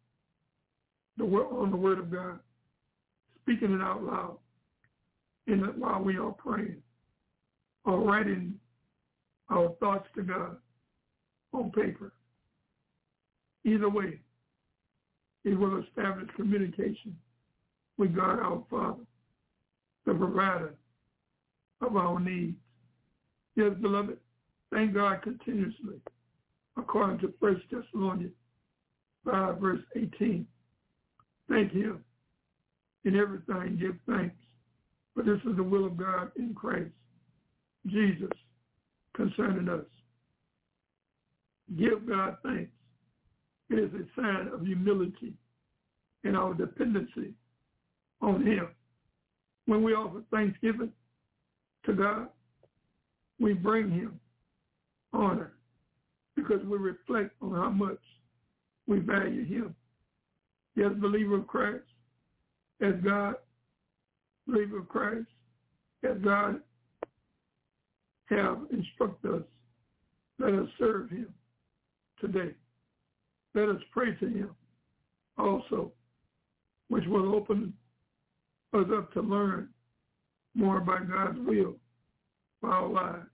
the 1.17 1.25
on 1.25 1.71
the 1.71 1.77
Word 1.77 1.99
of 1.99 2.11
God, 2.11 2.39
speaking 3.41 3.73
it 3.73 3.81
out 3.81 4.03
loud 4.03 4.37
in 5.47 5.59
while 5.79 6.01
we 6.01 6.17
are 6.17 6.31
praying, 6.31 6.77
or 7.85 7.99
writing 7.99 8.53
our 9.49 9.69
thoughts 9.79 10.07
to 10.15 10.21
God 10.21 10.57
on 11.53 11.71
paper. 11.71 12.13
Either 13.65 13.89
way, 13.89 14.19
it 15.43 15.57
will 15.57 15.83
establish 15.83 16.29
communication 16.35 17.15
with 17.97 18.15
God 18.15 18.39
our 18.39 18.63
Father, 18.69 19.03
the 20.05 20.13
provider 20.13 20.75
of 21.81 21.95
our 21.95 22.19
needs. 22.19 22.57
Yes, 23.55 23.71
beloved, 23.81 24.17
thank 24.71 24.93
God 24.93 25.21
continuously, 25.23 25.99
according 26.77 27.19
to 27.19 27.33
1 27.39 27.61
Thessalonians 27.71 28.33
5, 29.25 29.57
verse 29.57 29.81
18. 29.95 30.45
Thank 31.49 31.71
him. 31.71 32.03
In 33.03 33.15
everything, 33.15 33.77
give 33.79 33.95
thanks. 34.07 34.35
For 35.13 35.23
this 35.23 35.39
is 35.45 35.57
the 35.57 35.63
will 35.63 35.85
of 35.85 35.97
God 35.97 36.31
in 36.37 36.53
Christ, 36.53 36.91
Jesus, 37.87 38.29
concerning 39.13 39.67
us. 39.67 39.85
Give 41.77 42.07
God 42.07 42.37
thanks. 42.43 42.71
It 43.69 43.79
is 43.79 43.91
a 43.93 44.21
sign 44.21 44.49
of 44.53 44.65
humility 44.65 45.33
and 46.23 46.37
our 46.37 46.53
dependency 46.53 47.33
on 48.21 48.45
him. 48.45 48.67
When 49.65 49.83
we 49.83 49.93
offer 49.93 50.21
thanksgiving 50.31 50.91
to 51.85 51.93
God, 51.93 52.27
we 53.39 53.53
bring 53.53 53.89
him 53.89 54.19
honor 55.13 55.53
because 56.35 56.63
we 56.65 56.77
reflect 56.77 57.31
on 57.41 57.53
how 57.53 57.69
much 57.69 57.99
we 58.87 58.99
value 58.99 59.45
him. 59.45 59.75
Yes, 60.75 60.91
believer 60.97 61.37
of 61.37 61.47
Christ, 61.47 61.83
as 62.81 62.93
God, 63.03 63.35
believer 64.47 64.79
of 64.79 64.89
Christ, 64.89 65.27
as 66.03 66.17
God 66.23 66.61
have 68.29 68.59
instructed 68.71 69.35
us, 69.35 69.41
let 70.39 70.53
us 70.53 70.67
serve 70.79 71.09
him 71.09 71.33
today. 72.19 72.51
Let 73.53 73.69
us 73.69 73.81
pray 73.91 74.15
to 74.15 74.25
him 74.27 74.49
also, 75.37 75.91
which 76.87 77.05
will 77.07 77.35
open 77.35 77.73
us 78.73 78.85
up 78.95 79.11
to 79.13 79.21
learn 79.21 79.69
more 80.55 80.77
about 80.77 81.09
God's 81.09 81.39
will 81.39 81.75
for 82.59 82.71
our 82.71 82.87
lives. 82.87 83.27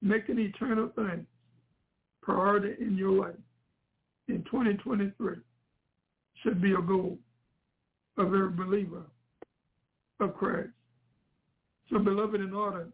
Making 0.00 0.38
eternal 0.38 0.90
things 0.94 1.26
priority 2.22 2.74
in 2.80 2.96
your 2.96 3.12
life 3.12 3.34
in 4.28 4.44
2023 4.44 5.36
should 6.42 6.60
be 6.60 6.72
a 6.72 6.80
goal 6.80 7.18
of 8.18 8.26
every 8.26 8.50
believer 8.50 9.02
of 10.20 10.34
Christ. 10.34 10.70
So, 11.90 11.98
beloved, 11.98 12.40
in 12.40 12.52
order 12.52 12.88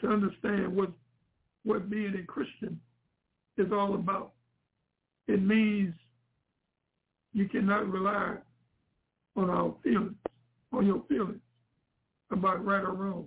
to 0.00 0.08
understand 0.08 0.74
what 0.74 0.90
what 1.64 1.88
being 1.88 2.14
a 2.14 2.26
Christian 2.26 2.78
is 3.56 3.72
all 3.72 3.94
about, 3.94 4.32
it 5.28 5.42
means 5.42 5.94
you 7.32 7.48
cannot 7.48 7.90
rely 7.90 8.36
on 9.34 9.48
our 9.48 9.74
feelings, 9.82 10.14
on 10.72 10.86
your 10.86 11.02
feelings 11.08 11.40
about 12.34 12.64
right 12.64 12.84
or 12.84 12.92
wrong, 12.92 13.26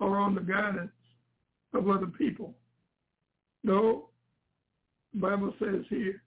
or 0.00 0.18
on 0.18 0.34
the 0.34 0.40
guidance 0.40 0.90
of 1.74 1.88
other 1.88 2.06
people. 2.06 2.54
No, 3.62 4.08
the 5.12 5.20
Bible 5.20 5.54
says 5.58 5.84
here 5.90 6.22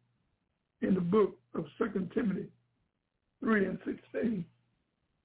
in 0.82 0.94
the 0.94 1.02
book 1.02 1.38
of 1.56 1.66
Second 1.78 2.12
Timothy 2.14 2.48
3 3.42 3.66
and 3.66 3.80
16, 3.86 4.46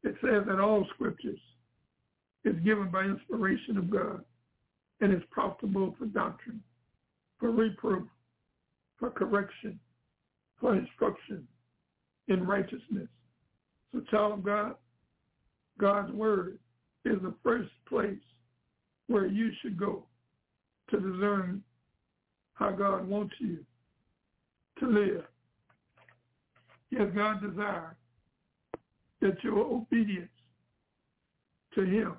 it 0.04 0.14
says 0.20 0.44
that 0.46 0.60
all 0.60 0.86
scriptures 0.94 1.38
is 2.44 2.56
given 2.64 2.90
by 2.90 3.04
inspiration 3.04 3.76
of 3.76 3.90
God 3.90 4.24
and 5.00 5.12
is 5.12 5.22
profitable 5.30 5.94
for 5.98 6.06
doctrine, 6.06 6.62
for 7.38 7.50
reproof, 7.50 8.04
for 8.98 9.10
correction, 9.10 9.78
for 10.60 10.76
instruction 10.76 11.46
in 12.28 12.46
righteousness. 12.46 13.08
So 13.92 14.00
child 14.10 14.32
of 14.34 14.44
God, 14.44 14.74
God's 15.78 16.12
word 16.12 16.58
is 17.04 17.16
the 17.22 17.34
first 17.42 17.70
place 17.88 18.18
where 19.08 19.26
you 19.26 19.50
should 19.60 19.78
go 19.78 20.04
to 20.90 20.96
discern 20.98 21.62
how 22.54 22.70
God 22.70 23.06
wants 23.06 23.34
you 23.40 23.58
to 24.78 24.86
live. 24.86 25.24
Yes, 26.90 27.08
God 27.14 27.40
desires 27.40 27.96
that 29.20 29.42
your 29.42 29.58
obedience 29.58 30.28
to 31.74 31.82
him 31.82 32.14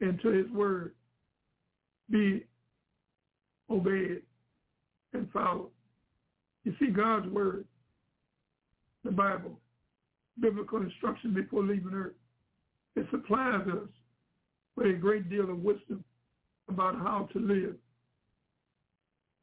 and 0.00 0.20
to 0.20 0.28
his 0.28 0.50
word 0.50 0.92
be 2.10 2.44
obeyed 3.70 4.22
and 5.14 5.30
followed. 5.32 5.70
You 6.64 6.74
see, 6.78 6.88
God's 6.88 7.28
word, 7.28 7.64
the 9.04 9.10
Bible, 9.10 9.58
biblical 10.40 10.82
instruction 10.82 11.32
before 11.32 11.62
leaving 11.62 11.94
earth, 11.94 12.14
it 12.96 13.06
supplies 13.10 13.66
us 13.68 13.88
with 14.76 14.86
a 14.88 14.92
great 14.92 15.28
deal 15.30 15.50
of 15.50 15.58
wisdom 15.62 16.02
about 16.68 16.96
how 16.96 17.28
to 17.32 17.38
live 17.38 17.76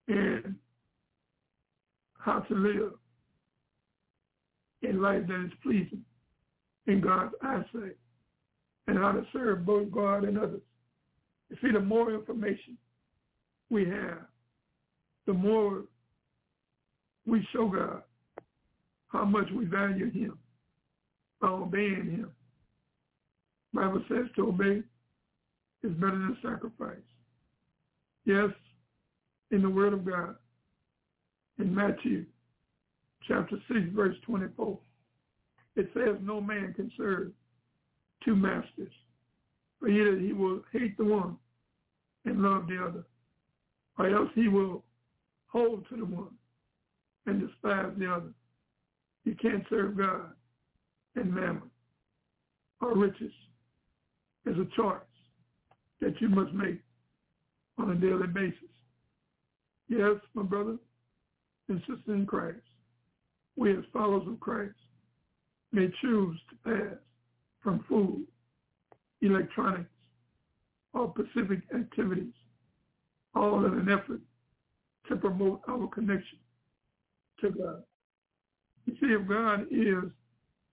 and 0.08 0.56
how 2.18 2.39
to 2.39 2.56
live 2.56 2.91
in 4.82 5.01
life 5.01 5.26
that 5.28 5.45
is 5.45 5.51
pleasing 5.62 6.04
in 6.88 6.99
God's 6.99 7.34
eyesight 7.41 7.97
and 8.88 8.97
how 8.97 9.12
to 9.14 9.26
serve 9.32 9.66
both 9.66 9.91
God 9.91 10.26
and 10.26 10.38
others. 10.38 10.62
You 11.49 11.58
see, 11.62 11.72
the 11.72 11.80
more 11.80 12.14
information 12.14 12.78
we 13.70 13.86
have, 13.86 14.26
the 15.26 15.34
more 15.34 15.84
we 17.26 17.47
show 17.54 17.70
God 17.70 18.04
how 19.08 19.24
much 19.24 19.49
we 19.56 19.66
value 19.66 20.12
him 20.12 20.38
by 21.39 21.49
obeying 21.49 22.10
him. 22.12 22.32
Bible 23.74 24.03
says 24.07 24.26
to 24.36 24.47
obey 24.47 24.84
is 25.84 25.91
better 25.93 26.11
than 26.11 26.38
sacrifice. 26.41 26.97
Yes, 28.26 28.49
in 29.51 29.61
the 29.61 29.69
Word 29.69 29.93
of 29.93 30.05
God, 30.05 30.36
in 31.59 31.74
Matthew 31.74 32.26
chapter 33.28 33.57
6, 33.67 33.80
verse 33.93 34.15
24, 34.26 34.80
it 35.76 35.89
says 35.93 36.15
no 36.21 36.39
man 36.39 36.74
can 36.76 36.91
serve 36.95 37.32
two 38.24 38.36
masters, 38.36 38.91
for 39.80 39.89
either 39.89 40.17
he 40.17 40.34
will 40.34 40.61
hate 40.71 40.97
the 40.97 41.05
one 41.05 41.38
and 42.26 42.41
love 42.41 42.67
the 42.67 42.78
other, 42.82 43.03
or 43.97 44.09
else 44.09 44.30
he 44.36 44.47
will 44.47 44.84
hold 45.47 45.86
to 45.89 45.97
the 45.97 46.05
one 46.05 46.32
and 47.26 47.41
despise 47.41 47.91
the 47.97 48.11
other. 48.11 48.34
You 49.26 49.36
can't 49.41 49.63
serve 49.69 49.97
God 49.97 50.32
and 51.15 51.34
mammon 51.34 51.69
or 52.82 52.95
riches 52.95 53.32
is 54.45 54.57
a 54.57 54.67
choice 54.75 54.99
that 56.01 56.19
you 56.19 56.29
must 56.29 56.53
make 56.53 56.79
on 57.77 57.91
a 57.91 57.95
daily 57.95 58.27
basis. 58.27 58.57
Yes, 59.87 60.15
my 60.33 60.43
brother 60.43 60.77
and 61.69 61.79
sister 61.81 62.13
in 62.13 62.25
Christ, 62.25 62.59
we 63.55 63.71
as 63.71 63.83
followers 63.91 64.27
of 64.27 64.39
Christ 64.39 64.75
may 65.71 65.89
choose 66.01 66.37
to 66.49 66.69
pass 66.69 66.97
from 67.61 67.83
food, 67.87 68.25
electronics, 69.21 69.89
or 70.93 71.13
specific 71.17 71.61
activities, 71.75 72.33
all 73.35 73.65
in 73.65 73.73
an 73.73 73.89
effort 73.89 74.21
to 75.07 75.15
promote 75.15 75.61
our 75.67 75.87
connection 75.87 76.39
to 77.41 77.49
God. 77.49 77.83
You 78.85 78.93
see, 78.99 79.13
if 79.13 79.27
God 79.27 79.65
is 79.71 80.11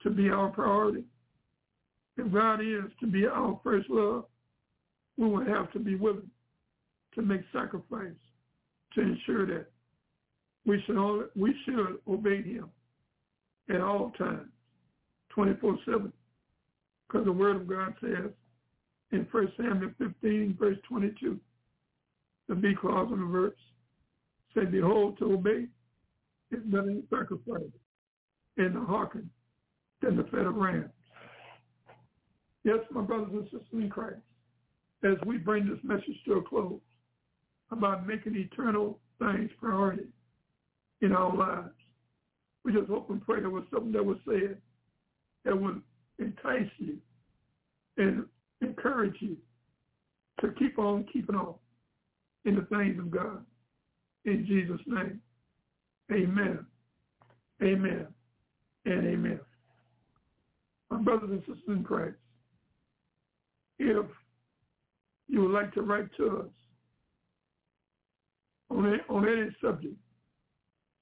to 0.02 0.10
be 0.10 0.30
our 0.30 0.48
priority, 0.48 1.04
if 2.16 2.32
God 2.32 2.60
is 2.60 2.90
to 3.00 3.06
be 3.06 3.26
our 3.26 3.58
first 3.62 3.88
love, 3.88 4.24
we 5.16 5.28
will 5.28 5.44
have 5.44 5.72
to 5.72 5.78
be 5.78 5.96
willing 5.96 6.30
to 7.14 7.22
make 7.22 7.42
sacrifice 7.52 8.12
to 8.94 9.00
ensure 9.00 9.46
that 9.46 9.66
we 10.66 10.82
should, 10.86 10.96
all, 10.96 11.24
we 11.36 11.54
should 11.64 11.98
obey 12.08 12.42
him 12.42 12.68
at 13.72 13.80
all 13.80 14.12
times, 14.18 14.48
24-7. 15.36 16.12
Because 17.08 17.24
the 17.24 17.32
word 17.32 17.56
of 17.56 17.68
God 17.68 17.94
says 18.00 18.30
in 19.12 19.26
1 19.30 19.52
Samuel 19.56 19.90
15, 19.98 20.56
verse 20.58 20.78
22, 20.88 21.38
the 22.48 22.54
B 22.54 22.74
clause 22.80 23.10
of 23.12 23.18
the 23.18 23.24
verse, 23.24 23.54
say, 24.54 24.64
behold, 24.64 25.18
to 25.18 25.32
obey 25.32 25.66
is 26.50 26.62
better 26.64 26.86
than 26.86 27.04
sacrifice, 27.08 27.62
and 28.56 28.74
to 28.74 28.84
hearken 28.84 29.30
than 30.02 30.16
the 30.16 30.24
fat 30.24 30.46
of 30.46 30.56
rams. 30.56 30.90
Yes, 32.64 32.78
my 32.90 33.00
brothers 33.00 33.30
and 33.32 33.44
sisters 33.44 33.62
in 33.72 33.88
Christ, 33.88 34.20
as 35.02 35.16
we 35.26 35.38
bring 35.38 35.66
this 35.66 35.78
message 35.82 36.16
to 36.26 36.34
a 36.34 36.42
close 36.42 36.80
about 37.70 38.06
making 38.06 38.36
eternal 38.36 38.98
things 39.18 39.50
priority 39.58 40.08
in 41.00 41.12
our 41.12 41.34
lives, 41.34 41.74
we 42.64 42.72
just 42.72 42.88
hope 42.88 43.08
and 43.10 43.24
pray 43.24 43.40
there 43.40 43.50
was 43.50 43.64
something 43.72 43.92
that 43.92 44.04
was 44.04 44.18
said 44.26 44.58
that 45.44 45.58
would 45.58 45.80
entice 46.18 46.68
you 46.78 46.98
and 47.96 48.26
encourage 48.60 49.16
you 49.20 49.36
to 50.40 50.52
keep 50.58 50.78
on 50.78 51.06
keeping 51.12 51.36
on 51.36 51.54
in 52.44 52.56
the 52.56 52.62
things 52.62 52.98
of 52.98 53.10
God. 53.10 53.44
In 54.26 54.44
Jesus' 54.46 54.80
name, 54.86 55.20
amen, 56.12 56.66
amen, 57.62 58.06
and 58.84 59.06
amen. 59.06 59.40
My 60.90 60.98
brothers 60.98 61.30
and 61.30 61.40
sisters 61.40 61.62
in 61.68 61.84
Christ, 61.84 62.16
if 63.80 64.06
you 65.28 65.40
would 65.42 65.52
like 65.52 65.72
to 65.72 65.82
write 65.82 66.14
to 66.18 66.40
us 66.40 66.46
on 68.70 68.86
any, 68.86 68.98
on 69.08 69.26
any 69.26 69.48
subject 69.60 69.96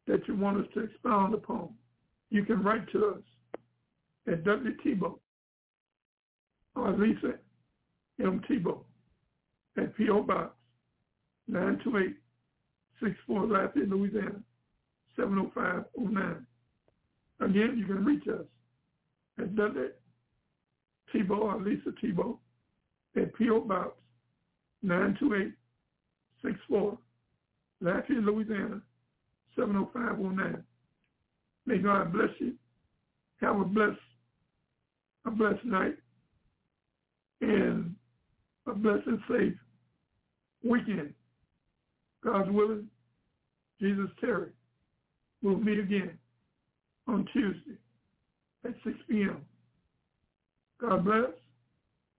that 0.06 0.26
you 0.28 0.36
want 0.36 0.58
us 0.58 0.66
to 0.74 0.84
expound 0.84 1.34
upon, 1.34 1.70
you 2.30 2.44
can 2.44 2.62
write 2.62 2.88
to 2.92 3.06
us 3.06 3.20
at 4.30 4.44
W. 4.44 4.76
Thibeaux 4.84 5.18
or 6.76 6.92
Lisa 6.92 7.32
M. 8.20 8.40
Thibeaux 8.48 8.84
at 9.76 9.96
P.O. 9.96 10.22
Box 10.22 10.54
92864 11.48 13.46
Lafayette, 13.46 13.88
Louisiana 13.88 14.40
70509. 15.16 16.46
Again, 17.40 17.76
you 17.76 17.86
can 17.86 18.04
reach 18.04 18.28
us 18.28 18.46
at 19.38 19.56
W. 19.56 19.88
Thibeaux 21.12 21.42
or 21.42 21.60
Lisa 21.60 21.90
Thibeaux 22.02 22.38
at 23.16 23.34
P.O. 23.34 23.60
Box 23.60 23.94
92864 24.82 26.98
Lafayette, 27.80 28.24
Louisiana 28.24 28.80
70509. 29.56 30.64
May 31.66 31.78
God 31.78 32.12
bless 32.12 32.30
you. 32.38 32.54
Have 33.40 33.60
a 33.60 33.64
blessed, 33.64 33.98
a 35.26 35.30
blessed 35.30 35.64
night 35.64 35.96
and 37.40 37.94
a 38.66 38.74
blessed 38.74 39.06
and 39.06 39.20
safe 39.28 39.54
weekend. 40.64 41.14
God's 42.24 42.50
willing, 42.50 42.88
Jesus 43.80 44.10
Terry. 44.20 44.50
We'll 45.42 45.56
meet 45.56 45.78
again 45.78 46.18
on 47.06 47.28
Tuesday 47.32 47.78
at 48.64 48.74
6 48.84 48.96
p.m. 49.08 49.40
God 50.80 51.04
bless. 51.04 51.30